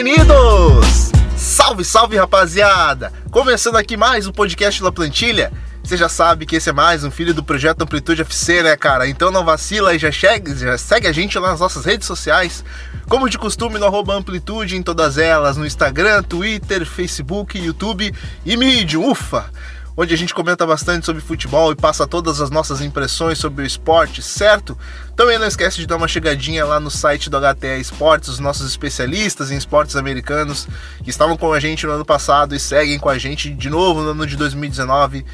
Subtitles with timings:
[0.00, 1.10] Bem-vindos!
[1.36, 3.12] Salve, salve rapaziada!
[3.32, 5.52] Começando aqui mais um podcast La Plantilha.
[5.82, 9.08] Você já sabe que esse é mais um filho do projeto Amplitude FC, né, cara?
[9.08, 12.64] Então não vacila e já, chegue, já segue a gente lá nas nossas redes sociais.
[13.08, 18.14] Como de costume, no arroba Amplitude em todas elas, no Instagram, Twitter, Facebook, YouTube
[18.46, 19.50] e Medium, ufa!
[20.00, 23.66] Onde a gente comenta bastante sobre futebol e passa todas as nossas impressões sobre o
[23.66, 24.78] esporte, certo?
[25.16, 28.70] Também não esquece de dar uma chegadinha lá no site do HTE Esportes, os nossos
[28.70, 30.68] especialistas em esportes americanos
[31.02, 34.00] que estavam com a gente no ano passado e seguem com a gente de novo
[34.00, 35.26] no ano de 2019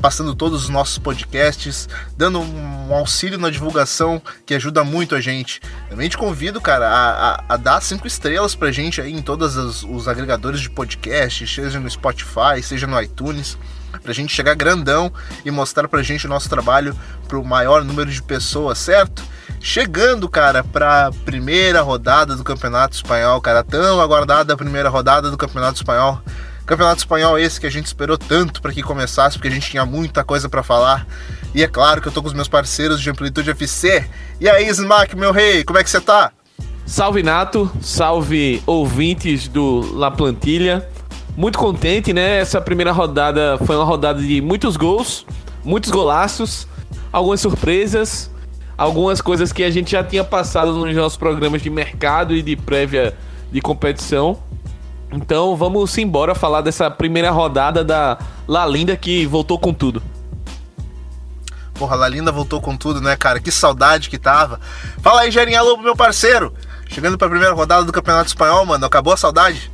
[0.00, 5.60] passando todos os nossos podcasts, dando um auxílio na divulgação que ajuda muito a gente.
[5.88, 9.56] Também te convido, cara, a, a, a dar cinco estrelas pra gente aí em todos
[9.56, 13.56] os, os agregadores de podcast, seja no Spotify, seja no iTunes
[14.02, 15.12] pra gente chegar grandão
[15.44, 16.96] e mostrar pra gente o nosso trabalho
[17.28, 19.22] pro maior número de pessoas, certo?
[19.60, 25.36] Chegando, cara, pra primeira rodada do Campeonato Espanhol, cara, tão aguardada a primeira rodada do
[25.36, 26.20] Campeonato Espanhol.
[26.66, 29.84] Campeonato Espanhol esse que a gente esperou tanto para que começasse, porque a gente tinha
[29.84, 31.06] muita coisa para falar.
[31.54, 34.08] E é claro que eu tô com os meus parceiros de Amplitude FC.
[34.40, 36.32] E aí, Smack, meu rei, como é que você tá?
[36.86, 40.86] Salve Nato, salve ouvintes do La Plantilha.
[41.36, 42.38] Muito contente, né?
[42.38, 45.26] Essa primeira rodada foi uma rodada de muitos gols,
[45.64, 46.68] muitos golaços,
[47.12, 48.30] algumas surpresas,
[48.78, 52.54] algumas coisas que a gente já tinha passado nos nossos programas de mercado e de
[52.54, 53.16] prévia
[53.50, 54.38] de competição.
[55.12, 60.00] Então vamos embora falar dessa primeira rodada da La Linda que voltou com tudo.
[61.74, 63.40] Porra, La Linda voltou com tudo, né, cara?
[63.40, 64.60] Que saudade que tava.
[65.02, 66.54] Fala aí, Jerinha Lobo, meu parceiro.
[66.88, 68.86] Chegando pra primeira rodada do Campeonato Espanhol, mano.
[68.86, 69.73] Acabou a saudade?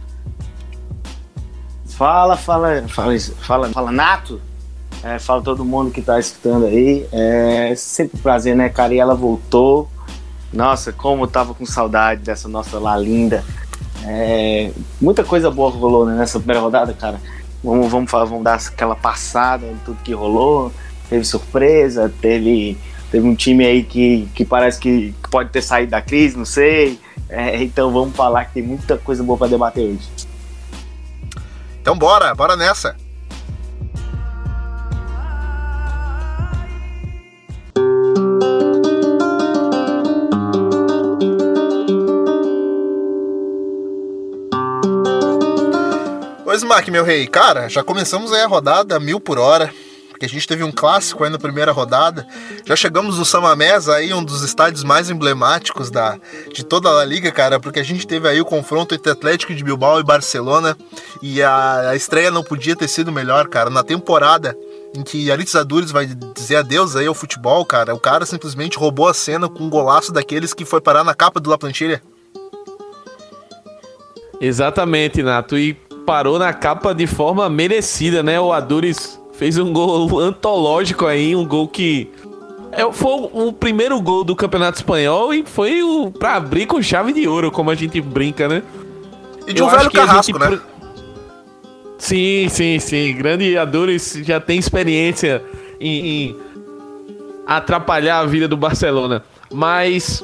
[2.01, 4.41] Fala, fala, fala, fala, fala Nato.
[5.05, 7.07] É, fala todo mundo que tá escutando aí.
[7.13, 8.95] É sempre um prazer, né, cara?
[8.95, 9.87] E ela voltou.
[10.51, 13.45] Nossa, como eu tava com saudade dessa nossa La Linda.
[14.07, 17.21] É, muita coisa boa rolou né, nessa primeira rodada, cara.
[17.63, 20.73] Vamos, vamos, falar, vamos dar aquela passada em tudo que rolou.
[21.11, 22.79] Teve surpresa, teve,
[23.11, 26.99] teve um time aí que, que parece que pode ter saído da crise, não sei.
[27.29, 30.30] É, então vamos falar que tem muita coisa boa para debater hoje.
[31.91, 32.95] Então bora, bora nessa.
[46.47, 47.27] Oi, Smack, meu rei.
[47.27, 49.75] Cara, já começamos aí a rodada mil por hora
[50.21, 52.27] porque a gente teve um clássico aí na primeira rodada.
[52.67, 56.19] Já chegamos no Samamés aí, um dos estádios mais emblemáticos da,
[56.53, 59.65] de toda a liga, cara, porque a gente teve aí o confronto entre Atlético de
[59.65, 60.77] Bilbao e Barcelona
[61.23, 63.71] e a, a estreia não podia ter sido melhor, cara.
[63.71, 64.55] Na temporada
[64.95, 69.09] em que Aritz Adures vai dizer adeus aí ao futebol, cara, o cara simplesmente roubou
[69.09, 72.03] a cena com um golaço daqueles que foi parar na capa do La Plantilha.
[74.39, 75.73] Exatamente, Nato, e
[76.05, 78.39] parou na capa de forma merecida, né?
[78.39, 82.11] O Adures Fez um gol antológico aí, um gol que.
[82.73, 87.11] É, foi o primeiro gol do Campeonato Espanhol e foi o pra abrir com chave
[87.11, 88.63] de ouro, como a gente brinca, né?
[89.47, 90.51] E de um Eu velho carrasco, gente...
[90.51, 90.61] né?
[91.97, 93.15] Sim, sim, sim.
[93.15, 95.43] Grande Adores já tem experiência
[95.81, 96.37] em, em
[97.47, 99.25] atrapalhar a vida do Barcelona.
[99.51, 100.23] Mas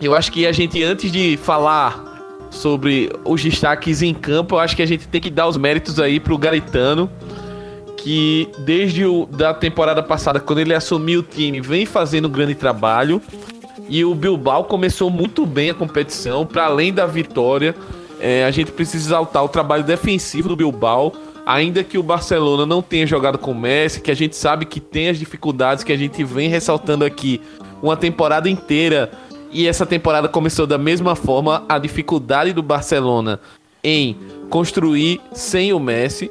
[0.00, 4.74] eu acho que a gente, antes de falar sobre os destaques em campo, eu acho
[4.74, 7.08] que a gente tem que dar os méritos aí pro Garitano
[8.02, 12.54] que desde o, da temporada passada, quando ele assumiu o time, vem fazendo um grande
[12.54, 13.22] trabalho.
[13.88, 17.74] E o Bilbao começou muito bem a competição, para além da vitória.
[18.20, 21.12] É, a gente precisa exaltar o trabalho defensivo do Bilbao,
[21.46, 24.80] ainda que o Barcelona não tenha jogado com o Messi, que a gente sabe que
[24.80, 27.40] tem as dificuldades que a gente vem ressaltando aqui
[27.80, 29.12] uma temporada inteira.
[29.52, 33.38] E essa temporada começou da mesma forma, a dificuldade do Barcelona
[33.84, 34.16] em
[34.48, 36.30] construir sem o Messi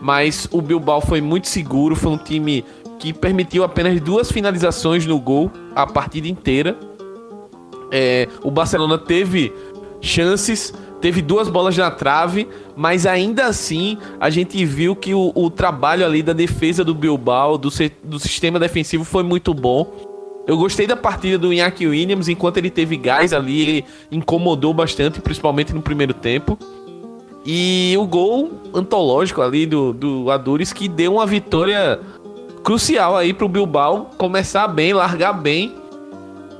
[0.00, 2.64] mas o Bilbao foi muito seguro, foi um time
[2.98, 6.76] que permitiu apenas duas finalizações no gol a partida inteira.
[7.90, 9.52] É, o Barcelona teve
[10.00, 15.50] chances, teve duas bolas na trave, mas ainda assim a gente viu que o, o
[15.50, 17.70] trabalho ali da defesa do Bilbao, do,
[18.02, 20.06] do sistema defensivo, foi muito bom.
[20.46, 25.20] Eu gostei da partida do Iñaki Williams, enquanto ele teve gás ali, ele incomodou bastante,
[25.20, 26.58] principalmente no primeiro tempo.
[27.50, 31.98] E o gol antológico ali do, do Adures que deu uma vitória
[32.62, 35.74] crucial aí pro Bilbao começar bem, largar bem.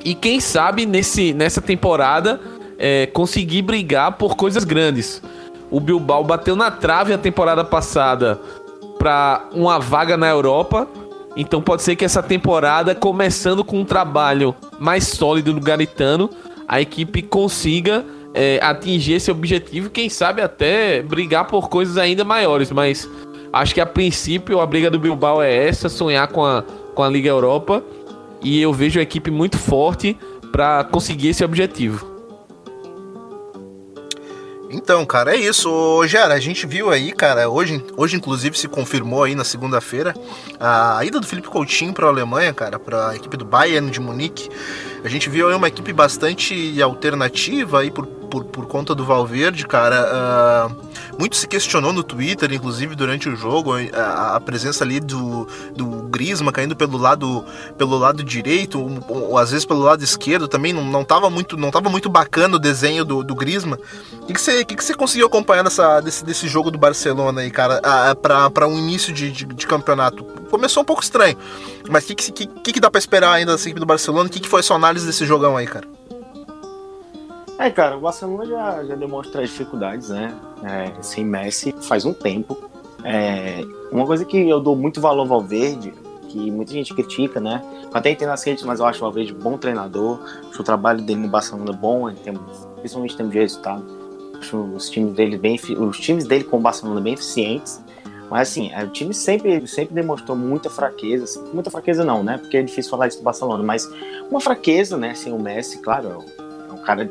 [0.02, 2.40] E quem sabe nesse, nessa temporada
[2.78, 5.22] é, conseguir brigar por coisas grandes.
[5.70, 8.40] O Bilbao bateu na trave a temporada passada
[8.98, 10.88] para uma vaga na Europa.
[11.36, 16.30] Então pode ser que essa temporada, começando com um trabalho mais sólido do Garitano,
[16.66, 22.70] a equipe consiga é, atingir esse objetivo, quem sabe até brigar por coisas ainda maiores,
[22.70, 23.08] mas
[23.52, 26.62] acho que a princípio a briga do Bilbao é essa, sonhar com a,
[26.94, 27.82] com a Liga Europa,
[28.42, 30.16] e eu vejo a equipe muito forte
[30.52, 32.18] para conseguir esse objetivo.
[34.70, 36.06] Então, cara, é isso.
[36.06, 40.14] Gera, a gente viu aí, cara, hoje, hoje inclusive se confirmou aí na segunda-feira
[40.60, 43.98] a ida do Felipe Coutinho para a Alemanha, cara, para a equipe do Bayern de
[43.98, 44.50] Munique.
[45.02, 49.66] A gente viu aí uma equipe bastante alternativa aí por, por, por conta do Valverde,
[49.66, 50.70] cara.
[50.70, 50.86] Uh,
[51.18, 55.86] muito se questionou no Twitter, inclusive durante o jogo, a, a presença ali do, do
[56.08, 57.44] Grisma caindo pelo lado
[57.76, 60.72] pelo lado direito, ou, ou, às vezes pelo lado esquerdo também.
[60.72, 63.78] Não, não, tava, muito, não tava muito bacana o desenho do, do Grisma.
[64.22, 67.40] O que, que, você, que, que você conseguiu acompanhar dessa, desse, desse jogo do Barcelona
[67.40, 67.80] aí, cara,
[68.22, 70.24] para um início de, de, de campeonato?
[70.50, 71.36] Começou um pouco estranho.
[71.88, 74.28] Mas o que, que, que, que dá para esperar ainda dessa equipe do Barcelona?
[74.28, 75.97] O que, que foi a sua análise desse jogão aí, cara?
[77.58, 80.32] É, cara, o Barcelona já, já demonstra as dificuldades, né?
[80.62, 82.56] É, sem Messi faz um tempo.
[83.02, 85.92] É, uma coisa que eu dou muito valor ao Valverde,
[86.28, 87.60] que muita gente critica, né?
[87.92, 90.20] Até entendo as redes, mas eu acho o Valverde bom treinador.
[90.48, 92.08] Acho o trabalho dele no Barcelona bom,
[92.78, 93.84] principalmente em termos de resultado.
[94.38, 97.82] Acho os times dele bem, os times dele com o Barcelona bem eficientes.
[98.30, 101.24] Mas assim, é, o time sempre, sempre demonstrou muita fraqueza.
[101.24, 102.38] Assim, muita fraqueza não, né?
[102.38, 103.90] Porque é difícil falar isso do Barcelona, mas
[104.30, 105.12] uma fraqueza, né?
[105.14, 106.24] Sem o Messi, claro,
[106.68, 107.10] é um cara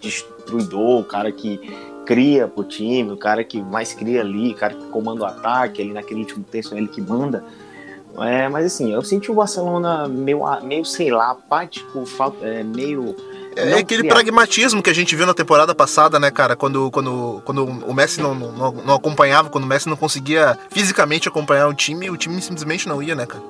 [0.00, 1.60] destruidor, o cara que
[2.04, 5.82] cria pro time, o cara que mais cria ali, o cara que comanda o ataque,
[5.82, 7.44] ali naquele último terço é ele que manda.
[8.18, 12.04] É, mas assim, eu senti o Barcelona meio, meio sei lá, apático,
[12.42, 13.16] é, meio
[13.56, 16.56] é aquele pragmatismo que a gente viu na temporada passada, né, cara?
[16.56, 21.28] Quando, quando, quando o Messi não, não, não acompanhava, quando o Messi não conseguia fisicamente
[21.28, 23.42] acompanhar o time, o time simplesmente não ia, né, cara?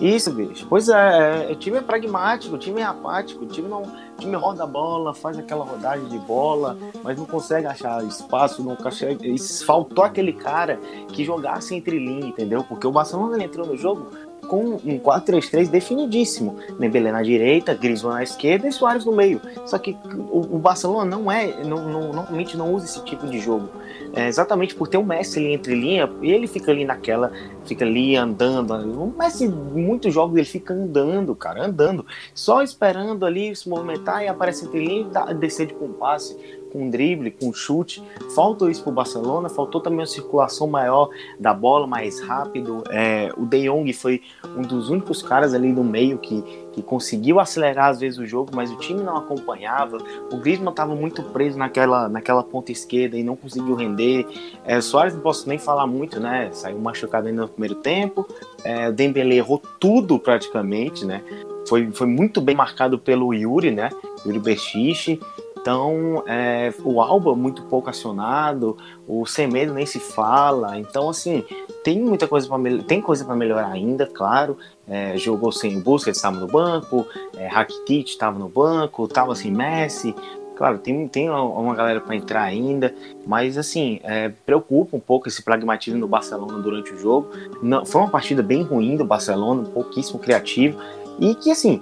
[0.00, 0.66] Isso, bicho.
[0.68, 3.82] Pois é, é, o time é pragmático, o time é apático, o time não.
[3.82, 8.62] O time roda a bola, faz aquela rodagem de bola, mas não consegue achar espaço,
[8.62, 9.38] não consegue.
[9.64, 12.64] Faltou aquele cara que jogasse entre linha, entendeu?
[12.64, 14.08] Porque o Barcelona entrou no jogo
[14.50, 16.56] com um 4-3-3 definidíssimo.
[16.78, 19.40] Dembélé na direita, Griezmann na esquerda e Soares no meio.
[19.64, 19.96] Só que
[20.30, 23.68] o, o Barcelona não é, não, não, normalmente não usa esse tipo de jogo.
[24.14, 27.32] É exatamente por ter o Messi ali entre linha, ele fica ali naquela,
[27.64, 28.72] fica ali andando.
[28.72, 32.04] O Messi, muitos jogos ele fica andando, cara, andando,
[32.34, 36.36] só esperando ali se movimentar e aparece entre linha e descer de com passe
[36.70, 38.02] com drible, com chute.
[38.34, 42.82] Faltou isso para o Barcelona, faltou também uma circulação maior da bola, mais rápido.
[42.90, 44.22] É, o De Jong foi
[44.56, 46.42] um dos únicos caras ali no meio que,
[46.72, 49.98] que conseguiu acelerar às vezes o jogo, mas o time não acompanhava.
[50.32, 54.26] O Griezmann estava muito preso naquela, naquela ponta esquerda e não conseguiu render.
[54.64, 56.50] É, o Soares não posso nem falar muito, né?
[56.52, 58.26] Saiu machucado ainda no primeiro tempo.
[58.64, 61.22] É, o Dembele errou tudo praticamente, né?
[61.68, 63.90] Foi, foi muito bem marcado pelo Yuri, né?
[64.24, 65.20] Yuri Berchiche.
[65.60, 70.78] Então, é, o Alba muito pouco acionado, o Semedo nem se fala.
[70.78, 71.44] Então, assim,
[71.84, 74.56] tem muita coisa para tem coisa para melhorar ainda, claro.
[74.90, 77.06] É, jogou sem busca, estava no banco,
[77.36, 80.12] é, Rakitic estava no banco, estava sem Messi.
[80.56, 82.94] Claro, tem, tem uma galera para entrar ainda,
[83.26, 87.30] mas assim, é, preocupa um pouco esse pragmatismo do Barcelona durante o jogo.
[87.62, 90.78] Não, foi uma partida bem ruim do Barcelona, pouquíssimo criativo,
[91.18, 91.80] e que assim,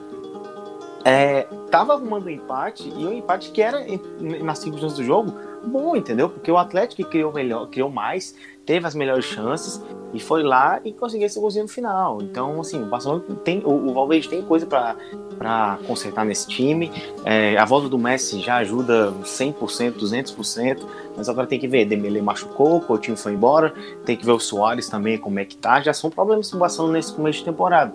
[1.05, 3.85] é, tava arrumando um empate e um empate que era
[4.21, 5.35] nas circunstâncias do jogo
[5.65, 6.29] bom, entendeu?
[6.29, 8.35] Porque o Atlético criou melhor, criou mais,
[8.65, 12.21] teve as melhores chances e foi lá e conseguiu esse golzinho no final.
[12.23, 16.91] Então, assim, o Barcelona tem, o, o Valverde tem coisa para consertar nesse time.
[17.25, 20.83] É, a volta do Messi já ajuda 100%, 200%,
[21.17, 23.73] mas agora tem que ver, Dembele machucou, Coutinho foi embora,
[24.05, 25.81] tem que ver o Soares também como é que tá.
[25.81, 27.93] Já são problemas do Barcelona nesse começo de temporada.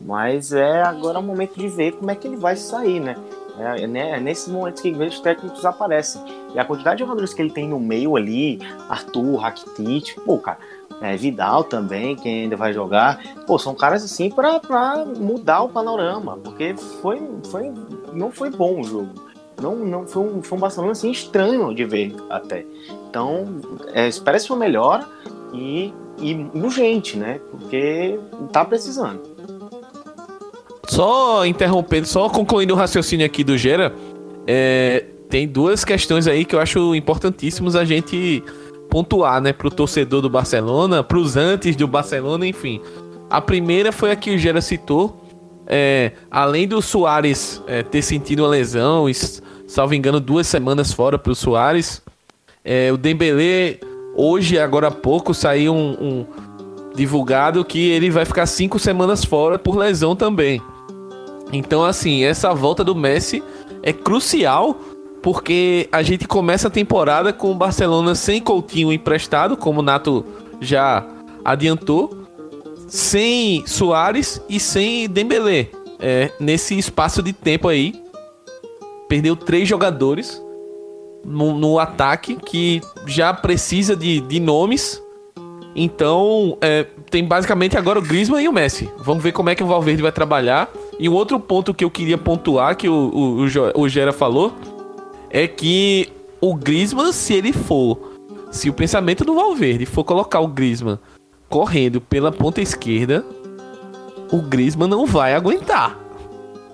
[0.00, 3.16] Mas é agora o momento de ver como é que ele vai sair, né?
[3.58, 6.22] É, né, é nesses momentos que grandes técnicos aparecem.
[6.54, 10.58] E a quantidade de jogadores que ele tem no meio ali, Arthur, Rakitic, pô, cara,
[11.00, 16.38] é, Vidal também, quem ainda vai jogar, pô, são caras assim para mudar o panorama,
[16.42, 17.72] porque foi, foi,
[18.12, 19.28] não foi bom o jogo.
[19.60, 22.64] Não, não foi um, foi um Barcelona assim estranho de ver até.
[23.08, 23.60] Então,
[23.92, 25.06] é, espera-se uma melhora
[25.52, 27.40] e, e urgente, né?
[27.50, 28.18] Porque
[28.52, 29.37] tá precisando.
[30.88, 33.94] Só interrompendo, só concluindo o raciocínio aqui do Gera,
[34.46, 38.42] é, tem duas questões aí que eu acho importantíssimos a gente
[38.88, 42.80] pontuar, né, pro torcedor do Barcelona, pros antes do Barcelona, enfim.
[43.28, 45.22] A primeira foi a que o Gera citou,
[45.66, 49.04] é, além do Soares é, ter sentido uma lesão,
[49.66, 52.02] salvo engano, duas semanas fora pro Soares,
[52.64, 53.78] é, o Dembélé,
[54.16, 56.26] hoje, agora há pouco, saiu um, um
[56.94, 60.62] divulgado que ele vai ficar cinco semanas fora por lesão também.
[61.52, 63.42] Então, assim, essa volta do Messi
[63.82, 64.76] é crucial
[65.22, 70.24] porque a gente começa a temporada com o Barcelona sem Coutinho emprestado, como o Nato
[70.60, 71.06] já
[71.44, 72.24] adiantou,
[72.86, 75.68] sem Soares e sem Dembélé.
[76.00, 78.00] É, nesse espaço de tempo aí,
[79.08, 80.40] perdeu três jogadores
[81.24, 85.02] no, no ataque que já precisa de, de nomes.
[85.74, 88.88] Então, é, tem basicamente agora o Griezmann e o Messi.
[88.98, 90.70] Vamos ver como é que o Valverde vai trabalhar.
[90.98, 94.52] E um outro ponto que eu queria pontuar, que o, o, o, o Gera falou,
[95.30, 98.16] é que o Griezmann, se ele for,
[98.50, 100.98] se o pensamento do Valverde for colocar o Griezmann
[101.48, 103.24] correndo pela ponta esquerda,
[104.32, 105.96] o Griezmann não vai aguentar.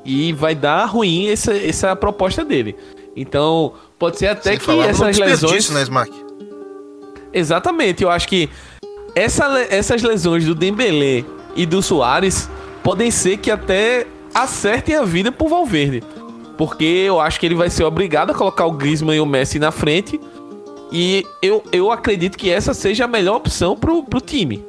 [0.05, 2.77] E vai dar ruim essa, essa proposta dele.
[3.17, 5.71] Então, pode ser até Sem que essas lesões.
[5.71, 6.13] né, Smack?
[7.33, 8.49] Exatamente, eu acho que
[9.15, 11.25] essa, essas lesões do Dembélé
[11.57, 12.51] e do Soares
[12.83, 16.03] podem ser que até acertem a vida pro Valverde.
[16.59, 19.59] Porque eu acho que ele vai ser obrigado a colocar o Griezmann e o Messi
[19.59, 20.21] na frente.
[20.93, 24.65] E eu, eu acredito que essa seja a melhor opção pro, pro time.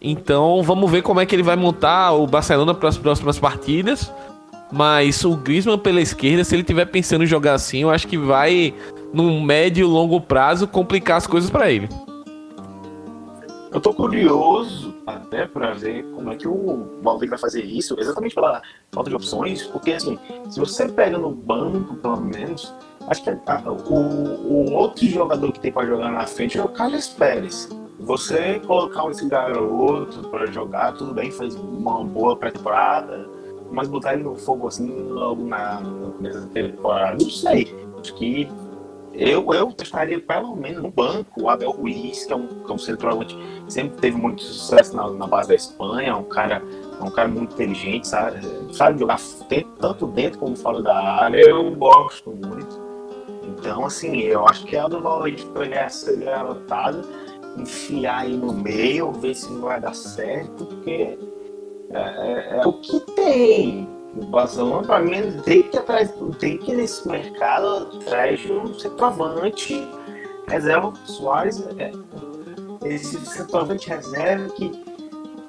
[0.00, 4.10] Então vamos ver como é que ele vai montar o Barcelona para as próximas partidas.
[4.72, 8.16] Mas o Griezmann pela esquerda, se ele tiver pensando em jogar assim, eu acho que
[8.16, 8.74] vai,
[9.12, 11.88] num médio e longo prazo, complicar as coisas para ele.
[13.70, 18.34] Eu tô curioso até pra ver como é que o Valverde vai fazer isso, exatamente
[18.34, 20.18] pela falta de opções, porque assim,
[20.50, 22.72] se você pega no banco, pelo menos,
[23.08, 26.68] acho que a- o, o outro jogador que tem pra jogar na frente é o
[26.68, 27.68] Carlos Pérez.
[28.00, 33.28] Você colocar esse garoto pra jogar, tudo bem, fez uma boa pré-temporada,
[33.70, 35.80] mas botar ele no fogo assim logo na,
[36.20, 37.74] da temporada, não sei.
[38.00, 38.48] Acho que
[39.14, 42.74] eu, eu testaria pelo menos no banco o Abel Ruiz, que é um, que é
[42.74, 43.36] um centroavante
[43.72, 46.62] sempre teve muito sucesso na, na base da Espanha, é um cara,
[47.00, 48.38] é um cara muito inteligente, sabe,
[48.72, 49.18] sabe jogar
[49.80, 52.80] tanto dentro como fora da área, eu gosto muito.
[53.42, 57.02] Então, assim, eu acho que é a do Valverde pegar essa garotada,
[57.56, 61.18] enfiar aí no meio, ver se vai dar certo, porque
[61.90, 63.88] é, é- é o que tem.
[64.14, 68.74] O Barcelona, pra mim, tem que, atrás, tem que ir nesse mercado atrás de um
[68.78, 69.88] centroavante
[70.48, 71.64] reserva Soares.
[71.78, 71.92] É,
[72.84, 74.70] esse centroavante reserva que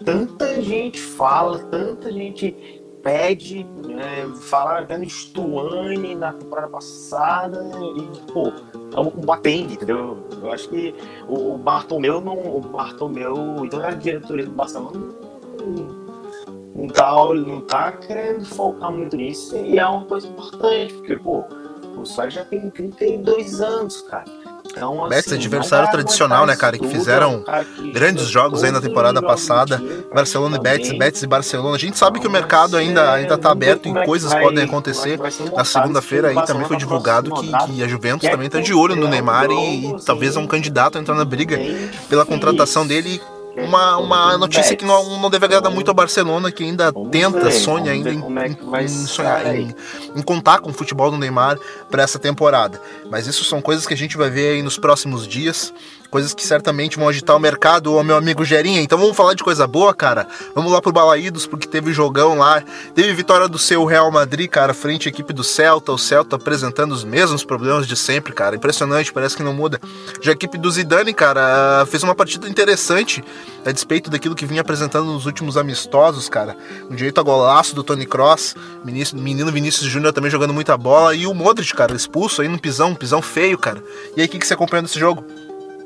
[0.03, 3.67] tanta gente fala, tanta gente pede,
[3.99, 7.61] é, falaram até no Stuane na temporada passada,
[7.97, 8.51] e, pô,
[8.89, 10.17] estamos combatendo, entendeu?
[10.41, 10.95] Eu acho que
[11.27, 12.57] o, Bartomeu não.
[12.57, 13.35] O Bartomeu,
[13.65, 14.99] então a diretoria do Barcelona
[16.73, 21.43] não, tá, não tá querendo focar muito nisso, e é uma coisa importante, porque, pô,
[21.97, 24.42] o Soares já tem 32 anos, cara.
[24.75, 28.71] Então, Betis, assim, adversário tradicional, né, cara, que fizeram é cara que grandes jogos aí
[28.71, 29.81] na temporada passada.
[30.13, 30.97] Barcelona e Betis.
[30.97, 31.75] Betis e Barcelona.
[31.75, 34.41] A gente sabe que o mercado ainda, ainda tá aberto e é que coisas vai-
[34.41, 35.19] podem é acontecer.
[35.55, 38.95] Na segunda-feira aí também foi divulgado que, que a Juventus Quer também tá de olho
[38.95, 41.57] no Neymar no e jogo, talvez é um assim, candidato a entrar na briga
[42.09, 43.21] pela contratação dele.
[43.55, 47.91] Uma, uma notícia que não, não deve agradar muito ao Barcelona, que ainda tenta, sonha
[47.91, 49.07] ainda em, é vai em sair.
[49.07, 49.75] sonhar, em,
[50.15, 52.81] em contar com o futebol do Neymar para essa temporada.
[53.11, 55.71] Mas isso são coisas que a gente vai ver aí nos próximos dias,
[56.13, 58.79] coisas que certamente vão agitar o mercado, ô meu amigo Gerinha.
[58.83, 60.27] Então vamos falar de coisa boa, cara.
[60.53, 62.63] Vamos lá pro Balaídos, porque teve jogão lá.
[62.93, 65.91] Teve vitória do seu Real Madrid, cara, frente à equipe do Celta.
[65.91, 68.55] O Celta apresentando os mesmos problemas de sempre, cara.
[68.55, 69.81] Impressionante, parece que não muda.
[70.21, 73.23] Já a equipe do Zidane, cara, fez uma partida interessante,
[73.65, 76.55] a despeito daquilo que vinha apresentando nos últimos amistosos, cara.
[76.91, 78.55] Um direito a golaço do Tony Cross,
[78.85, 81.15] menino menino Vinícius Júnior também jogando muita bola.
[81.15, 83.83] E o Modric, cara, expulso aí no pisão, um pisão feio, cara.
[84.15, 85.25] E aí, o que, que você acompanha desse jogo?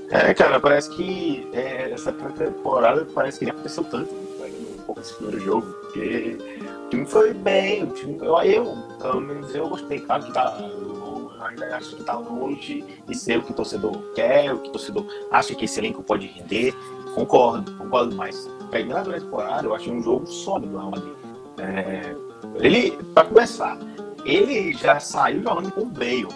[0.10, 5.02] É, cara, parece que é, essa temporada parece que nem aconteceu tanto, pegando um pouco
[5.02, 6.38] esse primeiro jogo, porque
[6.86, 10.58] o time foi bem, o time, eu, eu, pelo menos eu gostei, claro que tá,
[10.62, 14.70] eu ainda acho que tá longe de ser o que o torcedor quer, o que
[14.70, 16.74] o torcedor acha que esse elenco pode render,
[17.14, 21.14] concordo, concordo, mas pegando a temporada, eu achei um jogo sólido do Real Madrid.
[21.58, 22.16] É,
[22.56, 23.78] ele, pra começar,
[24.24, 26.28] ele já saiu jogando com o Bale,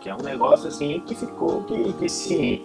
[0.00, 2.64] que é um negócio assim que ficou, que, que sim,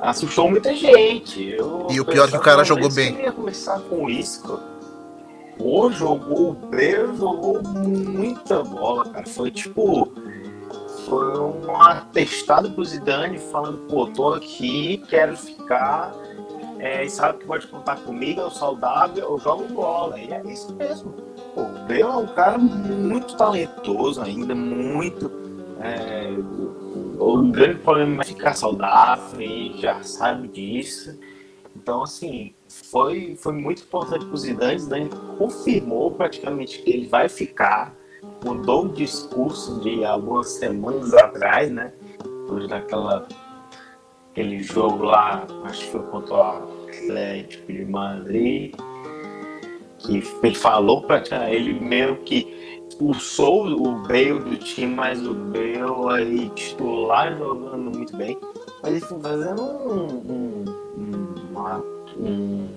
[0.00, 1.48] assustou muita gente.
[1.50, 4.04] Eu E o pior é que o cara jogou "Mas bem." Eu ia começar com
[4.04, 4.60] o Isco.
[5.56, 9.26] Pô, jogou bem, jogou muita bola, cara.
[9.26, 10.12] Foi tipo.
[11.06, 16.12] Foi um atestado pro Zidane falando, pô, tô aqui, quero ficar.
[16.78, 20.18] É, e sabe que pode contar comigo, eu saudável, eu jogo bola.
[20.20, 21.12] E é isso mesmo.
[21.54, 25.30] Pô, o Bale é um cara muito talentoso ainda, muito.
[25.80, 26.30] é,
[27.18, 31.18] o grande problema é ficar saudável e já sabe disso.
[31.76, 34.78] Então, assim, foi, foi muito importante para o Zidane.
[34.78, 37.94] Zidane confirmou praticamente que ele vai ficar.
[38.44, 41.92] mudou o discurso de algumas semanas atrás, né?
[42.22, 43.26] Depois daquela
[44.30, 48.74] aquele jogo lá, acho que foi contra o Atlético de Madrid,
[49.98, 52.57] que ele falou para ele meio que
[52.98, 58.36] expulsou o Bale do time, mas o Bale aí titular jogando muito bem.
[58.82, 60.64] Mas foi fazendo um, um,
[60.96, 61.78] um, uma,
[62.16, 62.68] um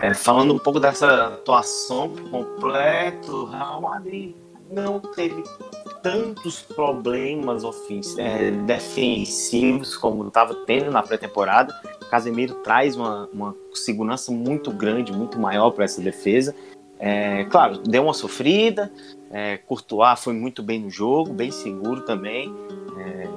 [0.00, 4.34] é, falando um pouco dessa atuação completa, o Real Madrid
[4.70, 5.42] não teve
[6.02, 7.62] tantos problemas
[8.16, 11.74] é, defensivos como estava tendo na pré-temporada.
[12.10, 16.54] Casemiro traz uma, uma segurança muito grande, muito maior para essa defesa.
[16.98, 18.90] É, claro, deu uma sofrida.
[19.30, 22.52] É, Courtois foi muito bem no jogo, bem seguro também.
[22.98, 23.28] É,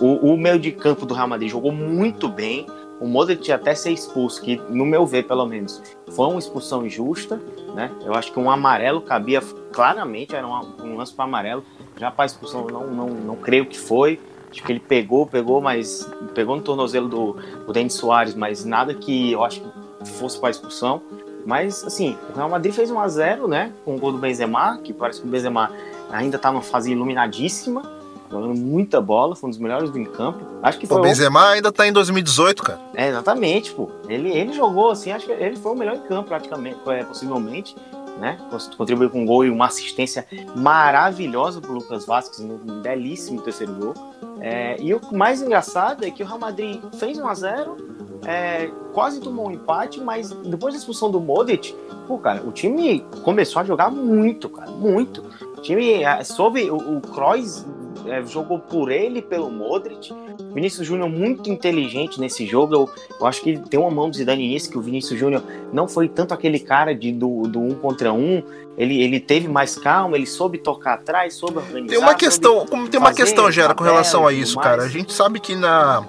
[0.00, 2.66] o, o meio de campo do Real Madrid jogou muito bem
[3.00, 7.40] o Modric até ser expulso, que no meu ver, pelo menos, foi uma expulsão injusta,
[7.74, 7.92] né?
[8.04, 9.40] Eu acho que um amarelo cabia
[9.72, 11.64] claramente, era um, um lance para amarelo.
[11.96, 14.20] Já para expulsão, não, não, não creio que foi.
[14.50, 17.32] Acho que ele pegou, pegou, mas pegou no tornozelo do,
[17.66, 21.02] do Denis Soares, mas nada que eu acho que fosse para expulsão.
[21.46, 23.72] Mas, assim, o Real Madrid fez 1 a 0 né?
[23.84, 25.70] Com o gol do Benzema, que parece que o Benzema
[26.10, 27.98] ainda está numa fase iluminadíssima
[28.30, 30.44] jogando muita bola, foi um dos melhores do campo.
[30.62, 30.98] Acho que foi.
[30.98, 31.46] O Benzema o...
[31.46, 32.80] ainda tá em 2018, cara.
[32.94, 33.90] É, exatamente, pô.
[34.08, 37.74] Ele, ele jogou assim, acho que ele foi o melhor em campo, praticamente, é, possivelmente.
[38.18, 38.36] Né?
[38.76, 43.94] Contribuiu com um gol e uma assistência maravilhosa pro Lucas Vasquez, um belíssimo terceiro gol.
[44.40, 48.70] É, e o mais engraçado é que o Real Madrid fez 1 a 0 é,
[48.92, 51.74] quase tomou um empate, mas depois da expulsão do Modric,
[52.06, 55.24] pô, cara, o time começou a jogar muito, cara, muito.
[55.58, 57.66] O time é, soube, o, o Kroos
[58.06, 60.14] é, jogou por ele pelo Modric.
[60.54, 62.74] Vinícius Júnior muito inteligente nesse jogo.
[62.74, 65.88] Eu, eu, acho que tem uma mão do Zidane nisso, que o Vinícius Júnior não
[65.88, 68.42] foi tanto aquele cara de, do, do um contra um.
[68.76, 71.88] Ele, ele teve mais calma, ele soube tocar atrás, soube organizar.
[71.88, 74.84] Tem uma questão, como tem uma questão, Gera, com relação a isso, cara.
[74.84, 76.06] A gente sabe que na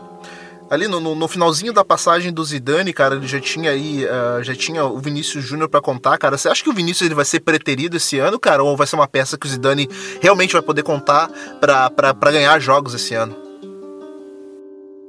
[0.70, 4.44] ali no, no, no, finalzinho da passagem do Zidane, cara, ele já tinha aí, uh,
[4.44, 6.38] já tinha o Vinícius Júnior para contar, cara.
[6.38, 8.96] Você acha que o Vinícius ele vai ser preterido esse ano, cara, ou vai ser
[8.96, 9.90] uma peça que o Zidane
[10.22, 11.30] realmente vai poder contar
[11.60, 13.36] para ganhar jogos esse ano?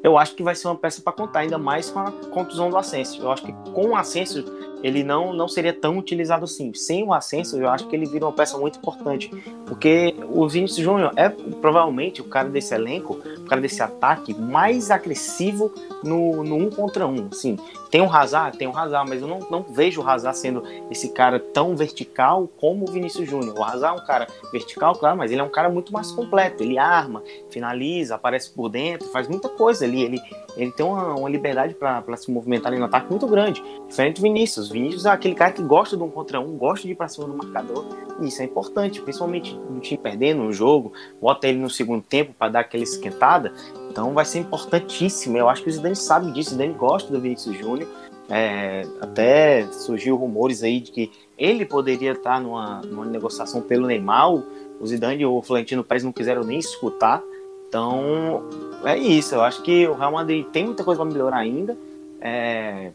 [0.02, 2.76] Eu acho que vai ser uma peça para contar, ainda mais com a contusão do
[2.78, 3.22] Asensio.
[3.22, 4.42] Eu acho que com o Asensio
[4.82, 6.72] ele não, não seria tão utilizado assim.
[6.74, 9.30] Sem o Ascenso, eu acho que ele vira uma peça muito importante.
[9.66, 14.90] Porque o Vinícius Júnior é provavelmente o cara desse elenco, o cara desse ataque mais
[14.90, 17.28] agressivo no, no um contra um.
[17.30, 17.58] Assim,
[17.90, 18.56] tem o Hazard?
[18.56, 22.48] Tem o Hazard, mas eu não, não vejo o Hazard sendo esse cara tão vertical
[22.58, 23.58] como o Vinícius Júnior.
[23.58, 26.62] O Hazard é um cara vertical, claro, mas ele é um cara muito mais completo.
[26.62, 30.02] Ele arma, finaliza, aparece por dentro, faz muita coisa ali.
[30.02, 30.20] Ele,
[30.56, 33.62] ele tem uma, uma liberdade para se movimentar no ataque muito grande.
[33.88, 34.68] Diferente do Vinícius.
[34.68, 37.26] Vinícius é aquele cara que gosta de um contra um, gosta de ir para cima
[37.26, 37.84] do marcador.
[38.20, 42.32] E isso é importante, principalmente no time perdendo no jogo, bota ele no segundo tempo
[42.38, 43.52] para dar aquela esquentada.
[43.90, 45.36] Então vai ser importantíssimo.
[45.36, 47.88] Eu acho que o Zidane sabe disso, o Zidane gosta do Vinícius Júnior.
[48.28, 54.32] É, até surgiu rumores aí de que ele poderia estar numa, numa negociação pelo Neymar.
[54.32, 57.22] O Zidane e o Florentino Pérez não quiseram nem escutar.
[57.68, 58.44] Então
[58.84, 59.34] é isso.
[59.34, 61.76] Eu acho que o Real Madrid tem muita coisa para melhorar ainda.
[62.20, 62.92] É,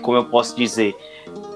[0.00, 0.96] como eu posso dizer,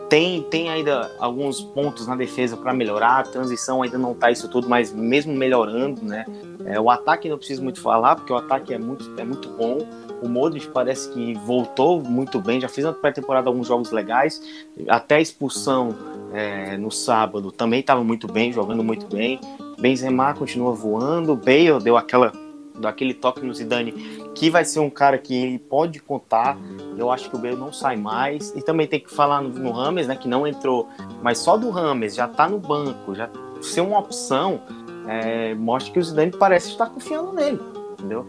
[0.08, 4.48] tem, tem ainda alguns pontos na defesa para melhorar, a transição ainda não está isso
[4.48, 6.24] tudo, mas mesmo melhorando, né?
[6.64, 9.78] É, o ataque não preciso muito falar, porque o ataque é muito, é muito bom.
[10.22, 14.42] O Modric parece que voltou muito bem, já fez na pré-temporada alguns jogos legais,
[14.88, 15.94] até a expulsão
[16.32, 19.40] é, no sábado também estava muito bem, jogando muito bem.
[19.78, 22.32] Benzema continua voando, Bale deu aquela
[22.80, 23.92] daquele toque no Zidane,
[24.36, 26.58] que vai ser um cara que ele pode contar.
[26.96, 28.52] Eu acho que o Bale não sai mais.
[28.54, 30.88] E também tem que falar no, no Rames, né, que não entrou,
[31.22, 33.30] mas só do Rames já tá no banco, já
[33.62, 34.60] ser uma opção,
[35.08, 37.58] é, mostra que o Zidane parece estar confiando nele,
[37.92, 38.26] entendeu?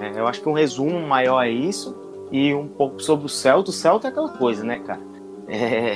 [0.00, 1.96] É, eu acho que um resumo maior é isso
[2.32, 3.70] e um pouco sobre o Celta.
[3.70, 5.00] O Celta é aquela coisa, né, cara?
[5.46, 5.94] É,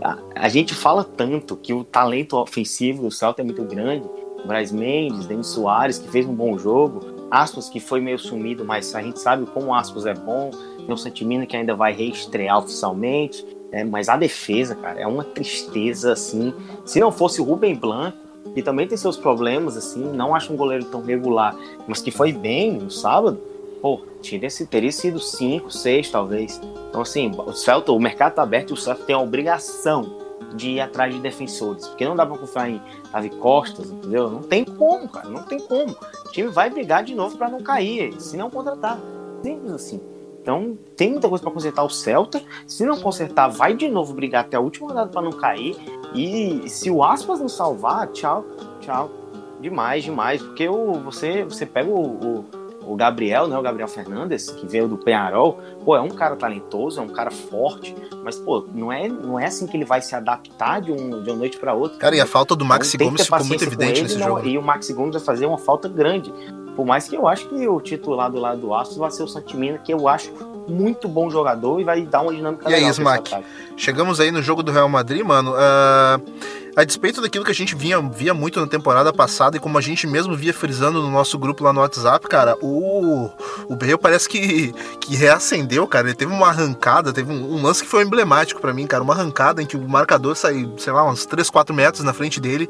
[0.00, 4.08] a, a, gente fala tanto que o talento ofensivo do Celta é muito grande.
[4.46, 7.00] Braz Mendes, Denis Soares, que fez um bom jogo,
[7.34, 10.52] Aspas, que foi meio sumido, mas a gente sabe como Aspas é bom.
[10.76, 13.44] Tem o Santimina que ainda vai reestrear oficialmente.
[13.72, 16.54] É, mas a defesa, cara, é uma tristeza, assim.
[16.84, 18.16] Se não fosse o Rubem Blanco,
[18.54, 21.56] que também tem seus problemas, assim, não acho um goleiro tão regular,
[21.88, 23.40] mas que foi bem no sábado,
[23.82, 26.60] pô, teria, teria sido 5, 6 talvez.
[26.88, 30.23] Então, assim, o Celta, o mercado tá aberto e o Celta tem a obrigação
[30.54, 32.80] de ir atrás de defensores, porque não dá pra confiar em
[33.12, 34.30] Davi Costas, entendeu?
[34.30, 35.96] Não tem como, cara, não tem como.
[36.26, 38.98] O time vai brigar de novo para não cair, se não contratar.
[39.42, 40.00] Simples assim.
[40.40, 42.42] Então, tem muita coisa para consertar o Celta.
[42.66, 45.74] Se não consertar, vai de novo brigar até a última rodada para não cair.
[46.14, 48.44] E se o Aspas não salvar, tchau,
[48.78, 49.10] tchau.
[49.58, 50.42] Demais, demais.
[50.42, 52.44] Porque o, você, você pega o, o,
[52.86, 53.58] o Gabriel, né?
[53.58, 57.30] O Gabriel Fernandes, que veio do Penharol, pô, é um cara talentoso, é um cara
[57.30, 61.22] forte, mas, pô, não é, não é assim que ele vai se adaptar de, um,
[61.22, 61.98] de uma noite para outra.
[61.98, 64.46] Cara, e a falta do Maxi então, Gomes ficou muito evidente nesse não, jogo.
[64.46, 66.32] E o Maxi Gomes vai fazer uma falta grande.
[66.76, 69.28] Por mais que eu acho que o titular do lado do Astros vai ser o
[69.28, 70.32] Santimina, que eu acho
[70.66, 72.80] muito bom jogador e vai dar uma dinâmica e legal.
[72.80, 73.44] E aí, Smack?
[73.76, 75.52] Chegamos aí no jogo do Real Madrid, mano.
[75.52, 79.78] Uh a despeito daquilo que a gente via, via muito na temporada passada e como
[79.78, 83.30] a gente mesmo via frisando no nosso grupo lá no WhatsApp, cara, o,
[83.68, 86.08] o Bale parece que, que reacendeu, cara.
[86.08, 89.02] Ele teve uma arrancada, teve um, um lance que foi emblemático para mim, cara.
[89.02, 92.40] Uma arrancada em que o marcador sai, sei lá, uns 3, 4 metros na frente
[92.40, 92.68] dele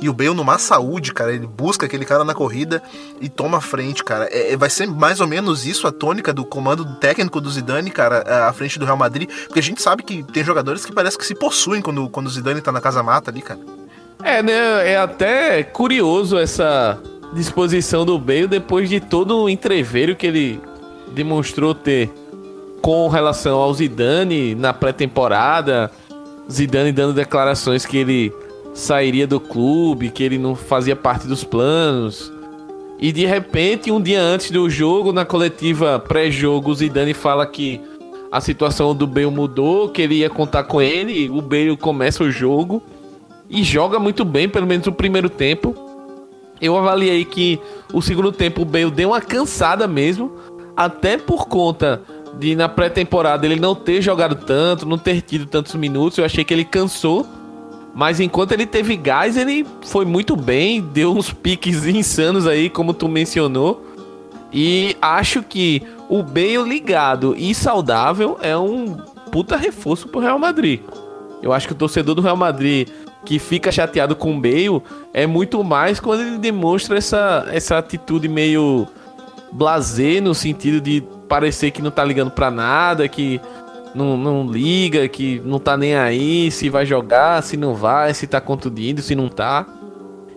[0.00, 1.34] e o Bale numa saúde, cara.
[1.34, 2.82] Ele busca aquele cara na corrida
[3.20, 4.28] e toma a frente, cara.
[4.30, 7.90] É, é vai ser mais ou menos isso a tônica do comando técnico do Zidane,
[7.90, 11.18] cara, à frente do Real Madrid, porque a gente sabe que tem jogadores que parece
[11.18, 13.60] que se possuem quando, quando o Zidane tá na casa mata ali, cara.
[14.22, 14.92] É, né?
[14.92, 16.98] É até curioso essa
[17.32, 20.60] disposição do Bale depois de todo o entreveiro que ele
[21.12, 22.10] demonstrou ter
[22.80, 25.90] com relação ao Zidane na pré-temporada.
[26.50, 28.32] Zidane dando declarações que ele
[28.74, 32.32] sairia do clube, que ele não fazia parte dos planos.
[32.98, 37.80] E de repente, um dia antes do jogo, na coletiva pré-jogo, Zidane fala que
[38.30, 41.28] a situação do Bale mudou, que ele ia contar com ele.
[41.28, 42.82] O Bale começa o jogo
[43.52, 45.76] e joga muito bem, pelo menos o primeiro tempo.
[46.58, 47.60] Eu avaliei que
[47.92, 50.32] o segundo tempo o Bale deu uma cansada mesmo,
[50.74, 52.00] até por conta
[52.38, 56.16] de na pré-temporada ele não ter jogado tanto, não ter tido tantos minutos.
[56.16, 57.26] Eu achei que ele cansou,
[57.94, 62.94] mas enquanto ele teve gás, ele foi muito bem, deu uns piques insanos aí, como
[62.94, 63.84] tu mencionou.
[64.50, 68.96] E acho que o Bale ligado e saudável é um
[69.30, 70.80] puta reforço pro Real Madrid.
[71.42, 72.88] Eu acho que o torcedor do Real Madrid
[73.24, 74.82] que fica chateado com o Bale
[75.12, 78.86] é muito mais quando ele demonstra essa, essa atitude meio
[79.52, 83.40] blazer no sentido de parecer que não tá ligando para nada, que
[83.94, 88.26] não, não liga, que não tá nem aí se vai jogar, se não vai, se
[88.26, 89.66] tá contundido, se não tá.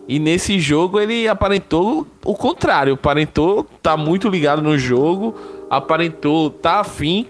[0.07, 5.35] E nesse jogo ele aparentou o contrário, aparentou tá muito ligado no jogo,
[5.69, 7.27] aparentou tá afim.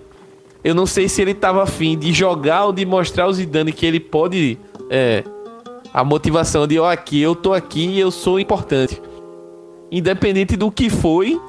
[0.64, 3.86] Eu não sei se ele tava afim de jogar ou de mostrar ao Zidane que
[3.86, 4.58] ele pode
[4.90, 5.24] é,
[5.96, 9.02] a motivação de, ó, oh, aqui, eu tô aqui e eu sou importante.
[9.90, 11.40] Independente do que foi,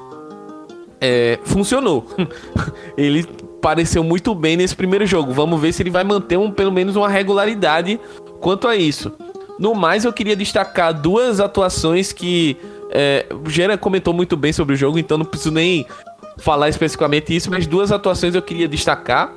[1.01, 2.05] é, funcionou.
[2.97, 3.25] ele
[3.61, 5.33] pareceu muito bem nesse primeiro jogo.
[5.33, 7.99] Vamos ver se ele vai manter um, pelo menos uma regularidade
[8.39, 9.11] quanto a isso.
[9.59, 12.55] No mais, eu queria destacar duas atuações que
[12.89, 15.85] é, o Gera comentou muito bem sobre o jogo, então não preciso nem
[16.37, 19.33] falar especificamente isso, mas duas atuações eu queria destacar.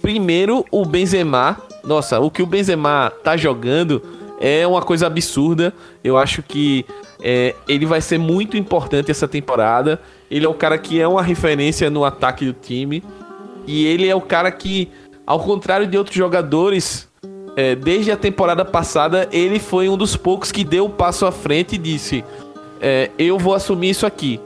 [0.00, 1.58] Primeiro, o Benzema.
[1.84, 5.72] Nossa, o que o Benzema tá jogando é uma coisa absurda.
[6.02, 6.84] Eu acho que
[7.22, 10.00] é, ele vai ser muito importante essa temporada.
[10.30, 13.02] Ele é o cara que é uma referência no ataque do time.
[13.66, 14.88] E ele é o cara que,
[15.26, 17.08] ao contrário de outros jogadores,
[17.56, 21.32] é, desde a temporada passada, ele foi um dos poucos que deu o passo à
[21.32, 22.24] frente e disse:
[22.80, 24.40] é, Eu vou assumir isso aqui.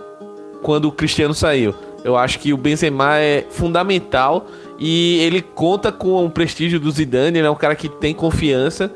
[0.62, 1.74] Quando o Cristiano saiu.
[2.04, 4.46] Eu acho que o Benzema é fundamental
[4.78, 7.38] e ele conta com o prestígio do Zidane.
[7.38, 8.92] Ele é um cara que tem confiança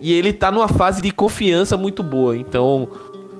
[0.00, 2.36] e ele tá numa fase de confiança muito boa.
[2.36, 2.88] Então,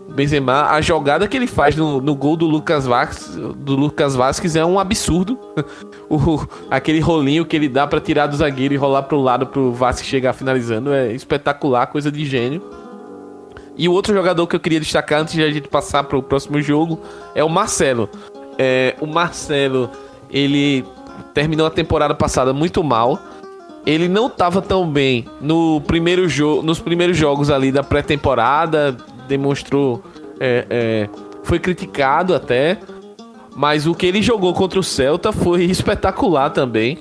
[0.09, 4.57] Benzema, a jogada que ele faz no, no gol do Lucas Vasquez, do Lucas Vasquez
[4.57, 5.39] é um absurdo.
[6.09, 9.73] o, aquele rolinho que ele dá para tirar do zagueiro e rolar pro lado pro
[9.73, 12.63] Vasquez chegar finalizando é espetacular, coisa de gênio.
[13.77, 16.61] E o outro jogador que eu queria destacar antes de a gente passar pro próximo
[16.61, 17.01] jogo
[17.35, 18.09] é o Marcelo.
[18.59, 19.89] É, o Marcelo,
[20.29, 20.85] ele
[21.33, 23.21] terminou a temporada passada muito mal
[23.89, 28.95] ele não estava tão bem no primeiro jogo, nos primeiros jogos ali da pré-temporada,
[29.27, 30.03] demonstrou,
[30.39, 31.09] é, é,
[31.43, 32.77] foi criticado até,
[33.57, 36.99] mas o que ele jogou contra o Celta foi espetacular também.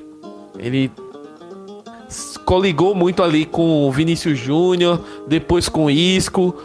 [0.58, 0.90] Ele
[2.46, 6.56] coligou muito ali com o Vinícius Júnior, depois com o Isco,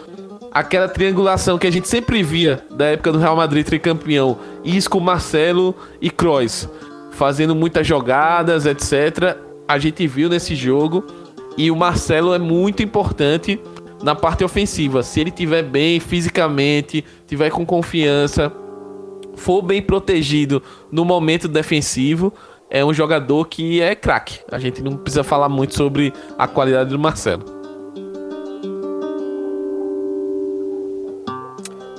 [0.53, 5.75] aquela triangulação que a gente sempre via da época do Real Madrid tricampeão, Isco, Marcelo
[6.01, 6.69] e Kroos,
[7.11, 11.05] fazendo muitas jogadas, etc a gente viu nesse jogo.
[11.57, 13.61] E o Marcelo é muito importante
[14.03, 15.03] na parte ofensiva.
[15.03, 18.53] Se ele tiver bem fisicamente, tiver com confiança,
[19.35, 22.33] for bem protegido no momento defensivo,
[22.71, 24.41] é um jogador que é craque.
[24.51, 27.62] A gente não precisa falar muito sobre a qualidade do Marcelo.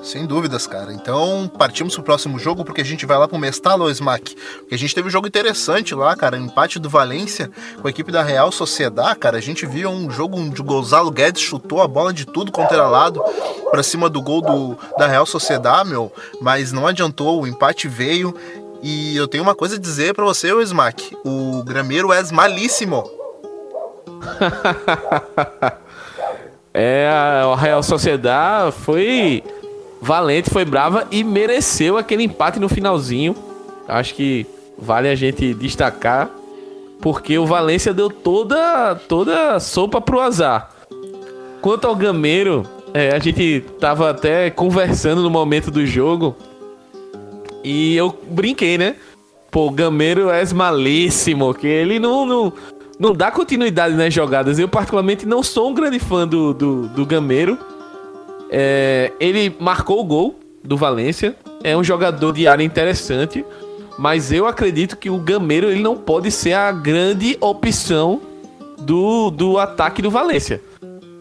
[0.04, 0.94] Sem dúvidas, cara.
[0.94, 4.36] Então, partimos pro próximo jogo, porque a gente vai lá pro Mestalo, Smack.
[4.60, 6.38] Porque a gente teve um jogo interessante lá, cara.
[6.38, 7.50] Empate do Valência
[7.82, 9.38] com a equipe da Real Sociedad, cara.
[9.38, 12.74] A gente viu um jogo onde o Gonzalo Guedes chutou a bola de tudo contra
[12.74, 13.24] era lado
[13.72, 16.12] pra cima do gol do, da Real Sociedad, meu.
[16.42, 18.36] Mas não adiantou, o empate veio.
[18.82, 21.16] E eu tenho uma coisa a dizer para você, o Smack.
[21.24, 23.10] O grameiro é malíssimo.
[26.74, 29.42] é, a Real Sociedad foi
[30.04, 33.34] valente, foi brava e mereceu aquele empate no finalzinho.
[33.88, 34.46] Acho que
[34.78, 36.30] vale a gente destacar,
[37.02, 40.70] porque o Valência deu toda toda sopa pro azar.
[41.62, 46.36] Quanto ao Gameiro, é, a gente tava até conversando no momento do jogo
[47.63, 48.98] e eu brinquei, né?
[49.50, 52.54] Pô, o Gameiro é malíssimo, que ele não, não,
[53.00, 54.60] não dá continuidade nas jogadas.
[54.60, 57.58] Eu, particularmente, não sou um grande fã do, do, do Gameiro.
[58.56, 61.36] É, ele marcou o gol do Valência.
[61.63, 63.44] É um jogador de área interessante.
[63.98, 68.22] Mas eu acredito que o Gameiro ele não pode ser a grande opção
[68.80, 70.62] do, do ataque do Valência.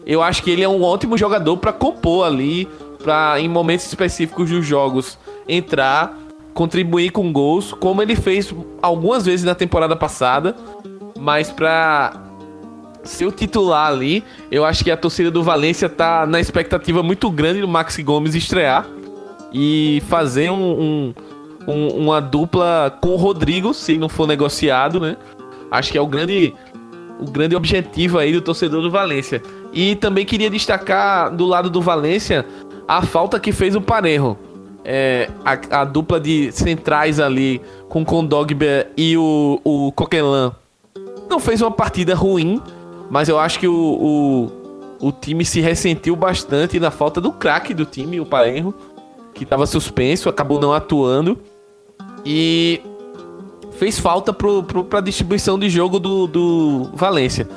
[0.05, 2.67] Eu acho que ele é um ótimo jogador para compor ali,
[3.03, 5.17] para em momentos específicos dos jogos
[5.47, 6.17] entrar,
[6.53, 10.55] contribuir com gols, como ele fez algumas vezes na temporada passada,
[11.17, 12.22] mas para
[13.03, 17.29] ser o titular ali, eu acho que a torcida do Valência tá na expectativa muito
[17.29, 18.87] grande do Maxi Gomes estrear
[19.53, 21.13] e fazer um, um,
[21.67, 25.17] um, uma dupla com o Rodrigo, se não for negociado, né?
[25.69, 26.53] Acho que é o grande,
[27.19, 29.41] o grande objetivo aí do torcedor do Valência.
[29.71, 32.45] E também queria destacar do lado do Valência
[32.87, 34.37] a falta que fez o Parejo.
[34.85, 38.65] É, a, a, dupla de centrais ali com o Kondogbe
[38.97, 40.51] e o, o Coquelin
[41.29, 42.61] não fez uma partida ruim,
[43.13, 44.49] mas eu acho que o,
[44.99, 48.73] o, o time se ressentiu bastante na falta do craque do time, o Parenro,
[49.35, 51.37] que estava suspenso, acabou não atuando.
[52.25, 52.81] E
[53.73, 57.47] fez falta para a distribuição de jogo do, do Valência.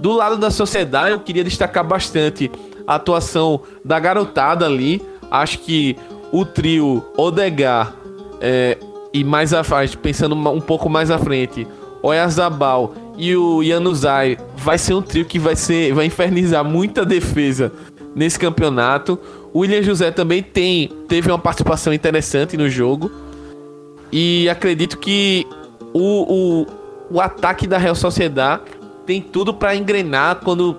[0.00, 2.50] Do lado da sociedade, eu queria destacar bastante
[2.84, 5.00] a atuação da garotada ali.
[5.30, 5.96] Acho que
[6.32, 7.94] o trio Odegar
[8.40, 8.78] é,
[9.12, 11.68] e mais à frente, pensando um pouco mais à frente,
[12.02, 17.72] Oyazabal e o Yanuzai vai ser um trio que vai ser vai infernizar muita defesa
[18.14, 19.18] nesse campeonato.
[19.52, 23.10] O William José também tem teve uma participação interessante no jogo.
[24.12, 25.46] E acredito que
[25.92, 26.66] o, o,
[27.16, 28.62] o ataque da Real Sociedade
[29.06, 30.76] tem tudo para engrenar quando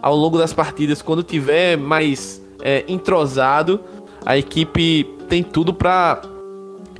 [0.00, 3.80] ao longo das partidas, quando tiver mais é, entrosado,
[4.24, 6.22] a equipe tem tudo para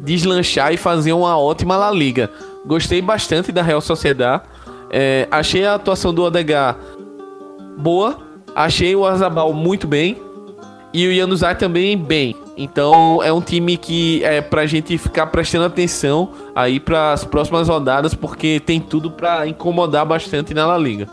[0.01, 2.31] deslanchar e fazer uma ótima La Liga.
[2.67, 4.43] Gostei bastante da Real Sociedade.
[4.91, 6.77] É, achei a atuação do Odegar
[7.77, 8.19] boa.
[8.55, 10.21] Achei o Azabal muito bem.
[10.93, 12.35] E o Yanuzai também bem.
[12.57, 17.69] Então é um time que é pra gente ficar prestando atenção aí para as próximas
[17.69, 21.09] rodadas, porque tem tudo para incomodar bastante na La Liga.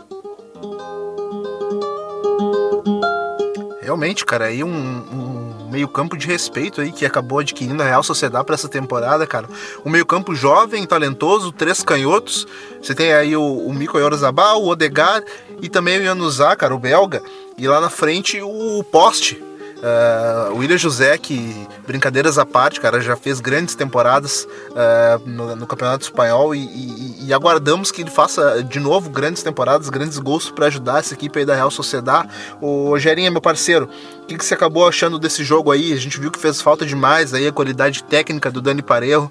[3.80, 5.35] Realmente, cara, aí um, um
[5.76, 9.46] meio-campo de respeito aí que acabou adquirindo a Real Sociedade para essa temporada, cara.
[9.84, 12.46] Um meio-campo jovem, talentoso, três canhotos.
[12.80, 15.22] Você tem aí o, o Miko Yorozabal, o Odegar
[15.60, 17.22] e também o Yanuzá, cara, o belga.
[17.58, 19.42] E lá na frente o poste,
[19.76, 21.54] Uh, o William José, que,
[21.86, 27.26] brincadeiras à parte, cara, já fez grandes temporadas uh, no, no, Campeonato Espanhol e, e,
[27.26, 31.38] e, aguardamos que ele faça de novo grandes temporadas, grandes gols para ajudar essa equipe
[31.38, 32.28] aí da Real Sociedade.
[32.58, 33.86] O Rogerinho, meu parceiro,
[34.22, 35.92] o que, que você acabou achando desse jogo aí?
[35.92, 39.28] A gente viu que fez falta demais aí a qualidade técnica do Dani Parejo,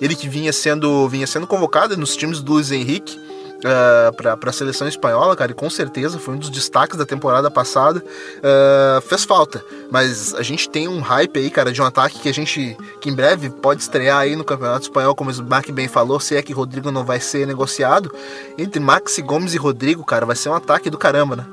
[0.00, 3.18] ele que vinha sendo, vinha sendo convocado nos times do Luiz Henrique
[3.58, 7.50] uh, para a seleção espanhola, cara, e com certeza foi um dos destaques da temporada
[7.50, 8.00] passada.
[8.00, 12.28] Uh, fez falta, mas a gente tem um hype aí, cara, de um ataque que
[12.28, 15.88] a gente, que em breve pode estrear aí no Campeonato Espanhol, como o Mark bem
[15.88, 18.12] falou, se é que Rodrigo não vai ser negociado.
[18.56, 21.46] Entre Maxi Gomes e Rodrigo, cara, vai ser um ataque do caramba, né?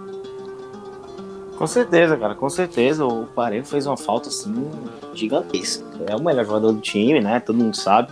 [1.57, 3.05] Com certeza, cara, com certeza.
[3.05, 4.69] O Parejo fez uma falta assim
[5.13, 5.85] gigantesca.
[6.05, 7.39] É o melhor jogador do time, né?
[7.39, 8.11] Todo mundo sabe.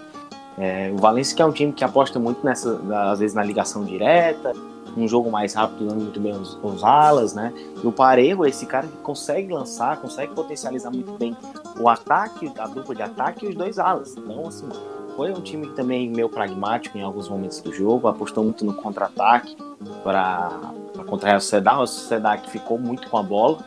[0.57, 2.79] É, o Valencia que é um time que aposta muito nessa,
[3.11, 4.53] às vezes na ligação direta,
[4.95, 7.51] um jogo mais rápido, dando muito bem os, os alas, né?
[7.83, 11.35] E o Parejo esse cara que consegue lançar, consegue potencializar muito bem
[11.79, 14.15] o ataque, a dupla de ataque e os dois alas.
[14.15, 14.69] Então, assim,
[15.15, 19.55] foi um time também meio pragmático em alguns momentos do jogo, apostou muito no contra-ataque
[20.03, 20.73] para
[21.07, 23.59] contra a Sociedade, a Sociedade que ficou muito com a bola,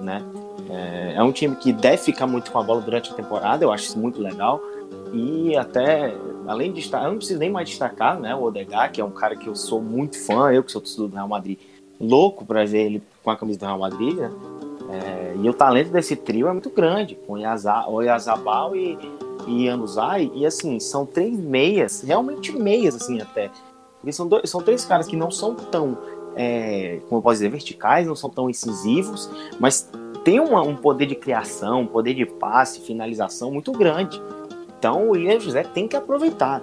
[0.00, 0.22] né?
[0.70, 3.72] É, é um time que deve ficar muito com a bola durante a temporada, eu
[3.72, 4.60] acho isso muito legal.
[5.12, 6.14] E até,
[6.46, 9.10] além de estar, eu não preciso nem mais destacar, né, o Odegar, que é um
[9.10, 11.58] cara que eu sou muito fã, eu que sou torcedor do Real Madrid,
[12.00, 14.30] louco para ver ele com a camisa do Real Madrid, né?
[14.90, 18.98] É, e o talento desse trio é muito grande, com o Yazabal e,
[19.46, 23.50] e Anuzai, e assim, são três meias, realmente meias, assim, até.
[23.98, 25.96] Porque são, dois, são três caras que não são tão,
[26.36, 29.88] é, como eu posso dizer, verticais, não são tão incisivos, mas
[30.24, 34.20] tem uma, um poder de criação, um poder de passe, finalização muito grande.
[34.82, 36.60] Então o William José tem que aproveitar.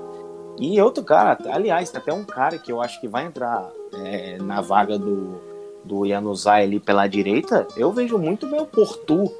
[0.59, 4.37] E outro cara, aliás, tem até um cara que eu acho que vai entrar é,
[4.39, 5.39] na vaga do,
[5.85, 9.31] do Januzaj ali pela direita, eu vejo muito bem o Portu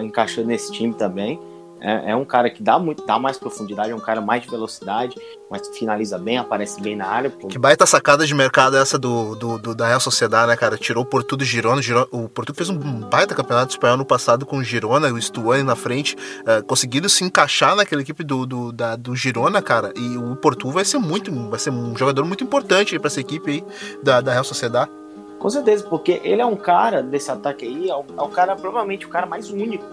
[0.00, 1.40] encaixando nesse time também.
[1.80, 4.48] É, é, um cara que dá muito, dá mais profundidade, é um cara mais de
[4.48, 5.16] velocidade,
[5.50, 7.30] mas finaliza bem, aparece bem na área.
[7.30, 10.78] Que baita sacada de mercado essa do, do, do da Real Sociedade, né, cara?
[10.78, 14.46] Tirou o Porto do Girona, Girona, o Porto fez um baita campeonato espanhol no passado
[14.46, 18.72] com o Girona, o Stuani na frente, uh, conseguiram se encaixar naquela equipe do, do,
[18.72, 22.42] da, do Girona, cara, e o Porto vai ser muito, vai ser um jogador muito
[22.42, 23.64] importante para essa equipe aí
[24.02, 24.90] da, da Real Sociedade.
[25.38, 28.56] Com certeza, porque ele é um cara desse ataque aí, é o, é o cara,
[28.56, 29.84] provavelmente, o cara mais único.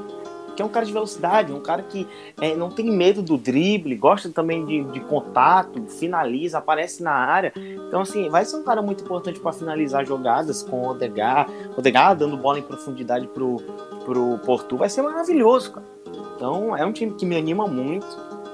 [0.61, 2.07] É um cara de velocidade, um cara que
[2.39, 7.51] é, não tem medo do drible, gosta também de, de contato, finaliza, aparece na área.
[7.55, 11.49] Então, assim, vai ser um cara muito importante para finalizar jogadas com o Odegar.
[11.75, 13.57] Odegar dando bola em profundidade pro,
[14.05, 15.85] pro Porto, vai ser maravilhoso, cara.
[16.35, 18.07] Então, é um time que me anima muito,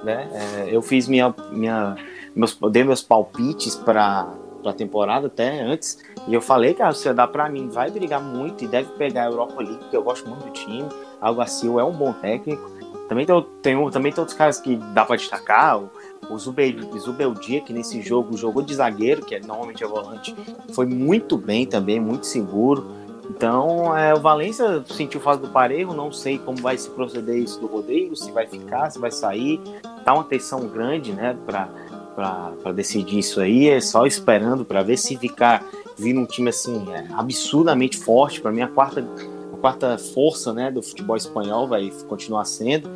[0.03, 0.29] né?
[0.33, 1.95] É, eu fiz minha, minha,
[2.35, 4.27] meus, dei meus palpites para
[4.65, 5.97] a temporada até antes.
[6.27, 9.25] E eu falei que a Sociedade, para mim, vai brigar muito e deve pegar a
[9.25, 10.87] Europa League, porque eu gosto muito do time.
[11.21, 12.77] Alguacil é um bom técnico.
[13.07, 15.79] Também tem, tem, também tem outros caras que dá para destacar.
[15.79, 15.89] O,
[16.29, 20.35] o Zubeldia, que nesse jogo jogou de zagueiro, que é, normalmente é volante,
[20.73, 22.97] foi muito bem também, muito seguro.
[23.29, 27.59] Então, é, o Valência sentiu fase do parejo, não sei como vai se proceder isso
[27.59, 29.61] do Rodrigo, se vai ficar, se vai sair.
[30.03, 31.69] Tá uma tensão grande, né, para
[32.17, 35.63] para decidir isso aí, é só esperando para ver se ficar
[35.95, 38.41] vindo um time assim é, absurdamente forte.
[38.41, 39.07] Para mim, a quarta,
[39.53, 42.89] a quarta força né, do futebol espanhol vai continuar sendo.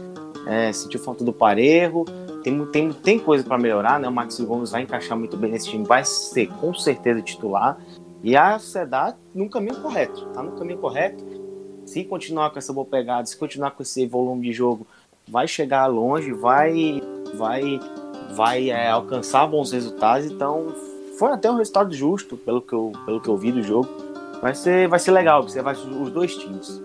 [0.47, 2.03] É, sentiu falta do Parejo,
[2.43, 4.07] tem, tem, tem coisa para melhorar, né?
[4.07, 7.77] O Max Gomes vai encaixar muito bem nesse time, vai ser com certeza titular.
[8.23, 11.23] E a Sociedade no caminho correto, tá no caminho correto.
[11.85, 14.87] Se continuar com essa boa pegada, se continuar com esse volume de jogo,
[15.27, 16.99] vai chegar longe, vai,
[17.35, 17.79] vai
[18.35, 20.25] vai é, alcançar bons resultados.
[20.29, 20.73] Então,
[21.17, 23.89] foi até um resultado justo, pelo que eu, pelo que eu vi do jogo.
[24.41, 26.81] Vai ser, vai ser legal, vai os dois times.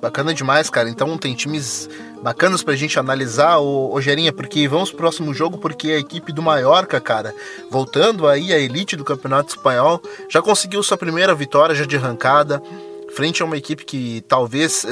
[0.00, 0.88] Bacana demais, cara.
[0.88, 1.88] Então tem times
[2.22, 6.32] bacanas pra gente analisar, ô, ô Gerinha, porque vamos pro próximo jogo, porque a equipe
[6.32, 7.34] do Mallorca, cara,
[7.70, 12.62] voltando aí à elite do Campeonato Espanhol, já conseguiu sua primeira vitória já de arrancada,
[13.14, 14.84] frente a uma equipe que talvez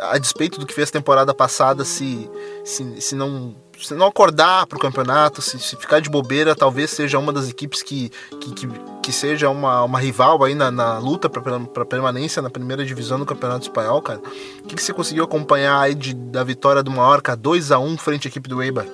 [0.00, 2.30] a despeito do que fez temporada passada, se,
[2.64, 3.54] se, se não
[3.86, 7.48] se não acordar para o campeonato, se, se, ficar de bobeira, talvez seja uma das
[7.48, 8.10] equipes que,
[8.40, 8.68] que, que,
[9.02, 13.24] que seja uma, uma rival aí na, na luta para permanência na primeira divisão do
[13.24, 14.18] Campeonato Espanhol, cara.
[14.18, 17.96] O que, que você conseguiu acompanhar aí de, da vitória do Mallorca 2 a 1
[17.96, 18.86] frente à equipe do Eibar?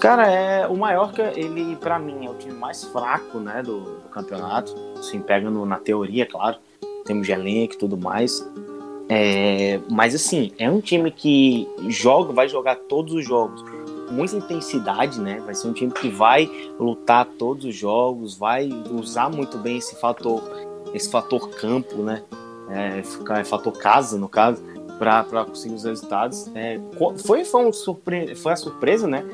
[0.00, 4.08] Cara, é, o Mallorca, ele para mim é o time mais fraco né, do, do
[4.10, 4.74] campeonato.
[4.98, 6.56] Assim, pega no, na teoria, claro.
[7.04, 8.42] Temos elenco e tudo mais.
[9.12, 13.60] É, mas assim, é um time que joga, vai jogar todos os jogos
[14.06, 15.40] com muita intensidade, né?
[15.44, 19.96] Vai ser um time que vai lutar todos os jogos, vai usar muito bem esse
[19.96, 20.40] fator,
[20.94, 22.22] esse fator campo, né?
[22.68, 24.62] É, é fator casa, no caso,
[24.96, 26.48] para conseguir os resultados.
[26.54, 26.78] É,
[27.26, 28.36] foi, foi, um surpre...
[28.36, 29.24] foi a surpresa, né?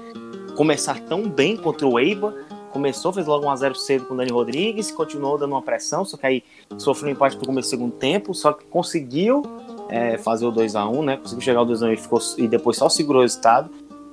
[0.56, 2.32] Começar tão bem contra o Eibar
[2.76, 6.04] começou, fez logo um a 0 cedo com o Dani Rodrigues, continuou dando uma pressão,
[6.04, 6.44] só que aí
[6.78, 9.42] sofreu um empate pro começo do segundo tempo, só que conseguiu
[9.88, 11.16] é, fazer o 2 a 1 né?
[11.16, 13.70] Conseguiu chegar ao 2x1 e, ficou, e depois só segurou o resultado.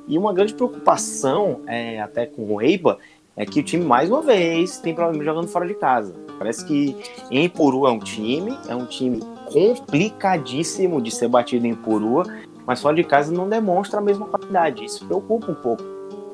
[0.08, 2.98] E uma grande preocupação, é, até com o Eiba,
[3.36, 6.14] é que o time, mais uma vez, tem problema jogando fora de casa.
[6.38, 6.96] Parece que
[7.32, 9.20] em Puru é um time, é um time
[9.52, 12.26] complicadíssimo de ser batido em Purua,
[12.66, 14.86] mas fora de casa não demonstra a mesma qualidade.
[14.86, 15.93] Isso preocupa um pouco.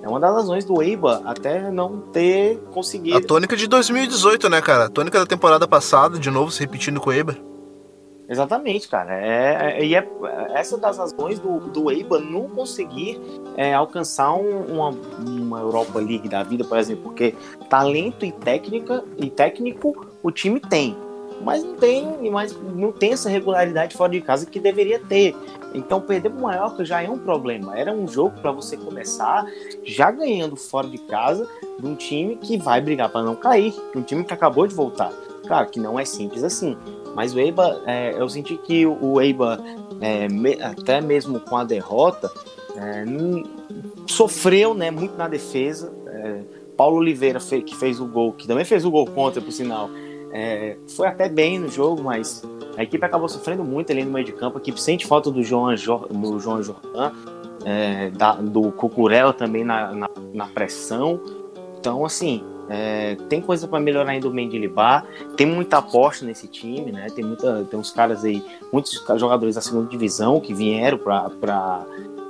[0.09, 3.15] É uma das razões do Eiba até não ter conseguido.
[3.15, 4.85] A tônica de 2018, né, cara?
[4.85, 7.37] A tônica da temporada passada, de novo se repetindo com o Eiba.
[8.27, 9.13] Exatamente, cara.
[9.13, 10.07] É, é, e é,
[10.55, 13.21] essa das razões do, do Eiba não conseguir
[13.55, 14.89] é, alcançar um, uma,
[15.19, 17.35] uma Europa League da vida, por exemplo, porque
[17.69, 20.97] talento e técnica e técnico o time tem
[21.41, 25.35] mas não tem, mas não tem essa regularidade fora de casa que deveria ter.
[25.73, 27.77] Então perder para o Mallorca já é um problema.
[27.77, 29.45] Era um jogo para você começar
[29.83, 31.47] já ganhando fora de casa
[31.79, 35.11] de um time que vai brigar para não cair, um time que acabou de voltar.
[35.45, 36.77] Claro que não é simples assim,
[37.15, 39.59] mas o Eiba, é, eu senti que o Eiba,
[39.99, 42.31] é, me, até mesmo com a derrota,
[42.75, 43.03] é,
[44.07, 45.93] sofreu né, muito na defesa.
[46.07, 46.41] É,
[46.77, 49.89] Paulo Oliveira, que fez o gol, que também fez o gol contra, por sinal,
[50.31, 52.43] é, foi até bem no jogo, mas
[52.77, 54.57] a equipe acabou sofrendo muito ali no meio de campo.
[54.57, 57.11] A equipe sente falta do João, do João Jordan,
[57.65, 61.19] é, da, do Cucurella também na, na, na, pressão.
[61.79, 65.05] Então, assim, é, tem coisa para melhorar ainda o Mendilibar.
[65.35, 67.07] Tem muita aposta nesse time, né?
[67.15, 71.85] Tem, muita, tem uns caras aí, muitos jogadores da segunda divisão que vieram para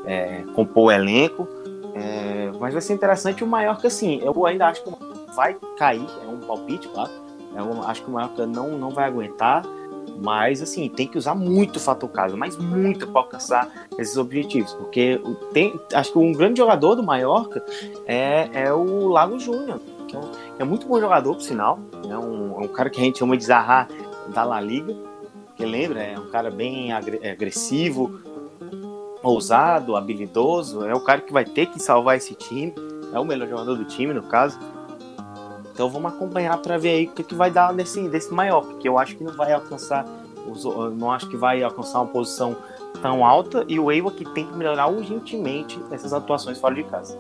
[0.06, 1.48] é, compor o elenco.
[1.94, 4.90] É, mas vai ser interessante o Mallorca, assim, eu ainda acho que
[5.36, 7.29] vai cair, é um palpite, claro.
[7.56, 9.64] Eu acho que o Mallorca não, não vai aguentar.
[10.22, 14.74] Mas, assim, tem que usar muito o fator casa, mas muito para alcançar esses objetivos.
[14.74, 15.22] Porque
[15.54, 17.64] tem, acho que um grande jogador do Mallorca
[18.06, 21.80] é, é o Lago Júnior, que é, um, é, muito bom jogador, por sinal.
[22.10, 23.88] É um, é um cara que a gente chama de Zaha
[24.34, 24.96] da La Liga.
[25.56, 28.20] Que lembra, é um cara bem agressivo,
[29.24, 30.86] ousado, habilidoso.
[30.86, 32.74] É o cara que vai ter que salvar esse time.
[33.14, 34.60] É o melhor jogador do time, no caso.
[35.80, 38.86] Então vamos acompanhar para ver aí o que, que vai dar nesse, desse maior, porque
[38.86, 40.06] eu acho que não vai alcançar,
[40.98, 42.54] não acho que vai alcançar uma posição
[43.02, 47.18] tão alta e o Eiwa que tem que melhorar urgentemente essas atuações fora de casa.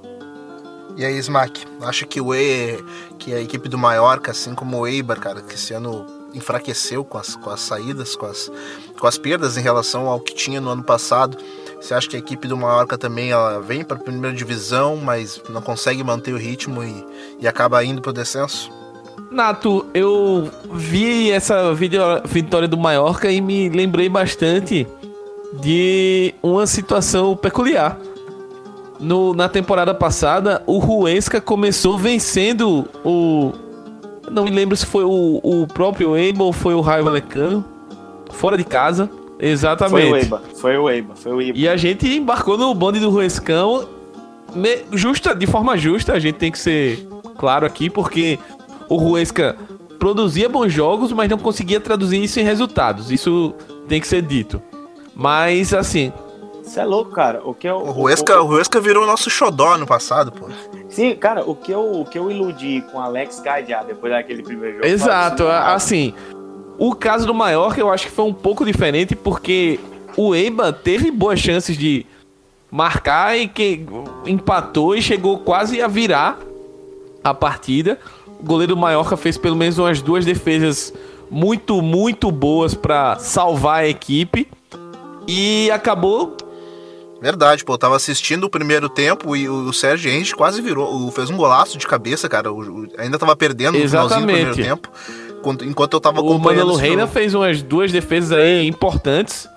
[0.97, 2.83] E aí, Smack, acho que o E,
[3.17, 7.17] que a equipe do Mallorca, assim como o Eibar, cara, que esse ano enfraqueceu com
[7.17, 8.51] as, com as saídas, com as,
[8.99, 11.37] com as perdas em relação ao que tinha no ano passado.
[11.79, 15.41] Você acha que a equipe do Mallorca também ela vem para a primeira divisão, mas
[15.49, 17.05] não consegue manter o ritmo e,
[17.39, 18.71] e acaba indo para o descenso?
[19.31, 21.73] Nato, eu vi essa
[22.25, 24.87] vitória do Mallorca e me lembrei bastante
[25.53, 27.97] de uma situação peculiar.
[28.99, 33.53] No, na temporada passada, o Ruesca começou vencendo o.
[34.29, 37.63] Não me lembro se foi o, o próprio Eibar ou foi o Raio Valecano.
[38.31, 39.09] Fora de casa.
[39.39, 40.01] Exatamente.
[40.01, 41.57] Foi o Eiba, foi o Eiba, foi o Eiba.
[41.57, 43.87] E a gente embarcou no bonde do Ruescão
[44.91, 48.39] justa, de forma justa, a gente tem que ser claro aqui, porque
[48.87, 49.55] o Ruesca
[49.97, 53.11] produzia bons jogos, mas não conseguia traduzir isso em resultados.
[53.11, 53.53] Isso
[53.87, 54.61] tem que ser dito.
[55.15, 56.11] Mas assim.
[56.63, 57.41] Você é louco, cara.
[57.43, 60.47] O que eu, o, Ruesca, o, o, Ruesca virou nosso xodó no passado, pô.
[60.87, 64.77] Sim, cara, o que eu, o que eu iludi com Alex Gadiá depois daquele primeiro
[64.77, 64.87] jogo.
[64.87, 66.13] Exato, assim.
[66.79, 69.77] O caso do Mallorca eu acho que foi um pouco diferente porque
[70.15, 72.05] o Eiba teve boas chances de
[72.71, 73.85] marcar e que
[74.25, 76.39] empatou e chegou quase a virar
[77.21, 77.99] a partida.
[78.39, 80.93] O goleiro do Mallorca fez pelo menos umas duas defesas
[81.29, 84.47] muito, muito boas para salvar a equipe
[85.27, 86.37] e acabou
[87.21, 91.29] Verdade, pô, eu tava assistindo o primeiro tempo e o Sérgio Henrique quase virou, fez
[91.29, 92.49] um golaço de cabeça, cara.
[92.49, 94.21] O, ainda tava perdendo no Exatamente.
[94.21, 94.89] finalzinho do primeiro tempo
[95.63, 96.41] enquanto eu tava acompanhando.
[96.41, 99.47] O Manelo Reina fez umas duas defesas aí importantes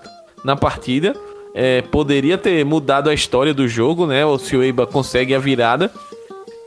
[0.43, 1.15] na partida.
[1.55, 4.25] É, poderia ter mudado a história do jogo, né?
[4.25, 5.91] Ou se o Eiba consegue a virada.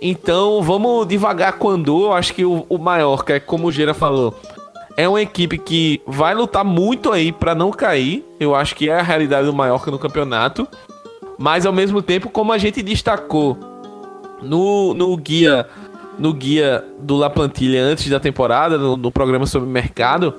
[0.00, 4.34] Então vamos devagar quando eu acho que o, o Mallorca, como o Gera falou,
[4.96, 8.24] é uma equipe que vai lutar muito aí para não cair.
[8.38, 10.66] Eu acho que é a realidade do Mallorca no campeonato.
[11.38, 13.58] Mas ao mesmo tempo, como a gente destacou
[14.42, 15.66] no, no guia
[16.18, 20.34] no guia do La Plantilha antes da temporada, no, no programa sobre mercado,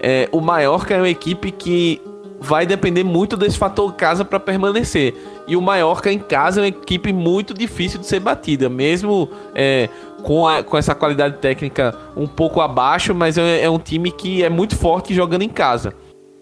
[0.00, 2.00] é, o Mallorca é uma equipe que
[2.40, 5.14] vai depender muito desse fator casa para permanecer.
[5.46, 9.88] E o Mallorca em casa é uma equipe muito difícil de ser batida, mesmo é,
[10.22, 14.42] com, a, com essa qualidade técnica um pouco abaixo, mas é, é, um time que
[14.44, 15.92] é muito forte jogando em casa.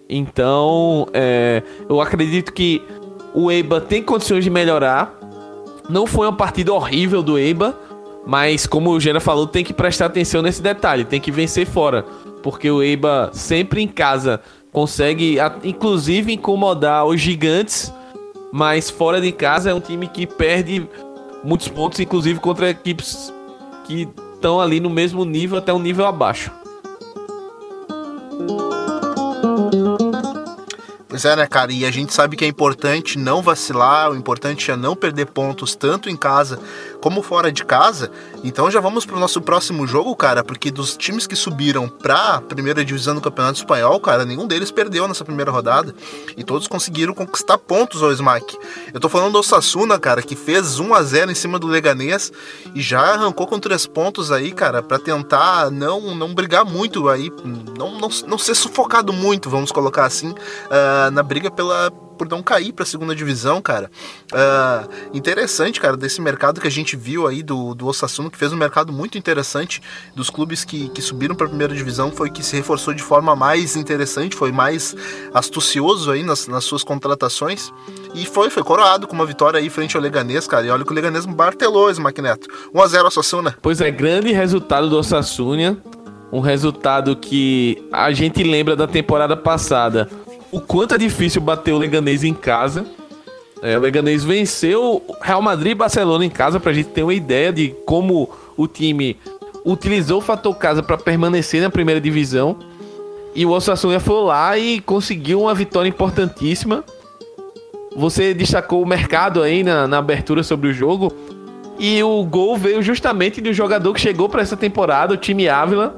[0.09, 2.83] Então, é, eu acredito que
[3.35, 5.19] o Eiba tem condições de melhorar.
[5.89, 7.77] Não foi uma partida horrível do Eiba,
[8.27, 12.05] mas, como o Gera falou, tem que prestar atenção nesse detalhe, tem que vencer fora.
[12.43, 14.41] Porque o Eiba sempre em casa
[14.73, 17.93] consegue, inclusive, incomodar os gigantes,
[18.53, 20.89] mas fora de casa é um time que perde
[21.45, 23.33] muitos pontos, inclusive contra equipes
[23.85, 26.51] que estão ali no mesmo nível, até um nível abaixo.
[31.09, 31.73] Pois é, né, cara?
[31.73, 35.75] E a gente sabe que é importante não vacilar, o importante é não perder pontos
[35.75, 36.59] tanto em casa
[37.07, 38.11] como fora de casa.
[38.43, 42.85] Então já vamos pro nosso próximo jogo, cara, porque dos times que subiram pra primeira
[42.85, 45.95] divisão do Campeonato Espanhol, cara, nenhum deles perdeu nessa primeira rodada
[46.37, 48.59] e todos conseguiram conquistar pontos ao Smack.
[48.93, 52.33] Eu tô falando do Osasuna, cara, que fez 1 a 0 em cima do Leganês
[52.75, 57.31] e já arrancou com três pontos aí, cara, para tentar não não brigar muito aí,
[57.79, 62.43] não, não, não ser sufocado muito, vamos colocar assim, uh, na briga pela por não
[62.43, 63.91] cair para a segunda divisão, cara.
[64.33, 68.53] Uh, interessante, cara, desse mercado que a gente viu aí do, do Osasuna, que fez
[68.53, 69.83] um mercado muito interessante
[70.15, 73.37] dos clubes que, que subiram para a primeira divisão, foi que se reforçou de forma
[73.37, 74.95] mais interessante, foi mais
[75.33, 77.73] astucioso aí nas, nas suas contratações.
[78.15, 80.67] E foi, foi coroado com uma vitória aí frente ao Leganês, cara.
[80.67, 82.49] E olha que o Leganês martelou esse Maquineto.
[82.75, 83.57] 1x0 Osasuna.
[83.61, 85.77] Pois é, grande resultado do Osasuna.
[86.33, 90.09] Um resultado que a gente lembra da temporada passada.
[90.57, 92.87] O quanto é difícil bater o Leganês em casa.
[93.61, 97.53] É, o Leganês venceu Real Madrid e Barcelona em casa pra gente ter uma ideia
[97.53, 99.19] de como o time
[99.67, 102.57] utilizou o fator casa para permanecer na primeira divisão.
[103.35, 106.83] E o Osasuna foi lá e conseguiu uma vitória importantíssima.
[107.95, 111.13] Você destacou o mercado aí na, na abertura sobre o jogo.
[111.79, 115.95] E o gol veio justamente do jogador que chegou para essa temporada, o time Ávila.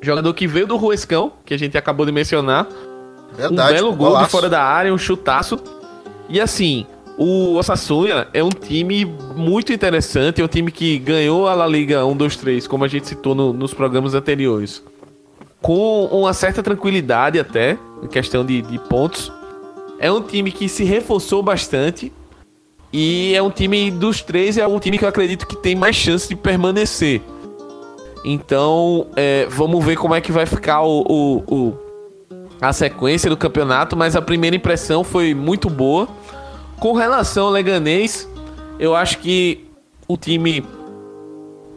[0.00, 2.66] Jogador que veio do Ruescão, que a gente acabou de mencionar.
[3.36, 4.24] Verdade, um belo gol golaço.
[4.24, 5.58] de fora da área, um chutaço.
[6.28, 6.86] E assim,
[7.18, 12.04] o Osasuna é um time muito interessante, é um time que ganhou a La Liga
[12.04, 14.82] 1, 2, 3, como a gente citou no, nos programas anteriores.
[15.62, 19.32] Com uma certa tranquilidade até, em questão de, de pontos.
[19.98, 22.12] É um time que se reforçou bastante.
[22.92, 25.96] E é um time dos três, é um time que eu acredito que tem mais
[25.96, 27.20] chance de permanecer.
[28.24, 31.78] Então, é, vamos ver como é que vai ficar o, o, o,
[32.60, 33.96] a sequência do campeonato.
[33.96, 36.08] Mas a primeira impressão foi muito boa.
[36.78, 38.28] Com relação ao Leganês,
[38.78, 39.66] eu acho que
[40.06, 40.64] o time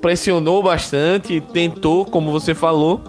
[0.01, 3.01] pressionou bastante, tentou, como você falou,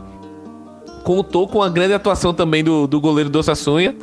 [1.05, 3.95] contou com a grande atuação também do, do goleiro do Sassunha,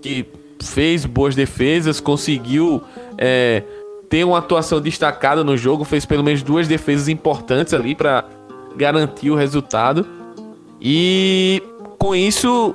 [0.00, 0.26] que
[0.60, 2.82] fez boas defesas, conseguiu
[3.16, 3.62] é,
[4.08, 8.24] ter uma atuação destacada no jogo, fez pelo menos duas defesas importantes ali para
[8.76, 10.06] garantir o resultado.
[10.80, 11.62] E
[11.98, 12.74] com isso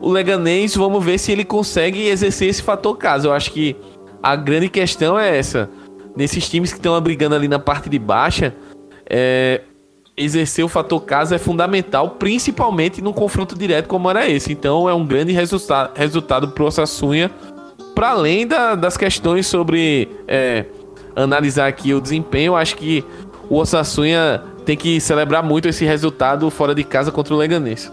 [0.00, 3.28] o Leganês, vamos ver se ele consegue exercer esse fator casa.
[3.28, 3.76] Eu acho que
[4.22, 5.68] a grande questão é essa.
[6.16, 8.54] Nesses times que estão brigando ali na parte de baixa,
[9.08, 9.62] é,
[10.16, 14.52] exercer o fator casa é fundamental, principalmente num confronto direto como era esse.
[14.52, 17.30] Então é um grande resulta resultado para o Osasuna,
[17.94, 20.66] para além da, das questões sobre é,
[21.16, 23.04] analisar aqui o desempenho, acho que
[23.48, 27.90] o Osasuna tem que celebrar muito esse resultado fora de casa contra o Leganês.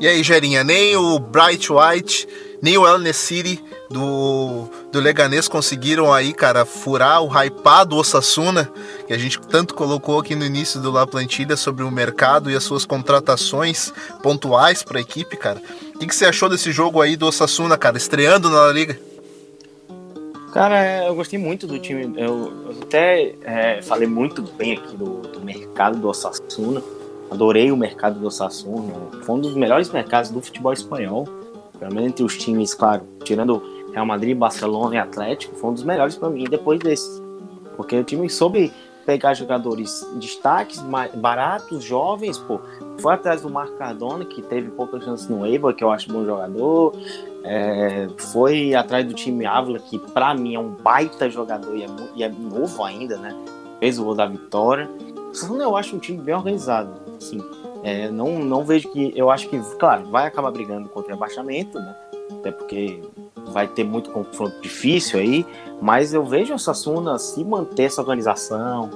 [0.00, 2.28] E aí, Gerinha, nem o Bright White,
[2.60, 8.70] nem o El City do, do Leganês conseguiram aí, cara, furar o hypado Osasuna,
[9.06, 12.56] que a gente tanto colocou aqui no início do La Plantilha sobre o mercado e
[12.56, 13.92] as suas contratações
[14.22, 15.62] pontuais para a equipe, cara.
[15.94, 18.98] O que, que, você achou desse jogo aí do Osasuna, cara, estreando na Liga?
[20.52, 22.14] Cara, eu gostei muito do time.
[22.16, 26.82] Eu, eu até é, falei muito bem aqui do, do mercado do Osasuna
[27.30, 28.92] Adorei o mercado do Osasuna.
[29.22, 31.26] Foi um dos melhores mercados do futebol espanhol.
[31.78, 33.62] Pelo menos entre os times, claro, tirando
[33.92, 37.22] Real Madrid, Barcelona e Atlético, foi um dos melhores para mim depois desse.
[37.76, 38.72] Porque o time soube
[39.04, 40.82] pegar jogadores destaques,
[41.14, 42.60] baratos, jovens, pô.
[42.98, 46.24] Foi atrás do Marco Cardona, que teve pouca chance no Eibar, que eu acho bom
[46.24, 46.94] jogador.
[47.44, 51.86] É, foi atrás do time Ávila, que para mim é um baita jogador e é,
[52.16, 53.36] e é novo ainda, né?
[53.78, 54.88] Fez o gol da vitória.
[55.60, 57.40] Eu acho um time bem organizado assim.
[57.82, 59.12] É, não, não vejo que.
[59.14, 61.94] Eu acho que, claro, vai acabar brigando contra o rebaixamento, né?
[62.38, 63.02] Até porque
[63.48, 65.46] vai ter muito confronto difícil aí.
[65.82, 68.90] Mas eu vejo o Sassuna se manter essa organização,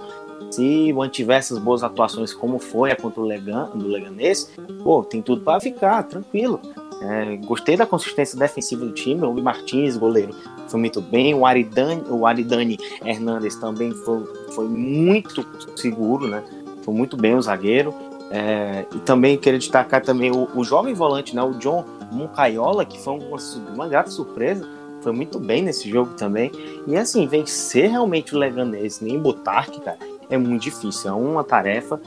[0.50, 4.50] se mantiver essas boas atuações como foi a contra o Legan, do Leganês,
[4.82, 6.60] pô, tem tudo para ficar, tranquilo.
[7.02, 9.24] É, gostei da consistência defensiva do time.
[9.24, 10.34] O Martins, goleiro,
[10.68, 11.34] foi muito bem.
[11.34, 15.44] O Aridane, o Aridane Hernandes também foi, foi muito
[15.76, 16.42] seguro, né?
[16.82, 17.94] Foi muito bem o zagueiro.
[18.30, 22.98] É, e também queria destacar também o, o, jovem volante, né, o John Moncaiola, que
[22.98, 23.38] foi uma,
[23.74, 24.68] uma grata surpresa,
[25.00, 26.52] foi muito bem nesse jogo também.
[26.86, 29.98] E assim, vencer realmente o Leganês nem Butarque, cara,
[30.28, 31.10] é muito difícil.
[31.10, 32.00] É uma tarefa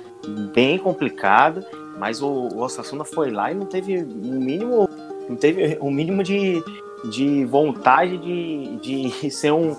[0.53, 1.65] bem complicada,
[1.97, 4.87] mas o, o Osasuna foi lá e não teve o mínimo,
[5.27, 6.63] não teve o mínimo de,
[7.05, 9.75] de vontade de, de ser um,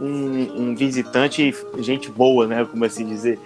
[0.00, 3.38] um, um visitante gente boa, né, como assim dizer.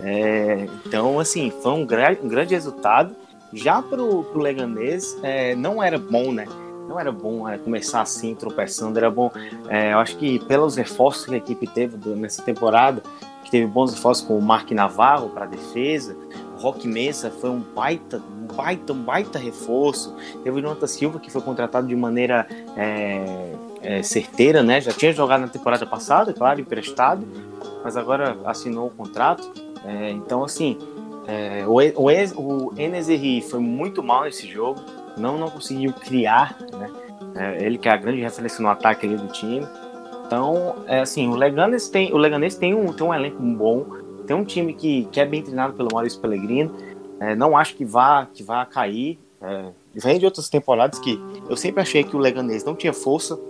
[0.00, 3.14] É, então, assim, foi um, gra um grande resultado.
[3.52, 6.46] Já pro, pro Leganês, é, não era bom, né?
[6.86, 8.98] Não era bom começar assim, tropeçando.
[8.98, 9.30] Era bom,
[9.68, 13.02] é, eu acho que pelos reforços que a equipe teve nessa temporada,
[13.42, 16.16] que teve bons reforços com o Mark Navarro para defesa,
[16.58, 20.14] Rock Mesa foi um baita, um baita, um baita reforço.
[20.42, 22.46] Teve o Jonathan Silva, que foi contratado de maneira
[22.76, 23.52] é,
[23.82, 24.80] é, certeira, né?
[24.80, 27.26] Já tinha jogado na temporada passada, claro, emprestado,
[27.82, 29.50] mas agora assinou o contrato.
[29.84, 30.76] É, então, assim,
[31.26, 33.08] é, o, o, o Enes
[33.48, 34.80] foi muito mal nesse jogo,
[35.16, 36.90] não, não conseguiu criar, né?
[37.34, 39.66] É, ele que é a grande referência no ataque ali do time.
[40.26, 43.86] Então, é assim, o Leganés tem, o Leganés tem um, tem um elenco bom,
[44.28, 46.74] tem um time que, que é bem treinado pelo Maurício Pellegrino.
[47.18, 49.18] É, não acho que vá, que vá cair.
[49.40, 51.18] É, vem de outras temporadas que
[51.48, 53.40] eu sempre achei que o Leganés não tinha força,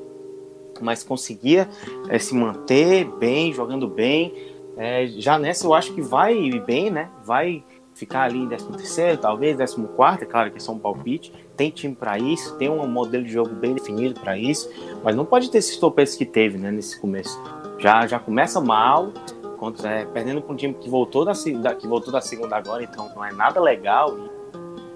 [0.81, 1.69] mas conseguia
[2.09, 4.33] é, se manter bem, jogando bem.
[4.77, 7.11] É, já nessa eu acho que vai bem, né?
[7.25, 11.33] Vai ficar ali em 13 talvez 14 é claro que é só um palpite.
[11.57, 14.71] Tem time para isso, tem um modelo de jogo bem definido para isso,
[15.03, 17.37] mas não pode ter esses tropeços que teve né, nesse começo.
[17.81, 19.13] Já, já começa mal,
[19.59, 21.33] contra, é, perdendo para um time que voltou da,
[21.75, 24.17] que voltou da segunda agora, então não é nada legal.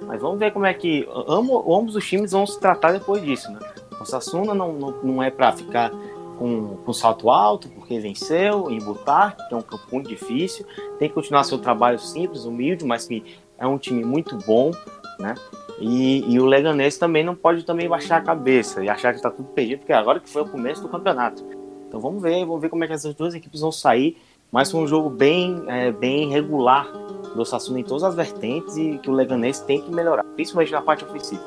[0.07, 3.51] Mas vamos ver como é que amo, ambos os times vão se tratar depois disso.
[3.51, 3.61] Né?
[4.01, 5.91] O Sassuna não, não, não é para ficar
[6.39, 10.67] com, com salto alto, porque venceu em Butar, que é um campo muito difícil.
[10.99, 14.73] Tem que continuar seu trabalho simples, humilde, mas que é um time muito bom,
[15.19, 15.35] né?
[15.79, 19.31] E, e o Leganês também não pode também baixar a cabeça e achar que está
[19.31, 21.45] tudo perdido, porque agora que foi o começo do campeonato.
[21.89, 24.17] Então vamos ver, vamos ver como é que essas duas equipes vão sair.
[24.53, 26.87] Mas foi um jogo bem, é, bem regular
[27.35, 30.83] do Sassuna em todas as vertentes e que o Leganês tem que melhorar, principalmente na
[30.83, 31.43] parte ofensiva.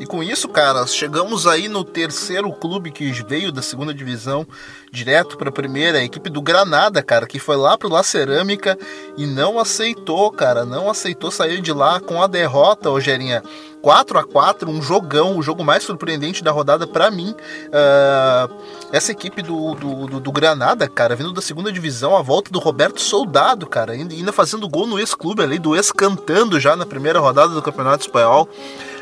[0.00, 4.46] E com isso, cara, chegamos aí no terceiro clube que veio da segunda divisão
[4.92, 8.78] direto para a primeira, a equipe do Granada, cara, que foi lá pro La Cerâmica
[9.16, 13.42] e não aceitou, cara, não aceitou sair de lá com a derrota, Rogerinha.
[13.82, 17.34] 4 a 4 um jogão, o jogo mais surpreendente da rodada para mim.
[17.68, 18.54] Uh,
[18.92, 22.58] essa equipe do, do, do, do, Granada, cara, vindo da segunda divisão, a volta do
[22.58, 27.20] Roberto Soldado, cara, ainda, ainda fazendo gol no ex-clube ali, do ex-cantando já na primeira
[27.20, 28.48] rodada do Campeonato Espanhol.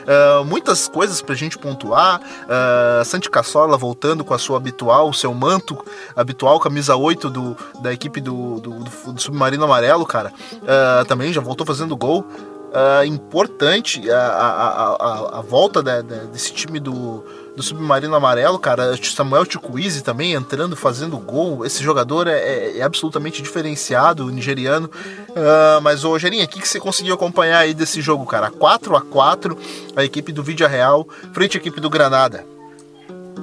[0.07, 2.21] Uh, muitas coisas pra gente pontuar.
[2.21, 5.77] Uh, Santi Cassola voltando com a sua habitual, seu manto
[6.15, 8.71] habitual, camisa 8 do, da equipe do, do,
[9.13, 10.33] do Submarino Amarelo, cara.
[10.55, 12.25] Uh, também já voltou fazendo gol.
[12.67, 17.25] Uh, importante a, a, a, a volta de, de, desse time do,
[17.57, 18.95] do Submarino Amarelo, cara.
[19.03, 21.65] Samuel Chukwueze também entrando, fazendo gol.
[21.65, 24.91] Esse jogador é, é, é absolutamente diferenciado, nigeriano.
[25.31, 28.51] Uh, mas, ô Gerinha, o que, que você conseguiu acompanhar aí desse jogo, cara?
[28.51, 29.57] 4 a 4
[29.97, 32.45] a equipe do Vídeo Real frente à equipe do Granada.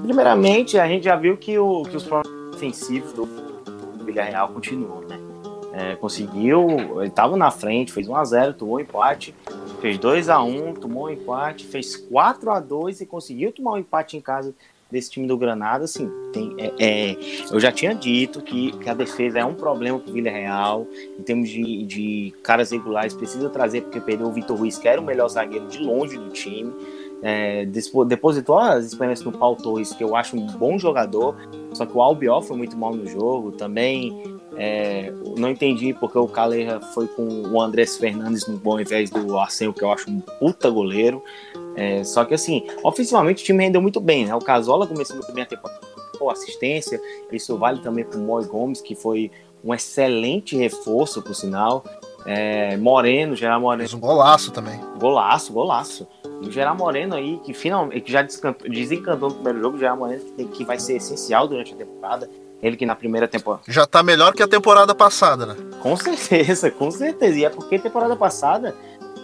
[0.04, 3.28] Primeiramente, a gente já viu que, o, que os problemas ofensivos do
[4.06, 5.33] Villarreal continuam, né?
[5.74, 9.34] É, conseguiu, ele estava na frente, fez 1x0, tomou um empate,
[9.82, 14.54] fez 2x1, tomou um empate, fez 4x2 e conseguiu tomar um empate em casa
[14.94, 15.86] desse time do Granada.
[15.86, 17.18] Assim, tem, é, é,
[17.52, 20.88] eu já tinha dito que, que, a defesa é um problema para o Villarreal,
[21.20, 25.02] em termos de, de caras regulares, precisa trazer, porque perdeu o Vitor Ruiz, que era
[25.02, 26.72] o melhor zagueiro de longe do time.
[27.26, 31.38] É, depositou as experiências no Paulo Torres, que eu acho um bom jogador,
[31.74, 33.54] só que o Albiol foi muito mal no jogo.
[33.54, 34.22] Também
[34.58, 39.10] é, não entendi porque o Caleja foi com o Andrés Fernandes no bom ao invés
[39.10, 41.24] do Arsenio, que eu acho um puta goleiro.
[41.76, 44.36] É, só que assim, ofensivamente o time rendeu muito bem, né?
[44.36, 45.80] O Casola começou muito bem a temporada
[46.20, 47.02] com assistência,
[47.32, 49.32] isso vale também para o Moi Gomes, que foi
[49.64, 51.84] um excelente reforço, por sinal.
[52.26, 53.90] É, Moreno, Geral Moreno.
[53.90, 54.80] Fez um golaço também.
[54.98, 56.08] Golaço, golaço.
[56.42, 59.98] E o Geral Moreno aí, que finalmente que já desencantou no primeiro jogo, o Geral
[59.98, 62.30] Moreno que, que vai ser essencial durante a temporada.
[62.62, 63.64] Ele que na primeira temporada.
[63.68, 65.56] Já tá melhor que a temporada passada, né?
[65.82, 67.38] Com certeza, com certeza.
[67.38, 68.74] E é porque temporada passada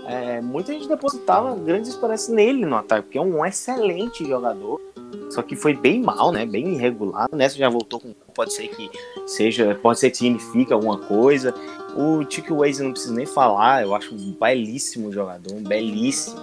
[0.10, 4.82] é, muita gente depositava grandes esperanças nele no ataque, porque é um excelente jogador.
[5.30, 6.46] Só que foi bem mal, né?
[6.46, 7.28] Bem irregular.
[7.32, 8.14] Nessa já voltou com.
[8.34, 8.90] Pode ser que
[9.26, 9.78] seja.
[9.82, 11.54] Pode ser que signifique alguma coisa.
[11.96, 13.84] O Chico Waze não preciso nem falar.
[13.84, 15.54] Eu acho um belíssimo jogador.
[15.54, 16.40] Um belíssimo.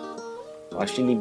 [0.71, 1.21] Eu acho ele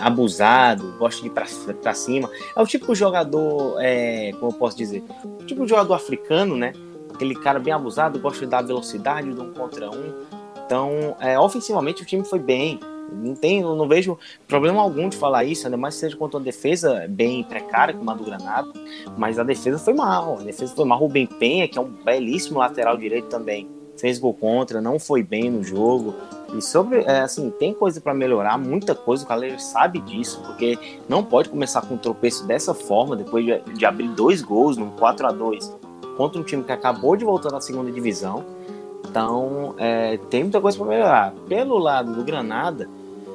[0.00, 1.46] abusado, gosta de ir pra,
[1.82, 2.30] pra cima.
[2.56, 6.56] É o tipo de jogador, é, como eu posso dizer, o tipo de jogador africano,
[6.56, 6.72] né?
[7.12, 10.14] Aquele cara bem abusado, gosta de dar velocidade de um contra um.
[10.64, 12.80] Então, é, ofensivamente o time foi bem.
[13.10, 16.44] Não tem, não vejo problema algum de falar isso, ainda mais que seja contra uma
[16.44, 18.68] defesa bem precária como a do Granada,
[19.16, 20.38] mas a defesa foi mal.
[20.38, 20.98] A defesa foi mal.
[20.98, 25.50] Rubem Penha, que é um belíssimo lateral direito também, fez gol contra, não foi bem
[25.50, 26.14] no jogo.
[26.56, 30.78] E sobre, é, assim, tem coisa para melhorar, muita coisa, o Caleiro sabe disso, porque
[31.08, 34.90] não pode começar com um tropeço dessa forma, depois de, de abrir dois gols no
[34.92, 35.82] 4 a 2
[36.16, 38.44] contra um time que acabou de voltar na segunda divisão.
[39.12, 41.34] Então, é, tem muita coisa para melhorar.
[41.46, 42.88] Pelo lado do Granada,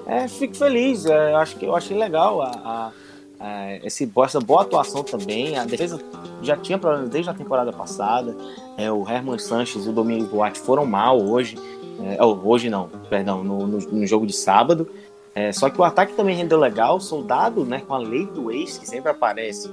[0.08, 2.92] é, fico feliz, é, acho que eu achei legal a, a,
[3.40, 5.56] a, esse, essa boa atuação também.
[5.56, 6.02] A defesa
[6.42, 8.36] já tinha problemas desde a temporada passada.
[8.76, 11.56] É, o Herman Sanches e o Domingos Duarte foram mal hoje.
[12.04, 14.90] É, hoje não, perdão, no, no, no jogo de sábado.
[15.36, 16.98] É, só que o ataque também rendeu legal.
[16.98, 19.70] O soldado, né, com a lei do ex, que sempre aparece,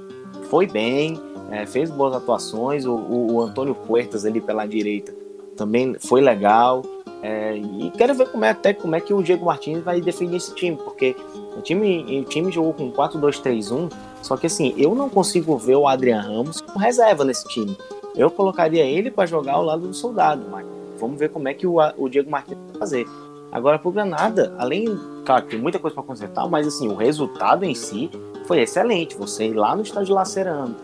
[0.51, 2.85] foi bem, é, fez boas atuações.
[2.85, 5.24] O, o, o, Antônio Puertas ali pela direita
[5.55, 6.83] também foi legal.
[7.21, 10.37] É, e quero ver como é, até como é que o Diego Martins vai defender
[10.37, 11.15] esse time, porque
[11.57, 13.91] o time, o time jogou com 4-2-3-1,
[14.21, 17.75] só que assim, eu não consigo ver o Adrian Ramos com reserva nesse time.
[18.15, 20.65] Eu colocaria ele para jogar ao lado do soldado, mas
[20.99, 23.07] Vamos ver como é que o, o Diego Martins vai fazer.
[23.51, 24.85] Agora, pro Granada, além,
[25.25, 28.09] claro, tem muita coisa para consertar, mas assim, o resultado em si
[28.45, 29.15] foi excelente.
[29.15, 30.75] Você ir lá no estádio Lacerando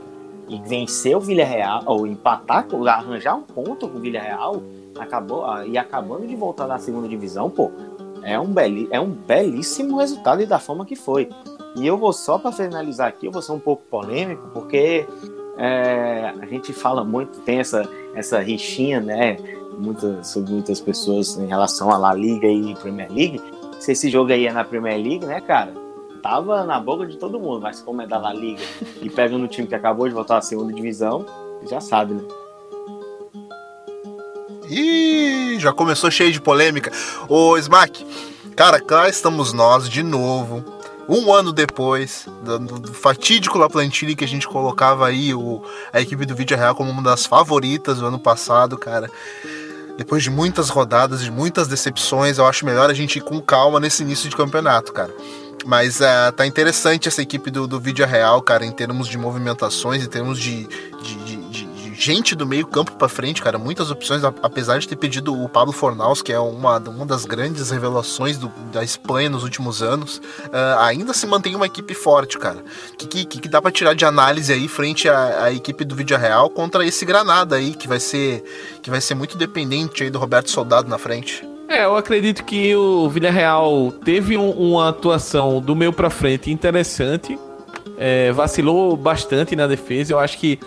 [0.52, 4.62] e vencer o Villarreal, ou empatar, arranjar um ponto com o Villarreal,
[5.00, 7.72] acabou, ah, e acabando de voltar da segunda divisão, pô,
[8.22, 11.30] é um, beli, é um belíssimo resultado e da forma que foi.
[11.78, 15.08] E eu vou só para finalizar aqui, eu vou ser um pouco polêmico, porque
[15.58, 19.38] é, a gente fala muito, tem essa, essa rixinha, né,
[20.22, 23.42] sobre muitas pessoas em relação à La Liga e Premier League.
[23.80, 25.74] Se esse jogo aí é na Premier League, né, cara,
[26.22, 28.64] tava na boca de todo mundo, mas como é da La Liga
[29.02, 31.26] e pega no time que acabou de voltar à segunda divisão,
[31.70, 32.24] já sabe, né?
[34.70, 36.92] Ih, já começou cheio de polêmica.
[37.28, 38.06] Ô, Smack,
[38.56, 40.64] cara, cá estamos nós de novo.
[41.10, 45.62] Um ano depois do, fatídico La Plantilla que a gente colocava aí o,
[45.92, 49.12] a equipe do Vídeo Real como uma das favoritas do ano passado, cara.
[49.98, 53.80] Depois de muitas rodadas, de muitas decepções, eu acho melhor a gente ir com calma
[53.80, 55.14] nesse início de campeonato, cara.
[55.66, 60.04] Mas uh, tá interessante essa equipe do, do Vídeo Real, cara, em termos de movimentações,
[60.04, 64.80] em termos de, de, de gente do meio campo para frente, cara, muitas opções, apesar
[64.80, 68.84] de ter pedido o Pablo Fornaus, que é uma, uma das grandes revelações do, da
[68.84, 72.64] Espanha nos últimos anos, uh, ainda se mantém uma equipe forte, cara.
[72.98, 76.18] Que, que, que dá para tirar de análise aí frente à, à equipe do Vídeo
[76.18, 78.44] Real contra esse Granada aí, que vai ser
[78.82, 81.51] que vai ser muito dependente aí do Roberto Soldado na frente.
[81.72, 87.40] É, eu acredito que o Villarreal teve um, uma atuação do meio para frente interessante.
[87.98, 90.12] É, vacilou bastante na defesa.
[90.12, 90.60] Eu acho que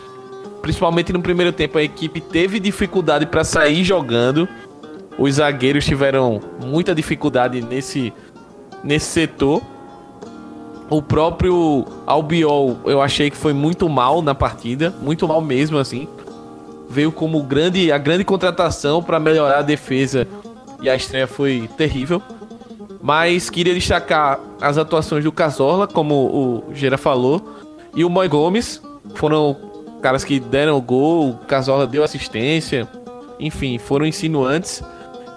[0.63, 4.49] principalmente no primeiro tempo, a equipe teve dificuldade para sair jogando.
[5.19, 8.11] Os zagueiros tiveram muita dificuldade nesse,
[8.83, 9.61] nesse setor.
[10.89, 16.09] O próprio Albiol, eu achei que foi muito mal na partida, muito mal mesmo assim.
[16.89, 20.27] Veio como grande, a grande contratação para melhorar a defesa
[20.85, 22.23] e a estreia foi terrível.
[23.03, 27.43] Mas queria destacar as atuações do Casola, como o Gera falou,
[27.95, 28.83] e o Moi Gomes.
[29.15, 29.57] Foram
[30.03, 32.87] caras que deram o gol, o Casola deu assistência,
[33.41, 34.83] enfim, foram insinuantes.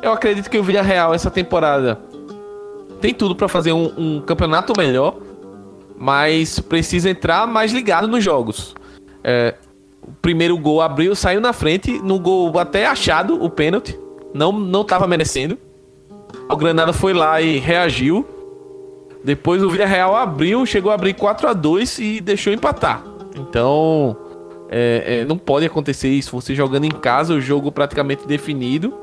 [0.02, 1.98] Eu acredito que o Villarreal essa temporada
[3.00, 5.16] tem tudo para fazer um, um, campeonato melhor,
[5.98, 8.76] mas precisa entrar mais ligado nos jogos.
[9.24, 9.56] É,
[10.02, 13.98] o primeiro gol abriu, saiu na frente, no gol até achado o pênalti,
[14.38, 15.58] não não estava merecendo.
[16.50, 18.26] O Granada foi lá e reagiu.
[19.24, 23.04] Depois o Villarreal abriu, chegou a abrir 4 a 2 e deixou empatar.
[23.36, 24.16] Então,
[24.70, 26.32] é, é, não pode acontecer isso.
[26.32, 28.94] Você jogando em casa, o jogo praticamente definido.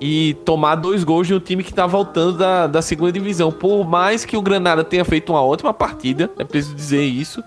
[0.00, 3.50] E tomar dois gols de um time que está voltando da, da segunda divisão.
[3.50, 7.42] Por mais que o Granada tenha feito uma ótima partida, é preciso dizer isso.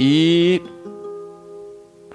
[0.00, 0.60] E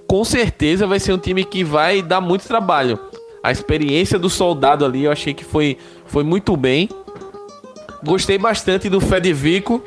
[0.08, 3.00] com certeza vai ser um time que vai dar muito trabalho.
[3.44, 6.90] A experiência do soldado ali eu achei que foi, foi muito bem.
[8.04, 9.84] Gostei bastante do Federico.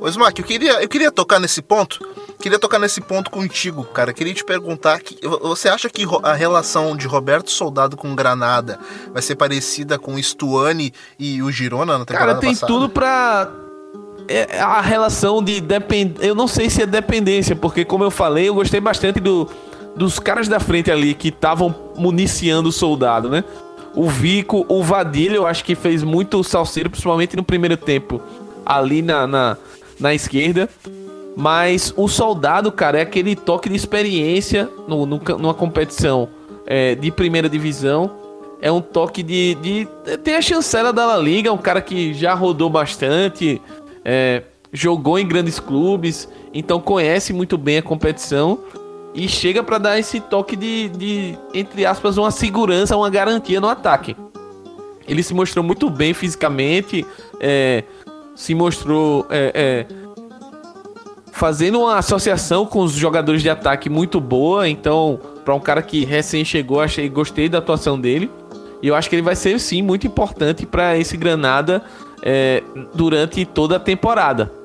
[0.00, 2.00] Ô Smack, eu queria, eu queria tocar nesse ponto
[2.40, 4.12] Queria tocar nesse ponto contigo, cara.
[4.12, 8.78] Queria te perguntar: que, você acha que a relação de Roberto Soldado com Granada
[9.12, 12.72] vai ser parecida com o Stuani e o Girona na temporada Cara, tem passada?
[12.72, 13.50] tudo pra.
[14.28, 16.24] É, a relação de dependência.
[16.24, 19.48] Eu não sei se é dependência, porque, como eu falei, eu gostei bastante do,
[19.98, 23.42] dos caras da frente ali que estavam municiando o soldado, né?
[23.94, 28.22] O Vico, o Vadilha, eu acho que fez muito salseiro, principalmente no primeiro tempo,
[28.64, 29.56] ali na, na,
[29.98, 30.68] na esquerda.
[31.36, 36.28] Mas o soldado, cara, é aquele toque de experiência no, no numa competição
[36.64, 38.10] é, de primeira divisão.
[38.60, 39.88] É um toque de, de.
[40.22, 43.60] Tem a chancela da La Liga, um cara que já rodou bastante,
[44.04, 44.42] é,
[44.72, 48.58] jogou em grandes clubes, então conhece muito bem a competição
[49.14, 53.68] e chega para dar esse toque de, de, entre aspas, uma segurança, uma garantia no
[53.68, 54.16] ataque.
[55.06, 57.06] Ele se mostrou muito bem fisicamente,
[57.40, 57.84] é,
[58.34, 60.08] se mostrou é, é
[61.32, 64.68] fazendo uma associação com os jogadores de ataque muito boa.
[64.68, 68.28] Então, para um cara que recém chegou, achei gostei da atuação dele.
[68.82, 71.82] E eu acho que ele vai ser sim muito importante para esse Granada
[72.22, 74.57] é, durante toda a temporada.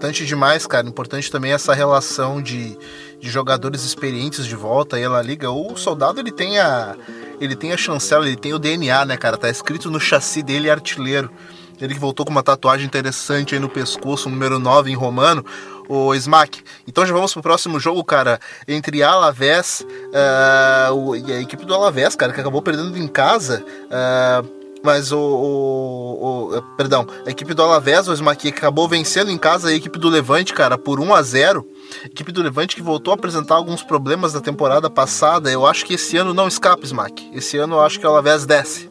[0.00, 0.88] Importante demais, cara.
[0.88, 2.74] Importante também essa relação de,
[3.20, 5.50] de jogadores experientes de volta aí ela liga.
[5.50, 6.96] O soldado ele tem a
[7.38, 9.36] ele tem a chancela, ele tem o DNA, né, cara?
[9.36, 11.30] Tá escrito no chassi dele artilheiro.
[11.78, 15.44] Ele que voltou com uma tatuagem interessante aí no pescoço, número 9 em romano,
[15.86, 16.62] o Smack.
[16.88, 22.16] Então já vamos pro próximo jogo, cara, entre Alavés uh, e a equipe do Alavés,
[22.16, 23.62] cara, que acabou perdendo em casa.
[23.84, 29.38] Uh, mas o, o, o, Perdão, a equipe do Alavés, o Smack, acabou vencendo em
[29.38, 31.66] casa a equipe do Levante, cara, por 1 a 0
[32.04, 35.50] Equipe do Levante que voltou a apresentar alguns problemas da temporada passada.
[35.50, 37.30] Eu acho que esse ano não escapa, Smack.
[37.34, 38.88] Esse ano eu acho que o Alavés desce.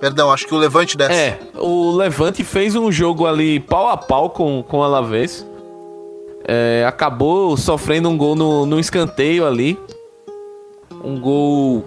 [0.00, 1.14] Perdão, acho que o Levante desce.
[1.14, 5.46] É, o Levante fez um jogo ali pau a pau com, com o Alavés.
[6.46, 9.78] É, acabou sofrendo um gol no, no escanteio ali.
[11.02, 11.84] Um gol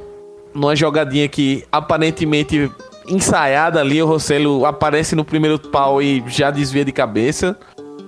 [0.53, 2.71] numa jogadinha que aparentemente
[3.07, 4.01] ensaiada ali.
[4.01, 7.57] O Rossello aparece no primeiro pau e já desvia de cabeça.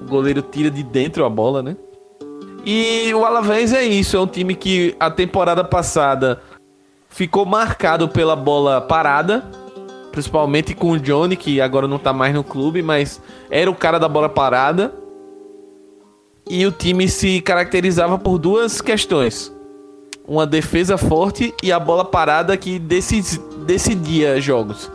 [0.02, 1.76] O goleiro tira de dentro a bola, né?
[2.66, 6.42] E o Alavés é isso, é um time que a temporada passada
[7.10, 9.44] ficou marcado pela bola parada,
[10.12, 13.20] principalmente com o Johnny, que agora não tá mais no clube, mas
[13.50, 14.94] era o cara da bola parada.
[16.48, 19.52] E o time se caracterizava por duas questões:
[20.28, 24.90] uma defesa forte e a bola parada que decidia jogos.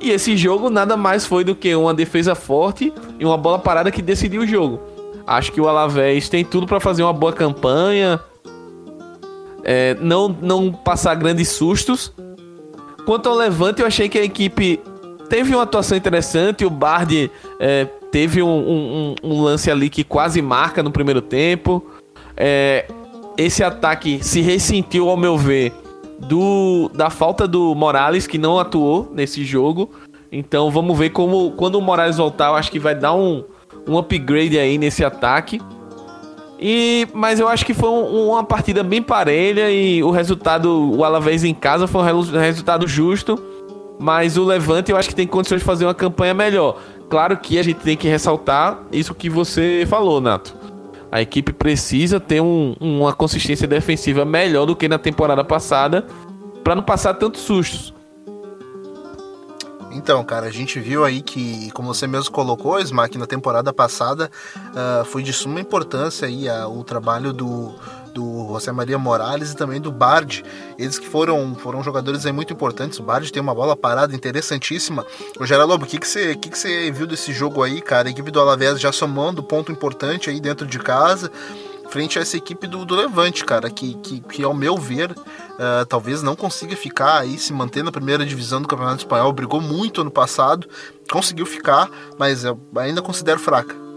[0.00, 3.90] E esse jogo nada mais foi do que uma defesa forte e uma bola parada
[3.90, 4.80] que decidiu o jogo.
[5.26, 8.20] Acho que o Alavés tem tudo para fazer uma boa campanha.
[9.64, 12.12] É, não, não passar grandes sustos.
[13.04, 14.80] Quanto ao Levante, eu achei que a equipe
[15.28, 16.64] teve uma atuação interessante.
[16.64, 21.84] O Bard é, teve um, um, um, lance ali que quase marca no primeiro tempo.
[22.36, 22.86] É,
[23.38, 25.72] esse ataque se ressentiu, ao meu ver,
[26.18, 29.90] do, da falta do Morales, que não atuou nesse jogo.
[30.30, 33.44] Então vamos ver como quando o Morales voltar, eu acho que vai dar um,
[33.86, 35.60] um upgrade aí nesse ataque.
[36.60, 41.04] E, mas eu acho que foi um, uma partida bem parelha e o resultado, o
[41.04, 43.40] Alavés em casa foi um resultado justo.
[44.00, 46.76] Mas o Levante eu acho que tem condições de fazer uma campanha melhor.
[47.08, 50.57] Claro que a gente tem que ressaltar isso que você falou, Nato.
[51.10, 56.06] A equipe precisa ter um, uma consistência defensiva melhor do que na temporada passada
[56.62, 57.94] para não passar tantos sustos.
[59.90, 64.30] Então, cara, a gente viu aí que, como você mesmo colocou, Smack, na temporada passada
[64.56, 67.74] uh, foi de suma importância aí uh, o trabalho do,
[68.18, 70.44] do José Maria Morales e também do Bard.
[70.76, 72.98] Eles que foram, foram jogadores aí muito importantes.
[72.98, 75.06] O Bard tem uma bola parada interessantíssima.
[75.38, 78.08] O Geraldo, o que, que, você, que, que você viu desse jogo aí, cara?
[78.08, 81.30] A equipe do Alavés já somando ponto importante aí dentro de casa
[81.88, 85.86] frente a essa equipe do, do Levante, cara, que, que, que ao meu ver, uh,
[85.88, 89.32] talvez não consiga ficar aí, se manter na primeira divisão do Campeonato Espanhol.
[89.32, 90.68] Brigou muito ano passado,
[91.10, 93.87] conseguiu ficar, mas eu ainda considero fraca.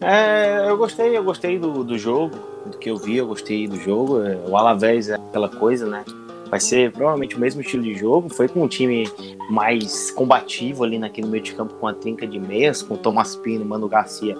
[0.00, 2.36] É, eu gostei, eu gostei do, do jogo,
[2.66, 4.22] do que eu vi, eu gostei do jogo.
[4.22, 6.04] É, o Alavés é aquela coisa, né?
[6.48, 8.28] Vai ser provavelmente o mesmo estilo de jogo.
[8.28, 9.10] Foi com um time
[9.50, 13.36] mais combativo ali naquele meio de campo com a trinca de meias, com o Tomás
[13.36, 14.36] Pino, Mano Garcia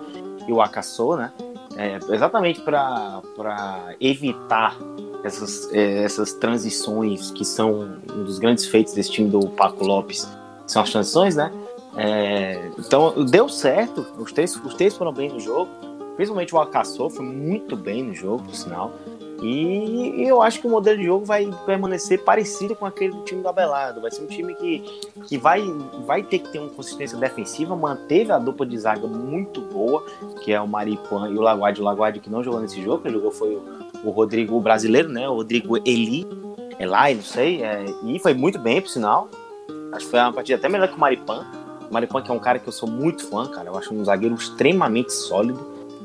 [0.47, 1.33] e o Acassou, né?
[1.77, 3.23] É, exatamente para
[4.01, 4.77] evitar
[5.23, 10.29] essas, é, essas transições que são um dos grandes feitos desse time do Paco Lopes,
[10.67, 11.53] são as transições, né?
[11.97, 15.70] É, então deu certo, os três, os três foram bem no jogo,
[16.16, 18.93] principalmente o Acassou foi muito bem no jogo, por sinal.
[19.43, 23.41] E, eu acho que o modelo de jogo vai permanecer parecido com aquele do time
[23.41, 24.01] do Abelardo.
[24.01, 24.80] Vai ser um time que,
[25.26, 25.62] que vai,
[26.05, 27.76] vai ter que ter uma consistência defensiva.
[27.76, 30.05] Manteve a dupla de zaga muito boa,
[30.43, 31.80] que é o Maripan e o Laguardi.
[31.80, 33.62] O Laguardi que não jogou nesse jogo, quem jogou foi o,
[34.05, 35.28] o Rodrigo o brasileiro, né?
[35.28, 36.26] O Rodrigo Eli.
[36.80, 37.62] Eli, não sei.
[37.62, 39.28] É, e foi muito bem, por sinal.
[39.93, 41.47] Acho que foi uma partida até melhor que o Maripan.
[42.24, 43.68] Que é um cara que eu sou muito fã, cara.
[43.68, 45.59] Eu acho um zagueiro extremamente sólido,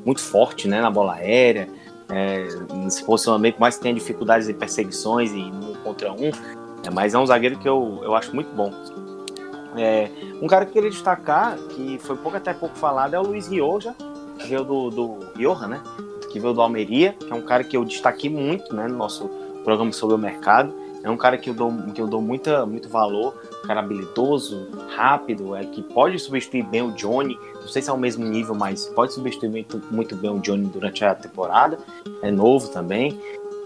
[0.05, 0.81] muito forte, né?
[0.81, 1.67] Na bola aérea
[2.09, 6.31] é, nesse posicionamento, mais tem dificuldades em perseguições e um contra um,
[6.85, 8.71] é, mas é um zagueiro que eu, eu acho muito bom.
[9.75, 10.09] É,
[10.41, 13.47] um cara que eu queria destacar, que foi pouco até pouco falado, é o Luiz
[13.47, 13.95] Rioja,
[14.37, 15.81] que veio do, do Rioja, né?
[16.31, 19.27] Que veio do Almeria, que é um cara que eu destaquei muito né, no nosso
[19.63, 20.73] programa sobre o mercado.
[21.03, 23.35] É um cara que eu dou, que eu dou muita, muito valor,
[23.65, 27.97] cara habilidoso, rápido, é, que pode substituir bem o Johnny não sei se é o
[27.97, 31.79] mesmo nível, mas pode substituir muito, muito bem o Johnny durante a temporada.
[32.21, 33.17] É novo também.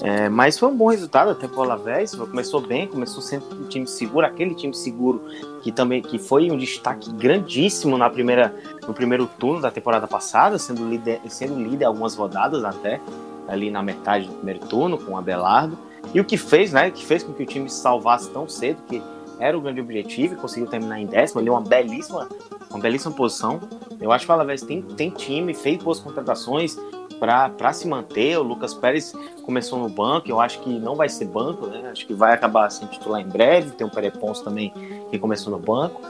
[0.02, 2.14] É, mas foi um bom resultado até para o Alavés.
[2.14, 5.24] Começou bem, começou sendo um time seguro, aquele time seguro
[5.64, 8.54] que também que foi um destaque grandíssimo na primeira,
[8.88, 13.02] no primeiro turno da temporada passada, sendo líder, sendo líder algumas rodadas até
[13.48, 15.76] ali na metade do primeiro turno com o Abelardo.
[16.14, 16.92] E o que fez, né?
[16.92, 19.02] Que fez com que o time se salvasse tão cedo, que
[19.40, 21.40] era o grande objetivo e conseguiu terminar em décimo.
[21.40, 22.28] Ali uma belíssima
[22.70, 23.60] uma belíssima posição.
[24.00, 26.78] Eu acho que o Alavés tem, tem time, fez boas contratações
[27.20, 28.38] para se manter.
[28.38, 29.14] O Lucas Pérez
[29.44, 31.90] começou no banco, eu acho que não vai ser banco, né?
[31.92, 33.72] Acho que vai acabar sendo titular em breve.
[33.72, 34.72] Tem o Perepons também
[35.10, 36.02] que começou no banco.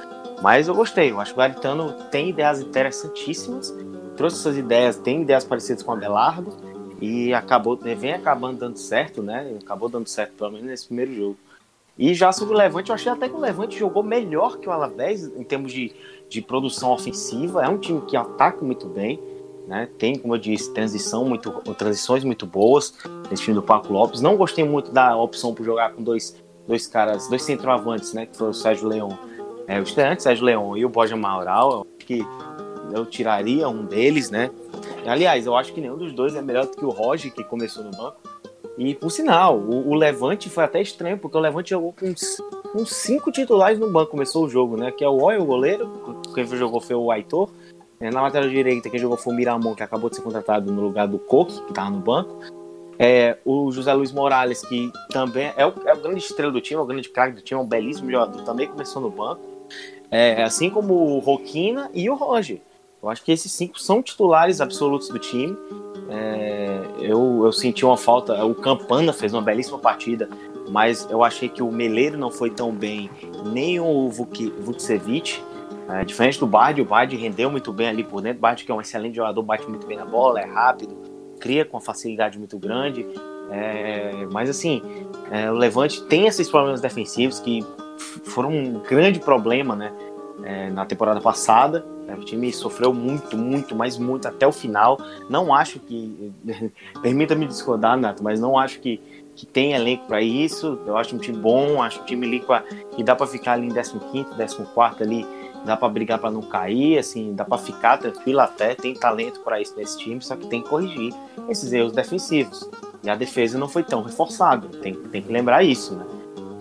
[0.42, 3.76] Mas eu gostei, eu acho que o Garitano tem ideias interessantíssimas,
[4.16, 6.56] trouxe essas ideias, tem ideias parecidas com o Abelardo
[7.02, 9.58] e acabou, vem acabando dando certo, né?
[9.60, 11.38] Acabou dando certo pelo menos nesse primeiro jogo.
[11.98, 14.72] E já sobre o Levante, eu achei até que o Levante jogou melhor que o
[14.72, 15.92] Alavés em termos de,
[16.30, 17.64] de produção ofensiva.
[17.64, 19.20] É um time que ataca muito bem,
[19.68, 19.90] né?
[19.98, 22.94] Tem, como eu disse, transição muito, transições muito boas
[23.30, 24.22] nesse time do Paco Lopes.
[24.22, 26.36] Não gostei muito da opção por jogar com dois,
[26.68, 28.28] dois caras, dois centroavantes, né?
[28.28, 29.18] Que foi o Sérgio Leão
[29.68, 29.86] É, o
[30.20, 32.26] Sérgio Leão e o Borja Maural, eu acho que
[32.94, 34.52] eu tiraria um deles, né?
[35.06, 37.84] Aliás, eu acho que nenhum dos dois é melhor do que o Roger, que começou
[37.84, 38.18] no banco.
[38.78, 42.14] E, por sinal, o, o Levante foi até estranho, porque o Levante jogou com,
[42.72, 44.92] com cinco titulares no banco, começou o jogo, né?
[44.92, 47.50] Que é o Oi, o goleiro, quem jogou foi o Aitor.
[48.00, 50.82] É, na lateral direita, quem jogou foi o Miramon, que acabou de ser contratado no
[50.82, 52.40] lugar do Coque, que estava no banco.
[53.00, 56.80] É, o José Luiz Morales, que também é o, é o grande estrela do time,
[56.80, 59.42] é o grande craque do time, é um belíssimo jogador, também começou no banco.
[60.12, 62.62] É, assim como o Roquina e o Roger.
[63.02, 65.56] Eu acho que esses cinco são titulares absolutos do time.
[66.10, 68.44] É, eu, eu senti uma falta.
[68.46, 70.30] O Campana fez uma belíssima partida,
[70.70, 73.10] mas eu achei que o Meleiro não foi tão bem,
[73.46, 75.42] nem o Vucevic.
[75.90, 78.40] É, diferente do Bard, o Bard rendeu muito bem ali por dentro.
[78.40, 80.98] O Bard, que é um excelente jogador, bate muito bem na bola, é rápido,
[81.40, 83.08] cria com uma facilidade muito grande.
[83.50, 84.82] É, mas assim,
[85.32, 87.66] é, o Levante tem esses problemas defensivos que
[88.26, 89.94] foram um grande problema né,
[90.44, 91.86] é, na temporada passada.
[92.08, 94.98] É, o time sofreu muito, muito, mas muito até o final.
[95.30, 96.32] Não acho que.
[97.02, 99.02] Permita-me discordar, Nato, mas não acho que,
[99.36, 100.80] que tem elenco para isso.
[100.86, 102.44] Eu acho um time bom, acho um time ali
[102.96, 105.26] que dá para ficar ali em 15, 14 ali.
[105.66, 108.74] Dá para brigar para não cair, assim, dá para ficar tranquilo até.
[108.74, 111.14] Tem talento para isso nesse time, só que tem que corrigir
[111.50, 112.70] esses erros defensivos.
[113.04, 116.06] E a defesa não foi tão reforçada, tem, tem que lembrar isso, né?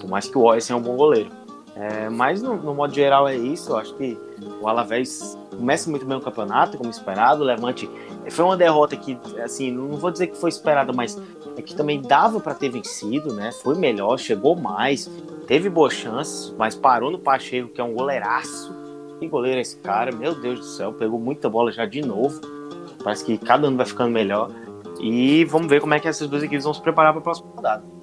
[0.01, 1.31] Por mais que o Oyes é um bom goleiro.
[1.77, 3.71] É, mas no, no, modo geral é isso.
[3.71, 4.19] Eu acho que
[4.61, 7.43] o Alavés começa muito bem o campeonato, como esperado.
[7.43, 7.89] O Levante
[8.31, 11.21] foi uma derrota que, assim, não vou dizer que foi esperada, mas
[11.57, 13.53] é que também dava para ter vencido, né?
[13.53, 15.11] Foi melhor, chegou mais,
[15.47, 18.75] teve boas chances, mas parou no Pacheco, que é um goleiraço.
[19.19, 20.15] Que goleiro é esse cara?
[20.15, 22.41] Meu Deus do céu, pegou muita bola já de novo.
[23.03, 24.51] Parece que cada ano vai ficando melhor.
[25.01, 27.49] E vamos ver como é que essas duas equipes vão se preparar para a próxima
[27.55, 27.97] rodada.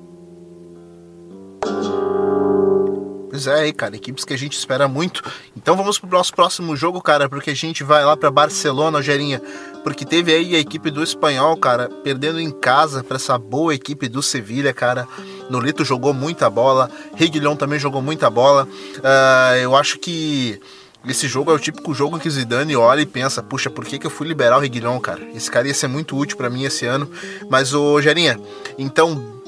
[3.33, 5.23] Pois é, cara, equipes que a gente espera muito.
[5.57, 9.41] Então vamos pro nosso próximo jogo, cara, porque a gente vai lá para Barcelona, Gerinha,
[9.83, 14.07] porque teve aí a equipe do espanhol, cara, perdendo em casa para essa boa equipe
[14.07, 15.07] do Sevilha, cara.
[15.49, 18.67] Nolito jogou muita bola, Reguilhão também jogou muita bola.
[18.97, 20.61] Uh, eu acho que
[21.03, 24.05] esse jogo é o típico jogo que Zidane olha e pensa, puxa, por que, que
[24.05, 25.21] eu fui liberar o Reguilhão, cara?
[25.33, 27.09] Esse cara ia ser muito útil para mim esse ano.
[27.49, 28.39] Mas, ô Gerinha,
[28.77, 29.41] então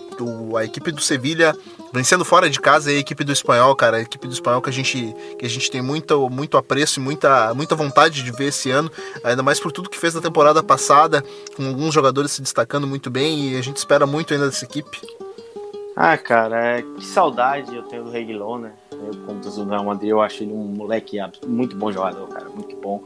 [0.57, 1.55] a equipe do Sevilha
[1.95, 4.73] vencendo fora de casa a equipe do espanhol, cara, a equipe do espanhol que a
[4.73, 8.69] gente, que a gente tem muito, muito apreço e muita, muita vontade de ver esse
[8.69, 8.91] ano,
[9.23, 11.23] ainda mais por tudo que fez na temporada passada,
[11.55, 14.99] com alguns jogadores se destacando muito bem e a gente espera muito ainda dessa equipe.
[15.95, 18.73] Ah, cara, é, que saudade eu tenho do Reguilon, né?
[18.91, 21.17] Eu, como do Real Madrid, eu acho ele um moleque
[21.47, 23.01] muito bom jogador, cara, muito bom.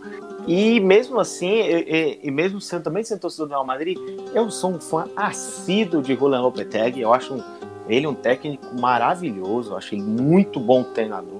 [0.48, 3.96] E mesmo assim, e, e mesmo sendo também sendo torcedor do Real Madrid,
[4.34, 7.02] eu sou um fã assíduo de Julian Lopetegui.
[7.02, 7.44] Eu acho um,
[7.90, 11.40] ele um técnico maravilhoso, ele muito bom treinador,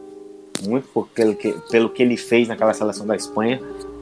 [0.64, 3.62] muito por, pelo, que, pelo que ele fez naquela seleção da Espanha,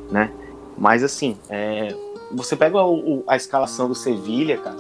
[0.10, 0.32] né?
[0.78, 1.96] Mas assim, é,
[2.32, 4.78] você pega o, a escalação do Sevilha, cara,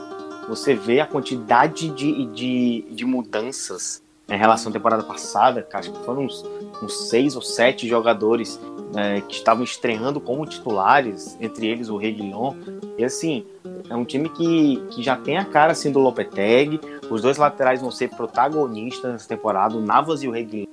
[0.47, 5.93] você vê a quantidade de, de, de mudanças em relação à temporada passada, cara, acho
[5.93, 6.43] que foram uns,
[6.81, 8.59] uns seis ou sete jogadores
[8.95, 12.53] é, que estavam estreando como titulares, entre eles o Reguilhon.
[12.97, 13.45] E assim,
[13.89, 16.79] é um time que, que já tem a cara assim do Lopetegui.
[17.09, 20.67] Os dois laterais vão ser protagonistas nessa temporada, o Navas e o Reguilhon.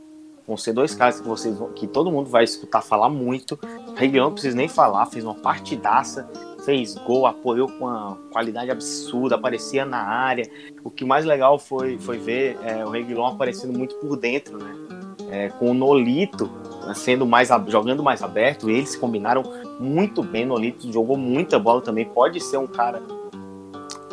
[0.47, 3.59] Vão ser dois caras que vocês que todo mundo vai escutar falar muito.
[3.89, 6.29] O Reguilhon não precisa nem falar, fez uma partidaça,
[6.65, 10.51] fez gol, apoiou com uma qualidade absurda, aparecia na área.
[10.83, 14.75] O que mais legal foi, foi ver é, o Reguilhon aparecendo muito por dentro, né?
[15.31, 16.51] É, com o Nolito
[16.95, 19.43] sendo mais jogando mais aberto, eles combinaram
[19.81, 20.45] muito bem.
[20.45, 23.01] Nolito jogou muita bola também, pode ser um cara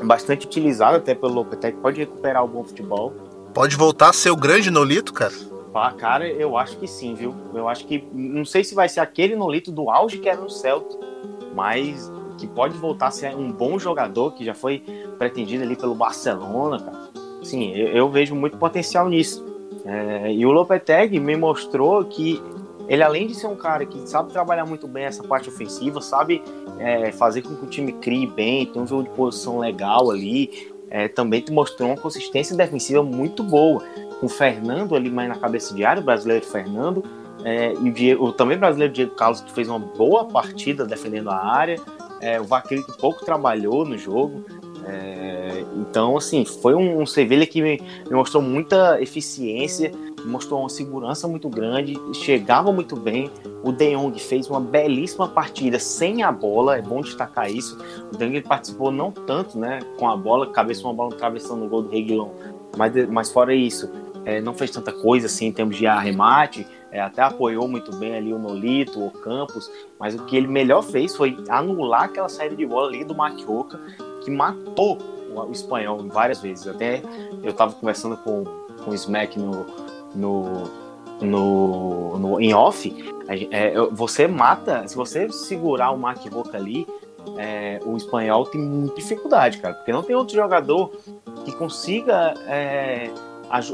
[0.03, 3.13] bastante utilizado até pelo Lopetegui, pode recuperar o bom futebol.
[3.53, 5.33] Pode voltar a ser o grande Nolito, cara?
[5.73, 7.33] Ah, cara, eu acho que sim, viu?
[7.53, 10.49] Eu acho que não sei se vai ser aquele Nolito do auge que era no
[10.49, 10.97] Celta,
[11.53, 14.79] mas que pode voltar a ser um bom jogador que já foi
[15.17, 17.09] pretendido ali pelo Barcelona, cara.
[17.43, 19.45] Sim, eu, eu vejo muito potencial nisso.
[19.85, 22.41] É, e o Lopetegui me mostrou que
[22.91, 26.43] ele, além de ser um cara que sabe trabalhar muito bem essa parte ofensiva, sabe
[26.77, 30.73] é, fazer com que o time crie bem, tem um jogo de posição legal ali,
[30.89, 33.81] é, também te mostrou uma consistência defensiva muito boa.
[34.19, 37.01] Com o Fernando ali mais na cabeça de área, o brasileiro Fernando,
[37.45, 41.29] é, e o, Diego, o, também brasileiro Diego Carlos, que fez uma boa partida defendendo
[41.29, 41.79] a área.
[42.19, 44.43] É, o Vaqueiro que pouco trabalhou no jogo.
[44.85, 49.91] É, então, assim, foi um, um Sevilha que me, me, mostrou muita eficiência,
[50.25, 53.29] mostrou uma segurança muito grande, chegava muito bem.
[53.63, 57.77] O De Jong fez uma belíssima partida sem a bola, é bom destacar isso.
[58.11, 61.69] O De Jong participou não tanto né, com a bola, cabeça uma bola atravessando no
[61.69, 62.29] gol do Reguilon,
[62.77, 63.89] mas, mas fora isso,
[64.25, 68.15] é, não fez tanta coisa assim em termos de arremate, é, até apoiou muito bem
[68.15, 72.55] ali o Nolito, o Campos, mas o que ele melhor fez foi anular aquela saída
[72.55, 73.79] de bola ali do Maquioca,
[74.23, 74.97] que matou
[75.33, 76.67] o espanhol várias vezes.
[76.67, 77.01] Até
[77.41, 78.43] eu estava conversando com,
[78.83, 79.65] com o Smack no,
[80.15, 80.69] no,
[81.21, 82.93] no, no, em off,
[83.27, 86.87] é, você mata, se você segurar o Maquioca ali,
[87.37, 90.91] é, o espanhol tem muita dificuldade, cara, porque não tem outro jogador
[91.45, 93.09] que consiga é,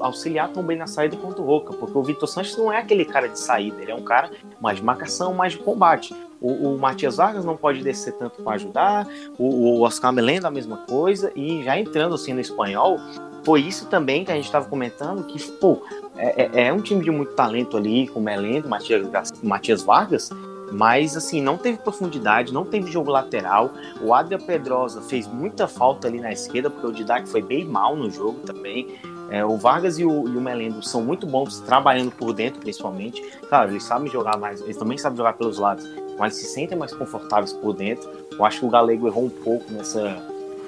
[0.02, 3.06] auxiliar tão bem na saída quanto o Roca, porque o Vitor Sanches não é aquele
[3.06, 6.16] cara de saída, ele é um cara mais de marcação, mais de combate.
[6.40, 9.08] O, o Matias Vargas não pode descer tanto para ajudar,
[9.40, 13.00] o, o Oscar Melendo a mesma coisa, e já entrando assim no espanhol,
[13.44, 15.82] foi isso também que a gente estava comentando, que, pô,
[16.18, 20.30] é, é, é, um time de muito talento ali, com Melendo, Matias, Matias Vargas,
[20.72, 23.72] mas assim, não teve profundidade, não teve jogo lateral.
[24.02, 27.96] O Adria Pedrosa fez muita falta ali na esquerda, porque o Didac foi bem mal
[27.96, 29.00] no jogo também.
[29.30, 33.22] É, o Vargas e o, e o Melendo são muito bons trabalhando por dentro, principalmente.
[33.48, 35.86] Claro, eles sabem jogar mais, eles também sabem jogar pelos lados,
[36.18, 38.10] mas se sentem mais confortáveis por dentro.
[38.32, 40.18] Eu acho que o Galego errou um pouco nessa,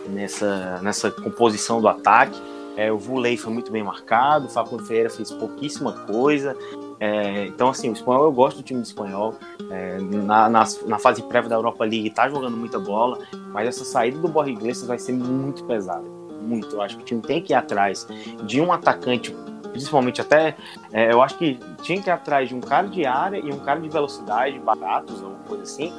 [0.07, 2.39] nessa, nessa composição do ataque.
[2.79, 6.55] É, o Vulei foi muito bem marcado, o Facundo Ferreira fez pouquíssima coisa.
[6.99, 9.35] É, então, assim, o espanhol, eu gosto do time do espanhol.
[9.69, 13.19] É, na, na, na, fase prévia da Europa League, tá jogando muita bola,
[13.51, 16.19] mas essa saída do Borja Iglesias vai ser muito pesada
[16.49, 16.75] muito.
[16.75, 18.07] Eu acho que o time tem que ir atrás
[18.43, 19.35] de um atacante,
[19.71, 20.55] principalmente até.
[20.91, 23.59] É, eu acho que tinha que ir atrás de um cara de área e um
[23.59, 25.93] cara de velocidade, baratos, alguma coisa assim,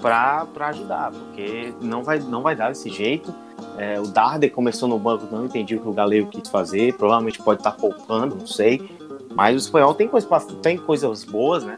[0.00, 3.34] para ajudar, porque não vai, não vai dar desse jeito.
[3.76, 7.40] É, o Darder começou no banco, não entendi o que o Galego quis fazer, provavelmente
[7.40, 8.90] pode estar tá poupando, não sei.
[9.34, 10.28] Mas o espanhol tem, coisa
[10.62, 11.76] tem coisas boas, né?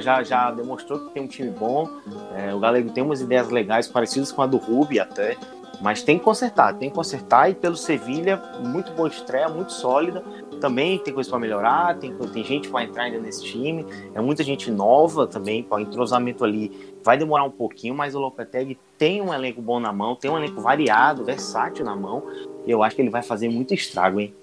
[0.00, 1.88] Já, já demonstrou que tem um time bom.
[2.36, 5.36] É, o Galego tem umas ideias legais, parecidas com a do Rubi até.
[5.80, 7.50] Mas tem que consertar, tem que consertar.
[7.50, 10.22] E pelo Sevilha, muito boa estreia, muito sólida.
[10.60, 13.86] Também tem coisa para melhorar, tem, tem gente para entrar ainda nesse time.
[14.14, 18.78] É muita gente nova também, o entrosamento ali vai demorar um pouquinho, mas o Lopetegui
[18.98, 22.22] tem um elenco bom na mão, tem um elenco variado, versátil na mão.
[22.66, 24.34] E eu acho que ele vai fazer muito estrago, hein?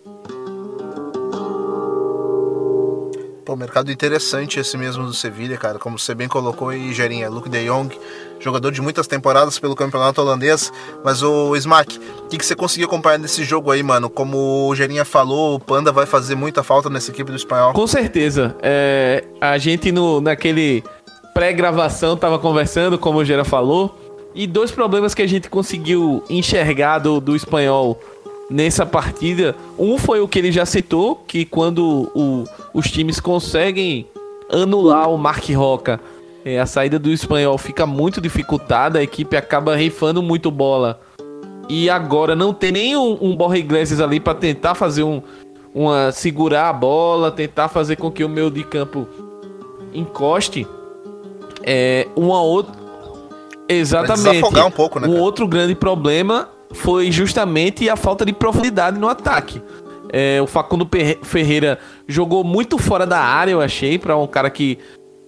[3.47, 5.79] Pô, mercado interessante esse mesmo do Sevilha, cara.
[5.79, 7.97] Como você bem colocou aí, Gerinha, Luke de Jong,
[8.41, 10.69] jogador de muitas temporadas pelo campeonato holandês.
[11.01, 14.09] Mas o Smack, o que, que, você conseguiu acompanhar nesse jogo aí, mano?
[14.09, 17.71] Como o Gerinha falou, o Panda vai fazer muita falta nessa equipe do espanhol.
[17.71, 18.53] Com certeza.
[18.61, 20.83] É, a gente no, naquele
[21.33, 23.97] pré-gravação tava conversando, como o Gera falou.
[24.35, 27.97] E dois problemas que a gente conseguiu enxergar do, do espanhol
[28.49, 29.55] nessa partida.
[29.77, 32.43] Um foi o que ele já citou, que quando o,
[32.73, 34.07] os times conseguem
[34.51, 35.99] anular o Mark Roca,
[36.45, 40.99] é, a saída do espanhol fica muito dificultada, a equipe acaba reifando muito bola.
[41.67, 45.21] E agora não tem nem um, um Iglesias ali para tentar fazer um,
[45.75, 49.05] uma segurar a bola, tentar fazer com que o meio de campo
[49.93, 50.65] encoste.
[51.63, 52.73] É uma outra
[53.67, 54.41] Exatamente.
[54.65, 55.07] um pouco, né?
[55.07, 56.47] Um outro grande problema
[56.77, 59.61] foi justamente a falta de profundidade no ataque.
[60.09, 60.87] É, o Facundo
[61.23, 64.77] Ferreira jogou muito fora da área, eu achei, para um cara que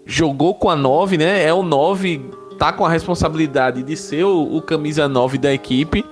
[0.05, 1.43] jogou com a 9, né?
[1.43, 2.21] É o 9,
[2.57, 6.05] tá com a responsabilidade de ser o, o camisa 9 da equipe.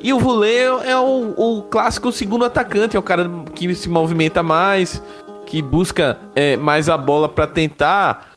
[0.00, 4.42] E o Vulê é o, o, clássico segundo atacante, é o cara que se movimenta
[4.42, 5.02] mais,
[5.46, 8.32] que busca é, mais a bola para tentar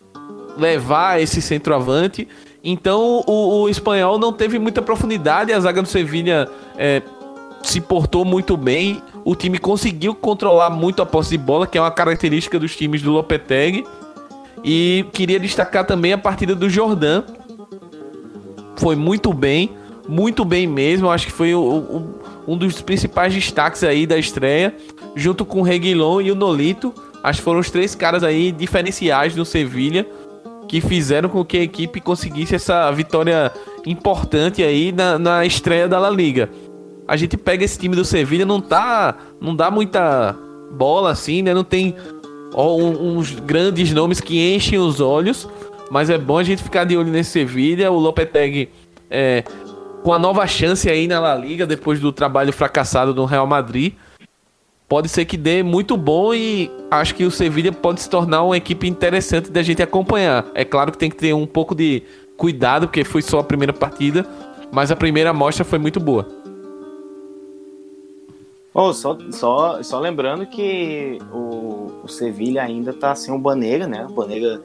[0.58, 2.28] levar esse centroavante.
[2.64, 7.02] Então o, o, espanhol não teve muita profundidade, a zaga do Sevilha é,
[7.64, 11.81] se portou muito bem, o time conseguiu controlar muito a posse de bola, que é
[11.81, 13.86] uma característica dos times do Lopetegui.
[14.64, 17.23] E queria destacar também a partida do Jordan.
[18.76, 19.72] Foi muito bem,
[20.07, 21.10] muito bem mesmo.
[21.10, 24.76] Acho que foi o, o, um dos principais destaques aí da estreia,
[25.15, 26.94] junto com o Reguilon e o Nolito.
[27.23, 30.06] Acho que foram os três caras aí diferenciais do Sevilha
[30.70, 33.52] que fizeram com que a equipe conseguisse essa vitória
[33.88, 36.48] importante aí na, na estreia da La Liga.
[37.08, 40.36] A gente pega esse time do Sevilha, não tá, não dá muita
[40.72, 41.56] bola assim, né?
[41.56, 41.96] Não tem
[42.54, 45.50] ó, uns grandes nomes que enchem os olhos,
[45.90, 47.91] mas é bom a gente ficar de olho nesse Sevilha.
[47.91, 48.70] O Lopetegui
[49.10, 49.44] é,
[50.04, 53.94] com a nova chance aí na La Liga depois do trabalho fracassado do Real Madrid
[54.90, 58.57] pode ser que dê muito bom e acho que o Sevilla pode se tornar uma
[58.57, 60.48] equipe interessante da gente acompanhar.
[60.56, 62.02] É claro que tem que ter um pouco de
[62.36, 64.26] cuidado, porque foi só a primeira partida,
[64.72, 66.28] mas a primeira amostra foi muito boa.
[68.74, 74.06] Oh, só, só, só lembrando que o, o Sevilha ainda está sem o Banega, né?
[74.10, 74.61] O Banega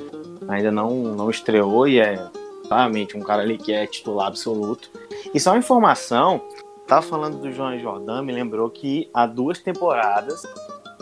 [0.48, 2.26] ainda não, não estreou e é
[2.68, 4.88] claramente um cara ali que é titular absoluto.
[5.34, 6.40] E só uma informação,
[6.86, 10.42] Tava falando do João Jordan, me lembrou que há duas temporadas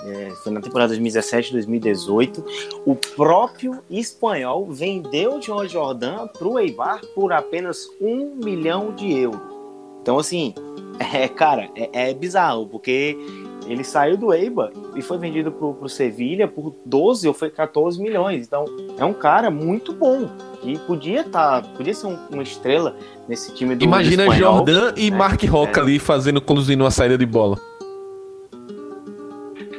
[0.05, 2.45] é, foi na temporada 2017, 2018.
[2.85, 5.69] O próprio espanhol vendeu o João
[6.29, 9.41] para o Eibar por apenas um milhão de euros.
[10.01, 10.55] Então, assim,
[11.15, 13.17] é, cara, é, é bizarro, porque
[13.67, 18.01] ele saiu do Eibar e foi vendido para o Sevilha por 12 ou foi 14
[18.01, 18.47] milhões.
[18.47, 18.65] Então,
[18.99, 20.29] é um cara muito bom.
[20.63, 22.97] E podia tá, podia ser um, uma estrela
[23.29, 25.17] nesse time do Imagina do espanhol, Jordan e né?
[25.17, 25.83] Mark Roca É.
[25.83, 27.59] ali fazendo, conduzindo uma saída de bola.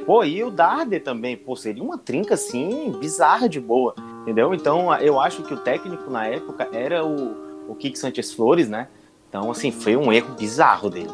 [0.06, 4.54] Pô, e o Darder também, pô, seria uma trinca assim, bizarra de boa, entendeu?
[4.54, 8.90] Então, eu acho que o técnico na época era o, o Kik Sanchez Flores, né?
[9.30, 11.10] Então, assim, foi um erro bizarro dele.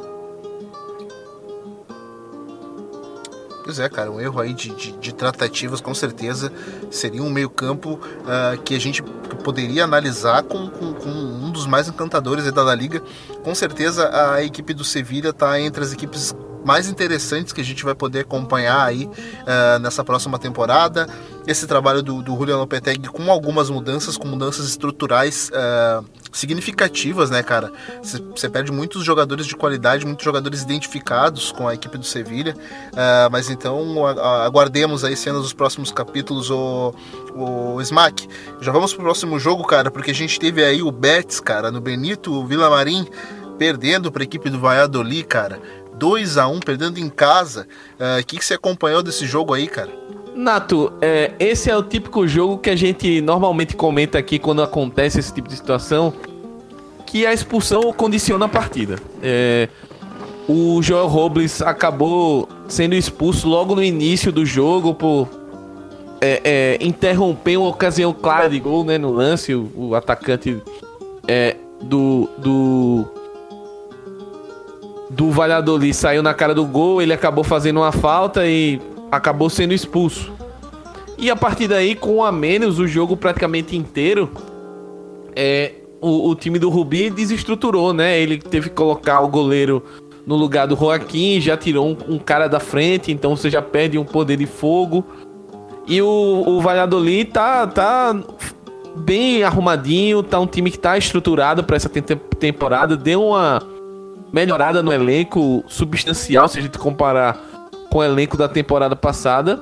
[3.70, 6.52] Pois é, cara, um erro aí de, de, de tratativas com certeza
[6.90, 9.04] seria um meio-campo ah, que a gente
[9.44, 13.00] poderia analisar com, com, com um dos mais encantadores da La Liga.
[13.44, 16.34] Com certeza a equipe do Sevilha está entre as equipes
[16.64, 19.10] mais interessantes que a gente vai poder acompanhar aí
[19.46, 21.08] ah, nessa próxima temporada.
[21.48, 22.68] Esse trabalho do, do Julian
[23.12, 27.72] com algumas mudanças, com mudanças estruturais ah, significativas, né, cara?
[28.04, 32.56] Você perde muitos jogadores de qualidade, muitos jogadores identificados com a equipe do Sevilha.
[32.96, 34.06] Ah, mas então
[34.46, 36.94] aguardemos aí cenas dos próximos capítulos, o,
[37.36, 38.28] o Smack.
[38.62, 41.82] Já vamos pro próximo jogo, cara, porque a gente teve aí o Betis, cara, no
[41.82, 43.08] Benito Villamarim,
[43.58, 45.60] perdendo para a equipe do Valladolid, cara.
[46.00, 47.68] 2 a 1 perdendo em casa.
[48.20, 49.92] O que, que você acompanhou desse jogo aí, cara?
[50.40, 55.20] Nato, é, esse é o típico jogo que a gente normalmente comenta aqui quando acontece
[55.20, 56.14] esse tipo de situação,
[57.06, 58.98] que a expulsão condiciona a partida.
[59.22, 59.68] É,
[60.48, 65.28] o Joel Robles acabou sendo expulso logo no início do jogo por
[66.22, 69.54] é, é, interromper uma ocasião clara de gol né, no lance.
[69.54, 70.62] O, o atacante
[71.28, 73.06] é, do, do
[75.20, 78.80] do Valladolid saiu na cara do gol, ele acabou fazendo uma falta e
[79.12, 80.32] acabou sendo expulso.
[81.18, 84.32] E a partir daí, com a menos, o jogo praticamente inteiro,
[85.36, 88.18] é, o, o time do Rubi desestruturou, né?
[88.18, 89.84] Ele teve que colocar o goleiro
[90.26, 93.98] no lugar do Joaquim, já tirou um, um cara da frente, então você já perde
[93.98, 95.04] um poder de fogo.
[95.86, 98.18] E o, o Valladolid tá, tá
[98.96, 102.04] bem arrumadinho, tá um time que tá estruturado para essa tem-
[102.40, 103.62] temporada, deu uma
[104.32, 107.38] melhorada no elenco substancial se a gente comparar
[107.92, 109.60] com o elenco da temporada passada.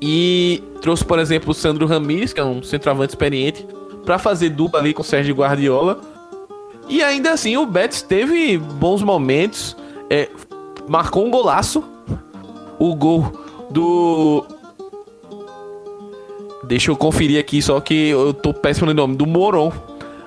[0.00, 3.66] E trouxe, por exemplo, o Sandro Ramires, que é um centroavante experiente,
[4.04, 6.00] para fazer dupla ali com o Sérgio Guardiola.
[6.88, 9.76] E ainda assim, o Betis teve bons momentos,
[10.08, 10.28] é,
[10.88, 11.84] marcou um golaço.
[12.78, 13.32] O gol
[13.70, 14.44] do.
[16.64, 19.16] Deixa eu conferir aqui, só que eu tô péssimo no nome.
[19.16, 19.72] Do Moron.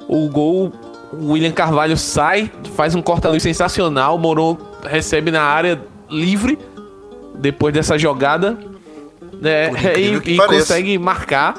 [0.08, 0.72] O gol
[1.14, 4.16] o William Carvalho sai, faz um corta-luz sensacional.
[4.16, 6.58] O Moron recebe na área livre
[7.36, 8.58] depois dessa jogada.
[9.42, 11.56] Né, e e consegue marcar.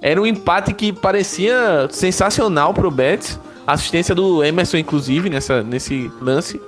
[0.00, 3.38] Era um empate que parecia sensacional pro Betis.
[3.66, 6.60] Assistência do Emerson, inclusive, nessa, nesse lance.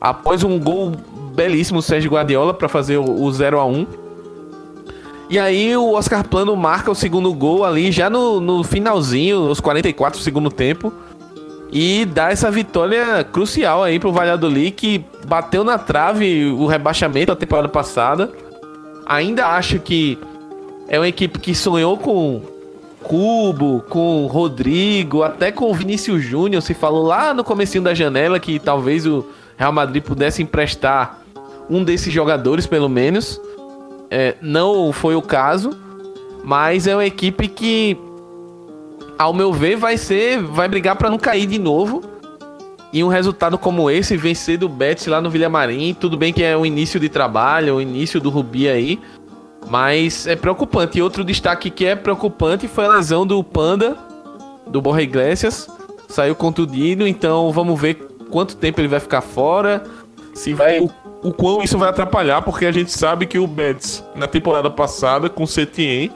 [0.00, 0.92] Após um gol
[1.34, 3.86] belíssimo Sérgio Guardiola para fazer o, o 0 a 1
[5.28, 9.60] E aí o Oscar Plano marca o segundo gol ali já no, no finalzinho, os
[9.60, 10.92] 44 do segundo tempo.
[11.72, 17.36] E dá essa vitória crucial aí pro Valladolid, que bateu na trave o rebaixamento da
[17.36, 18.30] temporada passada.
[19.06, 20.18] Ainda acho que
[20.88, 22.42] é uma equipe que sonhou com
[23.02, 26.60] Cubo, com Rodrigo, até com o Vinícius Júnior.
[26.62, 29.24] Se falou lá no comecinho da janela que talvez o
[29.56, 31.20] Real Madrid pudesse emprestar
[31.68, 33.40] um desses jogadores, pelo menos.
[34.10, 35.70] É, não foi o caso,
[36.42, 37.96] mas é uma equipe que,
[39.20, 42.00] ao meu ver, vai ser, vai brigar para não cair de novo.
[42.90, 46.56] E um resultado como esse, vencer do Betis lá no Villamarim, tudo bem que é
[46.56, 48.98] o início de trabalho, o início do Rubi aí,
[49.68, 50.98] mas é preocupante.
[50.98, 53.94] E outro destaque que é preocupante foi a lesão do Panda,
[54.66, 55.68] do Borja Iglesias,
[56.08, 57.96] saiu contundido, então vamos ver
[58.30, 59.84] quanto tempo ele vai ficar fora,
[60.32, 60.90] se vai o,
[61.22, 65.28] o quão isso vai atrapalhar, porque a gente sabe que o Betis na temporada passada
[65.28, 66.10] com o Setien,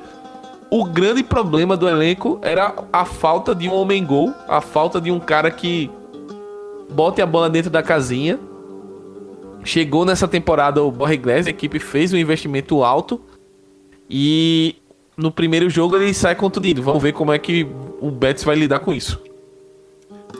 [0.74, 5.08] o grande problema do elenco era a falta de um homem gol, a falta de
[5.08, 5.88] um cara que
[6.90, 8.40] bote a bola dentro da casinha.
[9.62, 13.20] Chegou nessa temporada o Borja Iglesias, a equipe fez um investimento alto
[14.10, 14.74] e
[15.16, 16.82] no primeiro jogo ele sai contundido.
[16.82, 17.64] Vamos ver como é que
[18.00, 19.22] o Betis vai lidar com isso.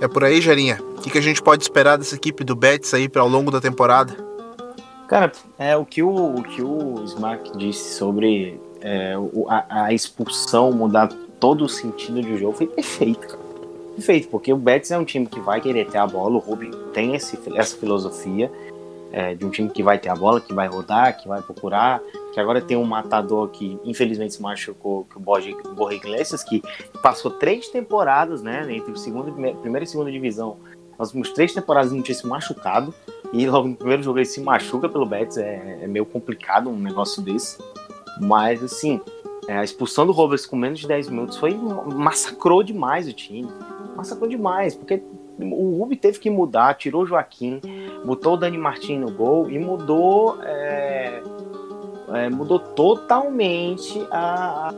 [0.01, 0.81] É por aí, Jarinha.
[0.99, 3.53] O que, que a gente pode esperar dessa equipe do Betis aí para ao longo
[3.53, 4.17] da temporada?
[5.07, 9.15] Cara, é o que o, o que o Smack disse sobre é,
[9.49, 11.09] a, a expulsão mudar
[11.41, 13.43] todo o sentido do jogo foi perfeito, cara.
[13.97, 16.71] Perfeito, porque o Betis é um time que vai querer ter a bola, o Rubem
[16.93, 18.51] tem esse, essa filosofia.
[19.15, 22.03] é, de um time que vai ter a bola, que vai rodar, que vai procurar,
[22.33, 25.51] que agora tem um matador que infelizmente se machucou, que o Borja
[25.93, 26.61] Iglesias, que
[27.01, 30.57] passou três temporadas, né, entre o segundo, primeira e segunda divisão,
[30.99, 32.93] nas últimas três temporadas não tinha se machucado,
[33.33, 36.77] e logo no primeiro jogo ele se machuca pelo Betis, é, é meio complicado um
[36.77, 37.57] negócio desse,
[38.21, 39.01] mas assim,
[39.49, 43.49] é, a expulsão do Roberts com menos de 10 minutos foi massacrou demais o time.
[43.97, 45.03] Massacrou demais, porque
[45.39, 47.61] o Rubi teve que mudar, tirou o Joaquim,
[48.05, 51.23] botou o Dani Martin no gol e mudou é,
[52.13, 54.73] é, mudou totalmente a,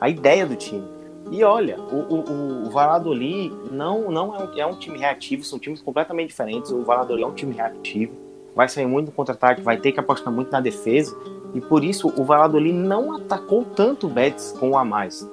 [0.00, 0.84] a ideia do time.
[1.30, 5.58] E olha, o, o, o Valladolid não, não é um, é um time reativo, são
[5.58, 6.70] times completamente diferentes.
[6.70, 8.12] O Valladolid é um time reativo,
[8.54, 11.16] vai sair muito no contra-ataque, vai ter que apostar muito na defesa.
[11.56, 15.26] E por isso o Valladolid não atacou tanto o Betis com o a mais.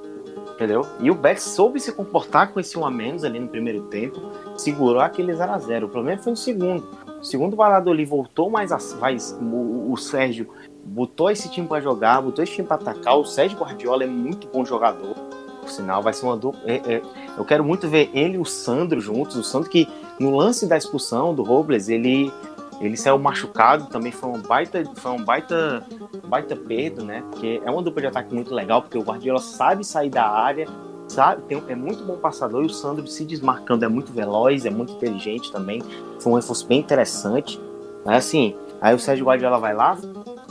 [0.56, 0.88] Entendeu?
[1.02, 4.22] E o Betis soube se comportar com esse um a menos ali no primeiro tempo,
[4.56, 6.88] segurou aquele 0 a 0 O problema foi no segundo.
[7.20, 10.48] O segundo Valladolid voltou mais a, mais, o, o Sérgio
[10.86, 13.18] botou esse time para jogar, botou esse time para atacar.
[13.18, 15.16] O Sérgio Guardiola é muito bom jogador.
[15.60, 16.62] Por sinal, vai ser uma dupla.
[16.66, 17.02] É, é,
[17.38, 19.36] eu quero muito ver ele e o Sandro juntos.
[19.36, 19.90] O Sandro que
[20.20, 22.32] no lance da expulsão do Robles, ele
[22.80, 25.86] ele saiu machucado, também foi um baita, foi um baita,
[26.28, 27.24] baita perda, né?
[27.30, 30.68] Porque é uma dupla de ataque muito legal, porque o Guardiola sabe sair da área,
[31.08, 34.70] sabe, tem, é muito bom passador e o Sandro se desmarcando é muito veloz, é
[34.70, 35.82] muito inteligente também.
[36.20, 37.60] Foi um reforço bem interessante.
[38.06, 39.98] Mas assim, aí o Sérgio Guardiola vai lá,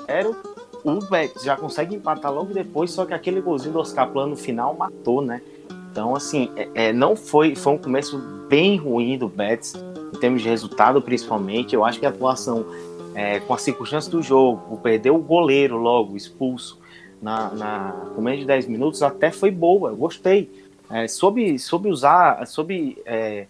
[0.07, 0.31] era
[0.85, 4.37] o Betis já consegue empatar logo depois, só que aquele golzinho do Oscar Plano no
[4.37, 5.41] final matou, né?
[5.91, 8.19] Então, assim, é, é, não foi, foi um começo
[8.49, 9.75] bem ruim do Betis
[10.19, 12.67] termos de resultado, principalmente, eu acho que a atuação,
[13.15, 16.79] é, com as circunstâncias do jogo, perder o goleiro logo expulso
[17.21, 20.51] na, na, com menos de 10 minutos, até foi boa, eu gostei.
[20.91, 23.47] É, soube, soube usar, soube é,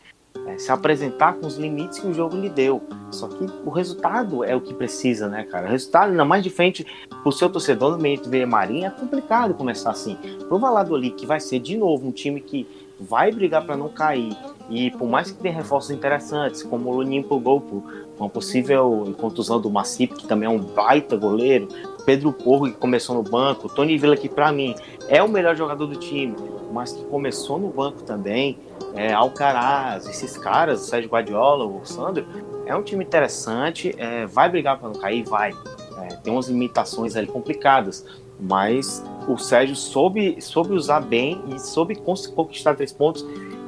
[0.47, 2.82] é, se apresentar com os limites que o jogo lhe deu.
[3.10, 5.66] Só que o resultado é o que precisa, né, cara?
[5.66, 6.86] O resultado, ainda mais de frente
[7.22, 10.16] pro seu torcedor no meio de Marinha, é complicado começar assim.
[10.48, 12.66] Pro Valladolid, que vai ser de novo um time que
[13.01, 14.36] vai brigar para não cair,
[14.73, 17.82] e por mais que tenha reforços interessantes, como o Luninho pro gol, por
[18.19, 21.69] uma possível contusão do Massip, que também é um baita goleiro,
[22.07, 24.74] Pedro Porro, que começou no banco, Tony Villa, que para mim
[25.09, 26.35] é o melhor jogador do time,
[26.73, 28.59] mas que começou no banco também,
[28.94, 32.24] é, Alcaraz, esses caras, o Sérgio Guardiola, o Sandro,
[32.65, 35.23] é um time interessante, é, vai brigar para não cair?
[35.24, 35.53] Vai.
[35.99, 38.07] É, tem umas limitações ali complicadas,
[38.40, 43.23] mas o Sérgio soube, soube usar bem e soube conquistar três pontos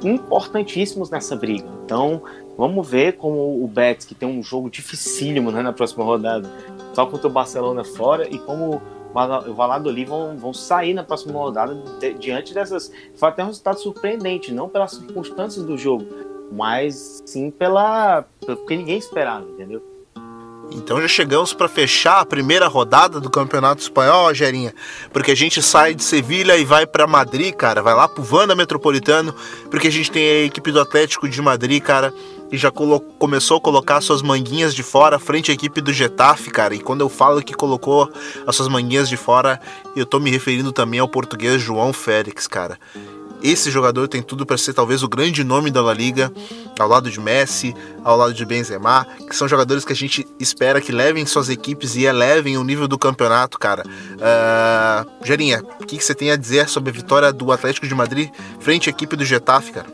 [0.04, 1.68] importantíssimos nessa briga.
[1.84, 2.22] Então,
[2.56, 6.50] vamos ver como o Betis, que tem um jogo dificílimo né, na próxima rodada,
[6.92, 8.80] só contra o Barcelona fora, e como
[9.48, 11.76] o Valladolid vão, vão sair na próxima rodada
[12.18, 12.90] diante dessas.
[13.14, 16.04] Foi até um resultado surpreendente, não pelas circunstâncias do jogo,
[16.50, 18.24] mas sim pela.
[18.44, 19.93] porque ninguém esperava, entendeu?
[20.70, 24.74] Então já chegamos para fechar a primeira rodada do Campeonato Espanhol, Gerinha,
[25.12, 28.54] porque a gente sai de Sevilha e vai para Madrid, cara, vai lá pro Vanda
[28.56, 29.34] Metropolitano,
[29.70, 32.12] porque a gente tem a equipe do Atlético de Madrid, cara,
[32.50, 36.74] que já começou a colocar suas manguinhas de fora frente à equipe do Getafe, cara.
[36.74, 38.10] E quando eu falo que colocou
[38.46, 39.60] as suas manguinhas de fora,
[39.96, 42.78] eu tô me referindo também ao português João Félix, cara.
[43.44, 46.32] Esse jogador tem tudo para ser talvez o grande nome da La Liga,
[46.80, 50.80] ao lado de Messi, ao lado de Benzema, que são jogadores que a gente espera
[50.80, 53.82] que levem suas equipes e elevem o nível do campeonato, cara.
[54.14, 58.30] Uh, o que, que você tem a dizer sobre a vitória do Atlético de Madrid
[58.60, 59.88] frente à equipe do Getafe, cara?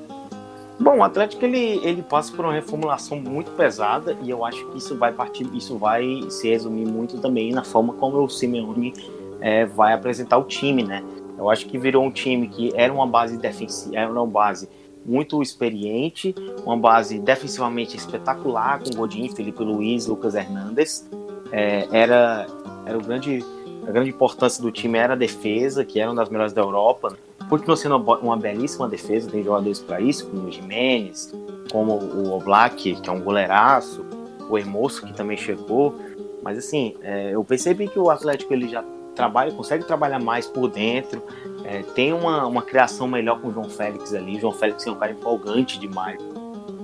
[0.79, 4.79] Bom, o Atlético ele, ele passa por uma reformulação muito pesada e eu acho que
[4.79, 8.95] isso vai partir, isso vai se resumir muito também na forma como o Simeone
[9.41, 11.03] é, vai apresentar o time, né?
[11.41, 14.69] Eu acho que virou um time que era uma base defensiva, era uma base
[15.07, 16.35] muito experiente,
[16.67, 21.09] uma base defensivamente espetacular com Godin, Felipe Luiz, Lucas Hernandes.
[21.51, 22.47] É, era
[22.85, 23.43] era o grande
[23.87, 27.17] a grande importância do time era a defesa, que era uma das melhores da Europa.
[27.49, 31.33] Continua sendo uma, uma belíssima defesa, tem jogadores para isso, como o Jimenez,
[31.73, 34.05] como o Oblak, que é um goleiraço,
[34.49, 35.95] o Hermoso, que também chegou.
[36.43, 38.85] Mas assim, é, eu percebi que o Atlético ele já
[39.15, 41.23] trabalha, consegue trabalhar mais por dentro,
[41.65, 44.39] é, tem uma, uma criação melhor com o João Félix ali.
[44.41, 46.21] João Félix é um cara empolgante demais.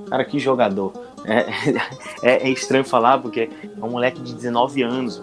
[0.09, 0.93] Cara, que jogador.
[1.25, 1.47] É,
[2.23, 5.23] é, é estranho falar porque é um moleque de 19 anos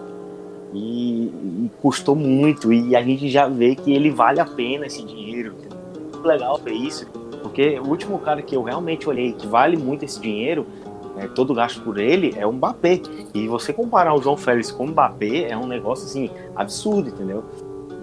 [0.72, 2.72] e, e, custou muito.
[2.72, 5.54] E a gente já vê que ele vale a pena esse dinheiro.
[6.12, 7.06] Muito legal ver isso,
[7.42, 10.66] porque o último cara que eu realmente olhei que vale muito esse dinheiro
[11.16, 13.00] é, todo gasto por ele é um Mbappé.
[13.32, 17.44] E você comparar o João Félix com o Mbappé é um negócio assim absurdo, entendeu?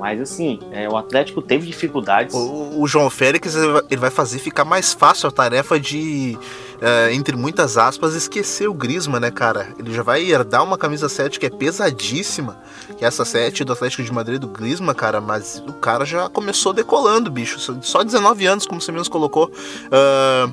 [0.02, 2.34] Mas assim, é, o Atlético teve dificuldades.
[2.34, 6.36] O, o, João Félix ele vai fazer ficar mais fácil a tarefa de,
[6.78, 9.68] uh, entre muitas aspas, esquecer o Grisma, né, cara?
[9.78, 12.58] Ele já vai herdar uma camisa 7 que é pesadíssima,
[12.98, 16.28] que é essa 7 do Atlético de Madrid do Grisma, cara, mas o cara já
[16.28, 17.60] começou decolando, bicho.
[17.84, 19.52] Só 19 anos, como você mesmo colocou.
[19.86, 20.52] Uh,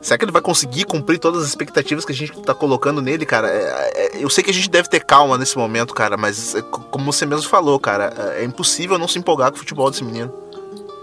[0.00, 3.26] Será que ele vai conseguir cumprir todas as expectativas que a gente tá colocando nele,
[3.26, 3.48] cara?
[3.48, 6.62] É, é, eu sei que a gente deve ter calma nesse momento, cara, mas é,
[6.62, 10.04] como você mesmo falou, cara, é, é impossível não se empolgar com o futebol desse
[10.04, 10.32] menino.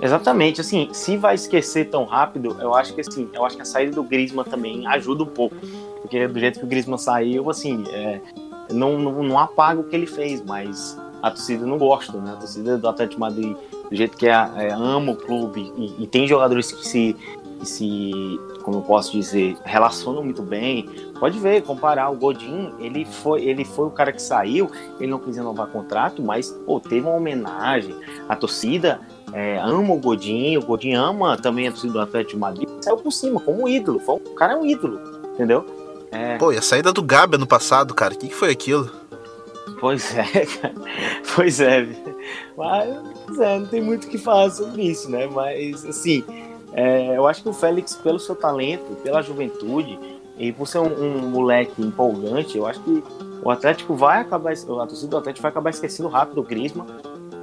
[0.02, 3.66] Exatamente, assim, se vai esquecer tão rápido, eu acho que assim, eu acho que a
[3.66, 5.56] saída do Griezmann também ajuda um pouco,
[6.02, 8.20] porque do jeito que o Griezmann saiu, assim, é,
[8.70, 12.34] não, não, não, apaga o que ele fez, mas a torcida não gosta, né?
[12.34, 13.56] A torcida do Atlético Madrid,
[13.90, 17.16] do jeito que é, é ama o clube e, e tem jogadores que se
[17.60, 20.90] que se, como eu posso dizer, relacionam muito bem.
[21.20, 24.70] Pode ver, comparar o Godin, ele foi, ele foi o cara que saiu,
[25.00, 27.96] ele não quis renovar contrato, mas pô, teve uma homenagem.
[28.28, 32.40] A torcida é, ama o Godin, o Godin ama também a torcida do Atlético de
[32.40, 34.00] Madrid, saiu por cima como um ídolo.
[34.00, 35.00] Foi, o cara é um ídolo,
[35.34, 35.66] entendeu?
[36.12, 36.38] É...
[36.38, 38.90] Pô, e a saída do Gabi no passado, cara, o que, que foi aquilo?
[39.80, 40.74] Pois é, cara.
[41.36, 41.88] Pois é.
[42.56, 45.28] Mas é, não tem muito o que falar sobre isso, né?
[45.28, 46.24] Mas assim,
[46.76, 50.00] é, eu acho que o Félix, pelo seu talento, pela juventude
[50.38, 53.04] e por ser um, um, moleque empolgante, eu acho que
[53.44, 56.88] o Atlético vai acabar, a torcida do Atlético vai acabar esquecendo rápido o Griezmann.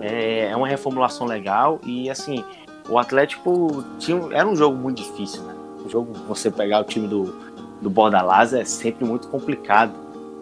[0.01, 2.43] É, é uma reformulação legal e assim,
[2.89, 5.55] o Atlético tinha, era um jogo muito difícil, né?
[5.85, 7.35] O jogo, você pegar o time do,
[7.81, 9.93] do Bordalás é sempre muito complicado,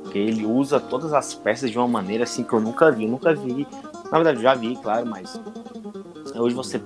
[0.03, 3.11] porque ele usa todas as peças de uma maneira assim que eu nunca vi, eu
[3.11, 3.67] nunca vi.
[4.11, 5.39] Na verdade, já vi, claro, mas
[6.35, 6.81] hoje você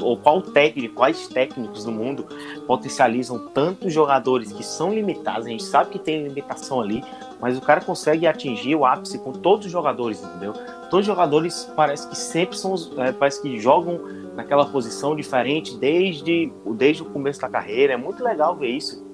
[0.00, 2.26] ou qual técnico, quais técnicos do mundo
[2.66, 7.04] potencializam tantos jogadores que são limitados, a gente sabe que tem limitação ali,
[7.40, 10.52] mas o cara consegue atingir o ápice com todos os jogadores, entendeu?
[10.90, 14.00] Todos os jogadores parece que sempre são, é, parece que jogam
[14.34, 19.04] naquela posição diferente desde, desde o começo da carreira, é muito legal ver isso,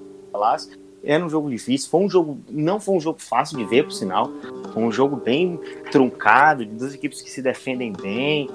[1.03, 3.91] era um jogo difícil, foi um jogo, não foi um jogo fácil de ver, por
[3.91, 4.29] sinal,
[4.71, 5.59] foi um jogo bem
[5.91, 8.49] truncado, de duas equipes que se defendem bem,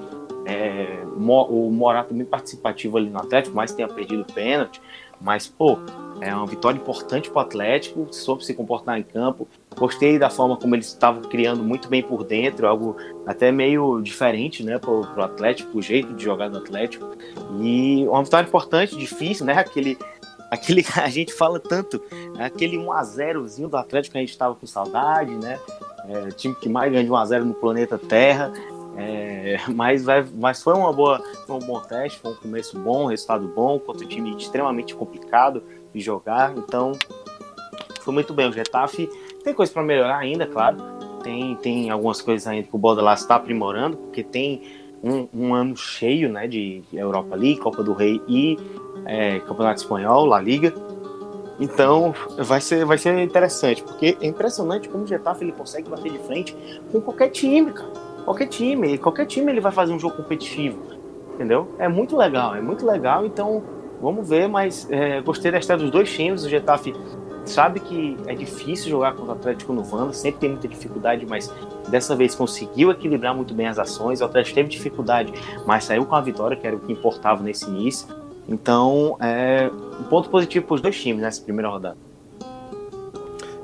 [0.47, 4.81] é, o Morato bem participativo ali no Atlético, mas tenha perdido o pênalti.
[5.19, 5.77] Mas, pô,
[6.21, 9.47] é uma vitória importante para o Atlético, soube se comportar em campo.
[9.75, 12.95] Gostei da forma como eles estavam criando muito bem por dentro, algo
[13.25, 17.11] até meio diferente, né, para o Atlético, o jeito de jogar do Atlético.
[17.59, 19.97] E uma vitória importante, difícil, né, aquele
[20.49, 22.01] aquele que a gente fala tanto,
[22.39, 25.59] aquele 1x0zinho do Atlético que a gente estava com saudade, né?
[26.07, 28.53] É, time que mais ganha de 1x0 no planeta Terra.
[28.97, 33.47] É, mas, vai, mas foi uma boa, um bom teste, foi um começo bom, resultado
[33.47, 35.63] bom, contra um time extremamente complicado
[35.93, 36.57] de jogar.
[36.57, 36.93] Então,
[38.01, 38.49] foi muito bem.
[38.49, 39.07] O Getafe
[39.43, 40.77] tem coisa para melhorar ainda, claro.
[41.23, 44.63] Tem, tem algumas coisas ainda que o Bordalas está aprimorando, porque tem
[45.03, 48.57] um, um, ano cheio né, de Europa League, Copa do Rei e
[49.05, 50.73] é, Campeonato Espanhol, La Liga.
[51.59, 56.11] Então vai ser, vai ser interessante, porque é impressionante como o Getafe ele consegue bater
[56.11, 56.55] de frente
[56.91, 60.81] com qualquer time, cara qualquer time, qualquer time ele vai fazer um jogo competitivo,
[61.33, 61.73] entendeu?
[61.79, 63.63] É muito legal, é muito legal, então
[64.01, 66.93] vamos ver, mas é, gostei da história dos dois times, o Getafe
[67.45, 71.49] sabe que é difícil jogar contra o Atlético no Vanda, sempre tem muita dificuldade, mas
[71.87, 75.31] dessa vez conseguiu equilibrar muito bem as ações, o Atlético teve dificuldade,
[75.65, 78.09] mas saiu com a vitória, que era o que importava nesse início,
[78.45, 79.71] então é
[80.01, 81.97] um ponto positivo para os dois times nessa primeira rodada.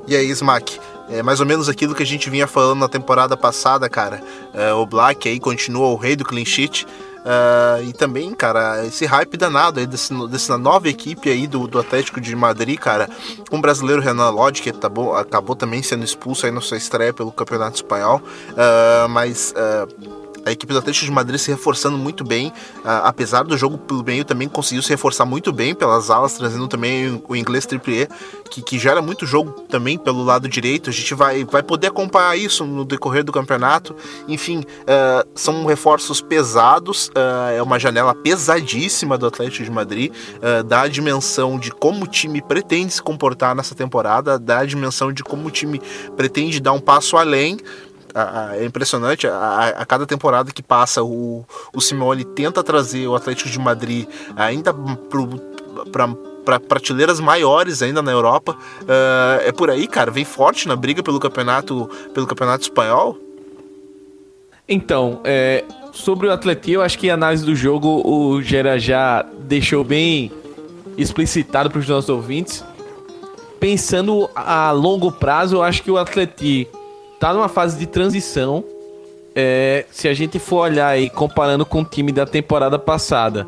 [0.08, 0.80] E aí, Smack,
[1.14, 4.22] é mais ou menos aquilo que a gente vinha falando na temporada passada, cara.
[4.54, 6.86] É, o Black aí continua o rei do clean sheet.
[7.24, 11.80] Uh, e também, cara, esse hype danado aí desse, dessa nova equipe aí do, do
[11.80, 13.10] Atlético de Madrid, cara,
[13.50, 17.14] com o brasileiro Renan Lodge, que acabou, acabou também sendo expulso aí na sua estreia
[17.14, 22.24] pelo Campeonato Espanhol, uh, mas uh, a equipe do Atlético de Madrid se reforçando muito
[22.24, 26.34] bem, uh, apesar do jogo pelo meio também conseguiu se reforçar muito bem pelas alas,
[26.34, 28.08] trazendo também o inglês triple
[28.50, 30.90] que, que gera muito jogo também pelo lado direito.
[30.90, 33.96] A gente vai, vai poder acompanhar isso no decorrer do campeonato.
[34.28, 40.12] Enfim, uh, são reforços pesados, uh, é uma janela pesadíssima do Atlético de Madrid,
[40.66, 45.12] dá a dimensão de como o time pretende se comportar nessa temporada, dá a dimensão
[45.12, 45.82] de como o time
[46.16, 47.58] pretende dar um passo além
[48.56, 49.28] é impressionante.
[49.28, 54.08] A, a, cada temporada que passa, o, o Simeone tenta trazer o Atlético de Madrid
[54.36, 54.74] ainda
[56.44, 58.56] para prateleiras maiores ainda na Europa.
[58.82, 60.12] Uh, é por aí, cara.
[60.12, 63.18] Vem forte na briga pelo campeonato, pelo campeonato espanhol.
[64.68, 69.26] Então, é, sobre o Atlético, eu acho que a análise do jogo o Gera já
[69.40, 70.32] deixou bem
[70.98, 72.64] explicitado para os nossos ouvintes.
[73.60, 76.83] Pensando a longo prazo, eu acho que o Atlético
[77.24, 78.66] tá numa fase de transição
[79.34, 83.48] é, se a gente for olhar aí, comparando com o time da temporada passada,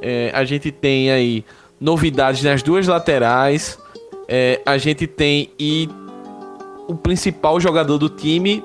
[0.00, 1.44] é, a gente tem aí
[1.78, 3.78] novidades nas duas laterais.
[4.26, 5.86] É, a gente tem e
[6.88, 8.64] o principal jogador do time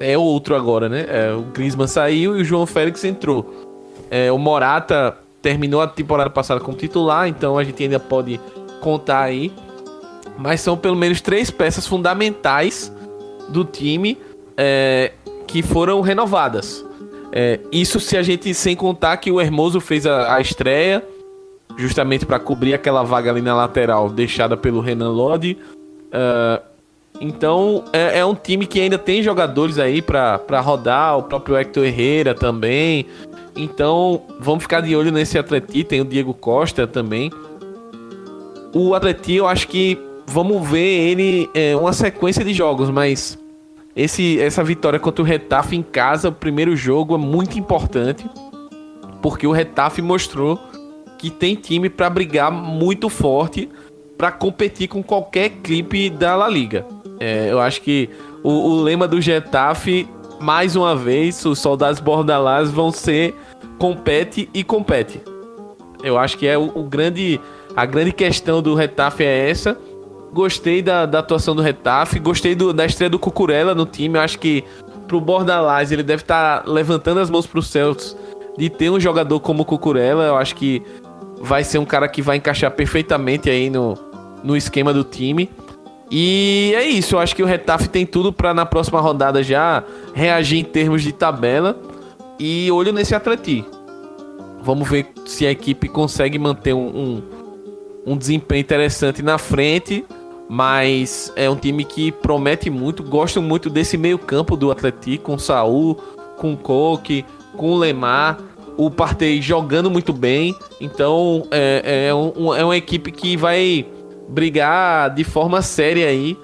[0.00, 1.06] é outro agora, né?
[1.08, 3.68] É, o Griezmann saiu e o João Félix entrou.
[4.10, 8.40] É, o Morata terminou a temporada passada como titular, então a gente ainda pode
[8.80, 9.52] contar aí.
[10.36, 12.92] Mas são pelo menos três peças fundamentais
[13.50, 14.16] do time
[14.56, 15.12] é,
[15.46, 16.84] que foram renovadas.
[17.32, 21.04] É, isso se a gente sem contar que o Hermoso fez a, a estreia
[21.76, 25.56] justamente para cobrir aquela vaga ali na lateral deixada pelo Renan Lodi.
[26.08, 26.62] Uh,
[27.20, 31.84] então é, é, um time que ainda tem jogadores aí para rodar, o próprio Hector
[31.84, 33.06] Herrera também.
[33.56, 37.30] Então vamos ficar de olho nesse Atleti, tem o Diego Costa também.
[38.74, 43.38] O Atleti eu acho que vamos ver ele é, uma sequência de jogos, mas
[43.94, 48.28] esse, essa vitória contra o Retafe em casa, o primeiro jogo, é muito importante.
[49.20, 50.58] Porque o Retafe mostrou
[51.18, 53.68] que tem time para brigar muito forte
[54.16, 56.86] para competir com qualquer clipe da La Liga.
[57.18, 58.08] É, eu acho que
[58.42, 60.08] o, o, lema do Getafe,
[60.40, 63.34] mais uma vez, os soldados bordalás vão ser
[63.78, 65.20] compete e compete.
[66.02, 67.40] Eu acho que é o, o grande
[67.76, 69.78] a grande questão do Retafe é essa.
[70.32, 74.16] Gostei da, da atuação do Retafe, gostei do, da estreia do Cucurella no time.
[74.16, 74.64] Eu acho que
[75.08, 78.16] pro Bordalás ele deve estar tá levantando as mãos pro Celtics
[78.56, 80.24] de ter um jogador como o Cucurella.
[80.24, 80.82] Eu acho que
[81.40, 83.98] vai ser um cara que vai encaixar perfeitamente aí no,
[84.44, 85.50] no esquema do time.
[86.10, 89.84] E é isso, eu acho que o Retafe tem tudo para na próxima rodada já
[90.12, 91.78] reagir em termos de tabela.
[92.38, 93.64] E olho nesse Atleti.
[94.62, 97.22] Vamos ver se a equipe consegue manter um, um,
[98.06, 100.04] um desempenho interessante na frente.
[100.52, 103.04] Mas é um time que promete muito.
[103.04, 105.94] Gosto muito desse meio-campo do Atleti, com Saul,
[106.36, 107.24] com Coque,
[107.56, 108.50] com Lemar
[108.80, 110.56] o Partey jogando muito bem.
[110.80, 113.86] Então é, é, um, é uma equipe que vai
[114.26, 116.34] brigar de forma séria aí.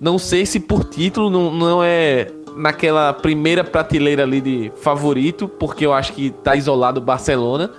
[0.00, 5.84] Não sei se por título não, não é naquela primeira prateleira ali de favorito, porque
[5.84, 7.70] eu acho que tá isolado o Barcelona,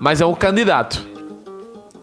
[0.00, 1.06] mas é um candidato.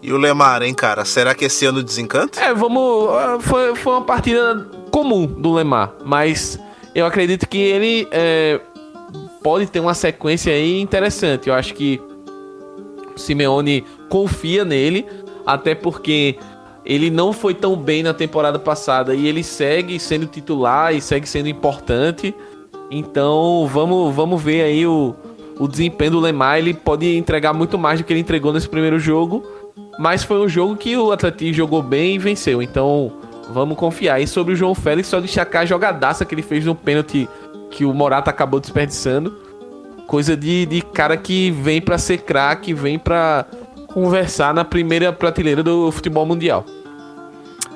[0.06, 1.03] E o Lemar, hein, cara?
[1.03, 2.40] Será que esse ano desencanta?
[2.40, 3.10] É, vamos.
[3.10, 6.60] Ah, foi, foi uma partida comum do Lemar, mas
[6.94, 8.61] eu acredito que ele é,
[9.41, 11.49] pode ter uma sequência aí interessante.
[11.49, 11.99] Eu acho que
[13.15, 15.07] o Simeone confia nele,
[15.44, 16.38] até porque
[16.86, 21.27] ele não foi tão bem na temporada passada e ele segue sendo titular e segue
[21.27, 22.32] sendo importante.
[22.91, 25.15] Então vamos, vamos ver aí o,
[25.57, 26.60] o desempenho do Lemar.
[26.60, 29.44] Ele pode entregar muito mais do que ele entregou nesse primeiro jogo.
[29.97, 32.61] Mas foi um jogo que o Atlético jogou bem e venceu.
[32.61, 33.11] Então
[33.49, 34.19] vamos confiar.
[34.19, 37.30] E sobre o João Félix, só destacar a jogadaça que ele fez no pênalti
[37.72, 39.35] que o Morata acabou desperdiçando.
[40.07, 43.45] Coisa de, de cara que vem para ser craque, vem para
[43.88, 46.65] conversar na primeira prateleira do futebol mundial.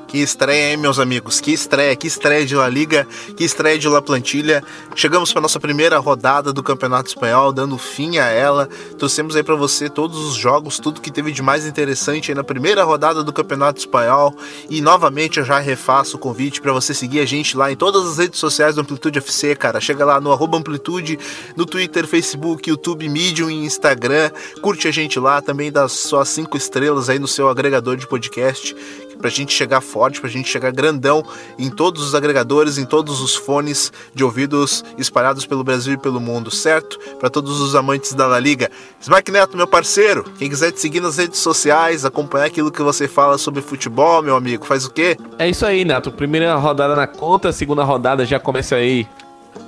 [0.10, 1.40] Que estreia, hein, meus amigos?
[1.40, 3.08] Que estreia, que estreia de La Liga,
[3.38, 4.64] que estreia de La Plantilha.
[4.96, 8.68] Chegamos para nossa primeira rodada do Campeonato Espanhol, dando fim a ela.
[8.98, 12.84] Trouxemos aí para você todos os jogos, tudo que teve de mais interessante na primeira
[12.84, 14.36] rodada do Campeonato Espanhol.
[14.68, 18.04] E novamente eu já refaço o convite para você seguir a gente lá em todas
[18.08, 19.80] as redes sociais do Amplitude FC, cara.
[19.80, 21.20] Chega lá no Amplitude,
[21.56, 24.32] no Twitter, Facebook, YouTube, Medium e Instagram.
[24.60, 28.76] Curte a gente lá, também dá suas cinco estrelas aí no seu agregador de podcast
[29.20, 31.24] pra gente chegar forte, pra gente chegar grandão
[31.58, 36.20] em todos os agregadores, em todos os fones de ouvidos espalhados pelo Brasil e pelo
[36.20, 36.98] mundo, certo?
[37.20, 38.72] Para todos os amantes da La Liga.
[39.02, 43.08] Smack Neto, meu parceiro, quem quiser te seguir nas redes sociais, acompanhar aquilo que você
[43.08, 45.18] fala sobre futebol, meu amigo, faz o quê?
[45.38, 46.12] É isso aí, Neto.
[46.12, 49.08] Primeira rodada na conta, segunda rodada já começa aí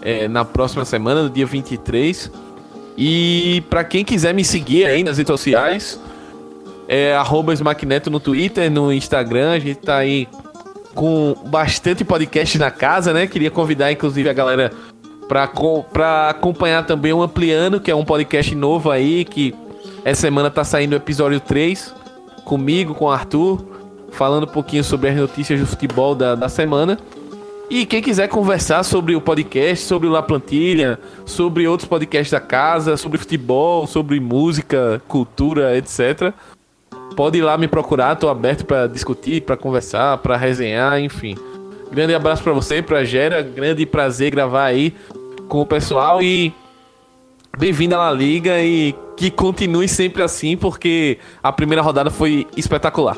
[0.02, 2.32] é, na próxima semana, no dia 23.
[2.98, 6.00] E para quem quiser me seguir aí nas redes sociais,
[6.88, 7.54] é arroba
[8.10, 9.52] no Twitter, no Instagram.
[9.52, 10.28] A gente tá aí
[10.94, 13.28] com bastante podcast na casa, né?
[13.28, 14.72] Queria convidar, inclusive, a galera
[15.28, 19.56] para acompanhar também o Ampliando, que é um podcast novo aí, que
[20.04, 21.96] essa semana tá saindo o episódio 3,
[22.44, 23.66] comigo, com o Arthur,
[24.12, 26.98] falando um pouquinho sobre as notícias do futebol da, da semana.
[27.70, 32.42] E quem quiser conversar sobre o podcast, sobre o La Plantilha, sobre outros podcasts da
[32.42, 36.34] casa, sobre futebol, sobre música, cultura, etc.,
[37.16, 41.36] Pode ir lá me procurar, tô aberto para discutir, para conversar, para resenhar, enfim.
[41.92, 44.96] Grande abraço para você, pra Gera, grande prazer gravar aí
[45.50, 46.54] com o pessoal e
[47.58, 53.18] bem-vindo à La Liga e que continue sempre assim, porque a primeira rodada foi espetacular.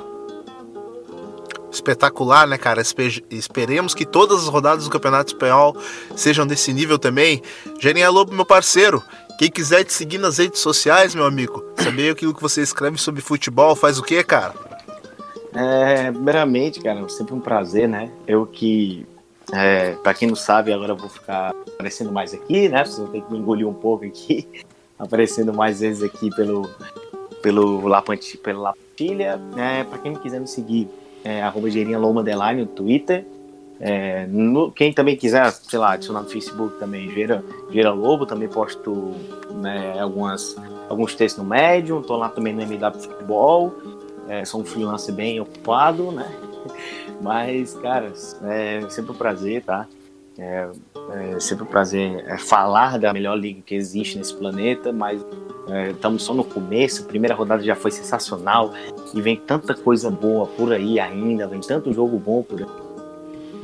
[1.71, 2.81] espetacular, né, cara?
[3.29, 5.75] Esperemos que todas as rodadas do Campeonato Espanhol
[6.15, 7.41] sejam desse nível também.
[7.79, 9.03] Gerinha Lobo, meu parceiro,
[9.37, 13.21] quem quiser te seguir nas redes sociais, meu amigo, saber aquilo que você escreve sobre
[13.21, 14.53] futebol, faz o quê, cara?
[15.53, 18.11] É, primeiramente, cara, sempre um prazer, né?
[18.27, 19.05] Eu que,
[19.51, 22.83] é, para quem não sabe, agora eu vou ficar aparecendo mais aqui, né?
[22.83, 24.47] Vocês vão ter que me engolir um pouco aqui,
[24.97, 26.69] aparecendo mais vezes aqui pelo
[27.41, 29.39] pelo Lapantilha, pelo Lapantilha.
[29.57, 30.87] É, para quem quiser me seguir,
[31.23, 31.67] é, arroba
[31.99, 33.25] Loma no Twitter.
[33.79, 38.47] É, no, quem também quiser, sei lá, adicionar no Facebook também, Gera, Gera Lobo, também
[38.47, 39.13] posto
[39.51, 40.55] né, algumas,
[40.87, 43.73] alguns textos no Medium, tô lá também no MW Futebol,
[44.27, 46.31] é, sou um freelancer bem ocupado, né?
[47.21, 48.11] Mas, cara,
[48.43, 49.87] é sempre um prazer, tá?
[50.37, 50.67] É,
[51.11, 55.23] é sempre um prazer é, falar da melhor liga que existe nesse planeta, mas
[55.67, 58.73] é, estamos só no começo, a primeira rodada já foi sensacional
[59.13, 62.82] e vem tanta coisa boa por aí ainda, vem tanto jogo bom por aí.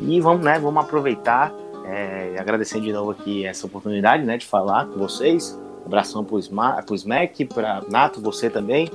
[0.01, 1.53] E vamos, né, vamos aproveitar,
[1.85, 5.59] é, agradecendo de novo aqui essa oportunidade, né, de falar com vocês.
[5.85, 8.89] Abração para o Smack, para Nato, você também.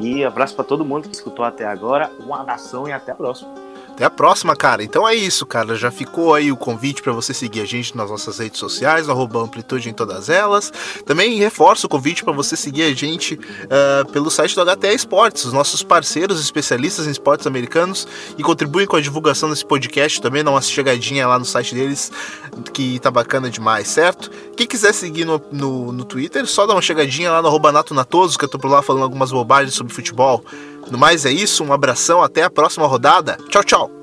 [0.00, 2.10] E abraço para todo mundo que escutou até agora.
[2.26, 3.69] Um abração e até a próxima.
[4.00, 4.82] Até a próxima, cara.
[4.82, 5.76] Então é isso, cara.
[5.76, 9.90] Já ficou aí o convite para você seguir a gente nas nossas redes sociais, amplitude
[9.90, 10.72] em todas elas.
[11.04, 15.44] Também reforço o convite para você seguir a gente uh, pelo site do HTA Esportes,
[15.44, 18.08] os nossos parceiros especialistas em esportes americanos
[18.38, 20.18] e contribuem com a divulgação desse podcast.
[20.22, 22.10] Também dá uma chegadinha lá no site deles,
[22.72, 24.30] que tá bacana demais, certo?
[24.56, 27.92] Quem quiser seguir no, no, no Twitter, só dá uma chegadinha lá no arroba Nato
[27.92, 30.42] Natoso, que eu tô por lá falando algumas bobagens sobre futebol.
[30.90, 33.36] No mais é isso, um abração, até a próxima rodada.
[33.48, 33.99] Tchau, tchau!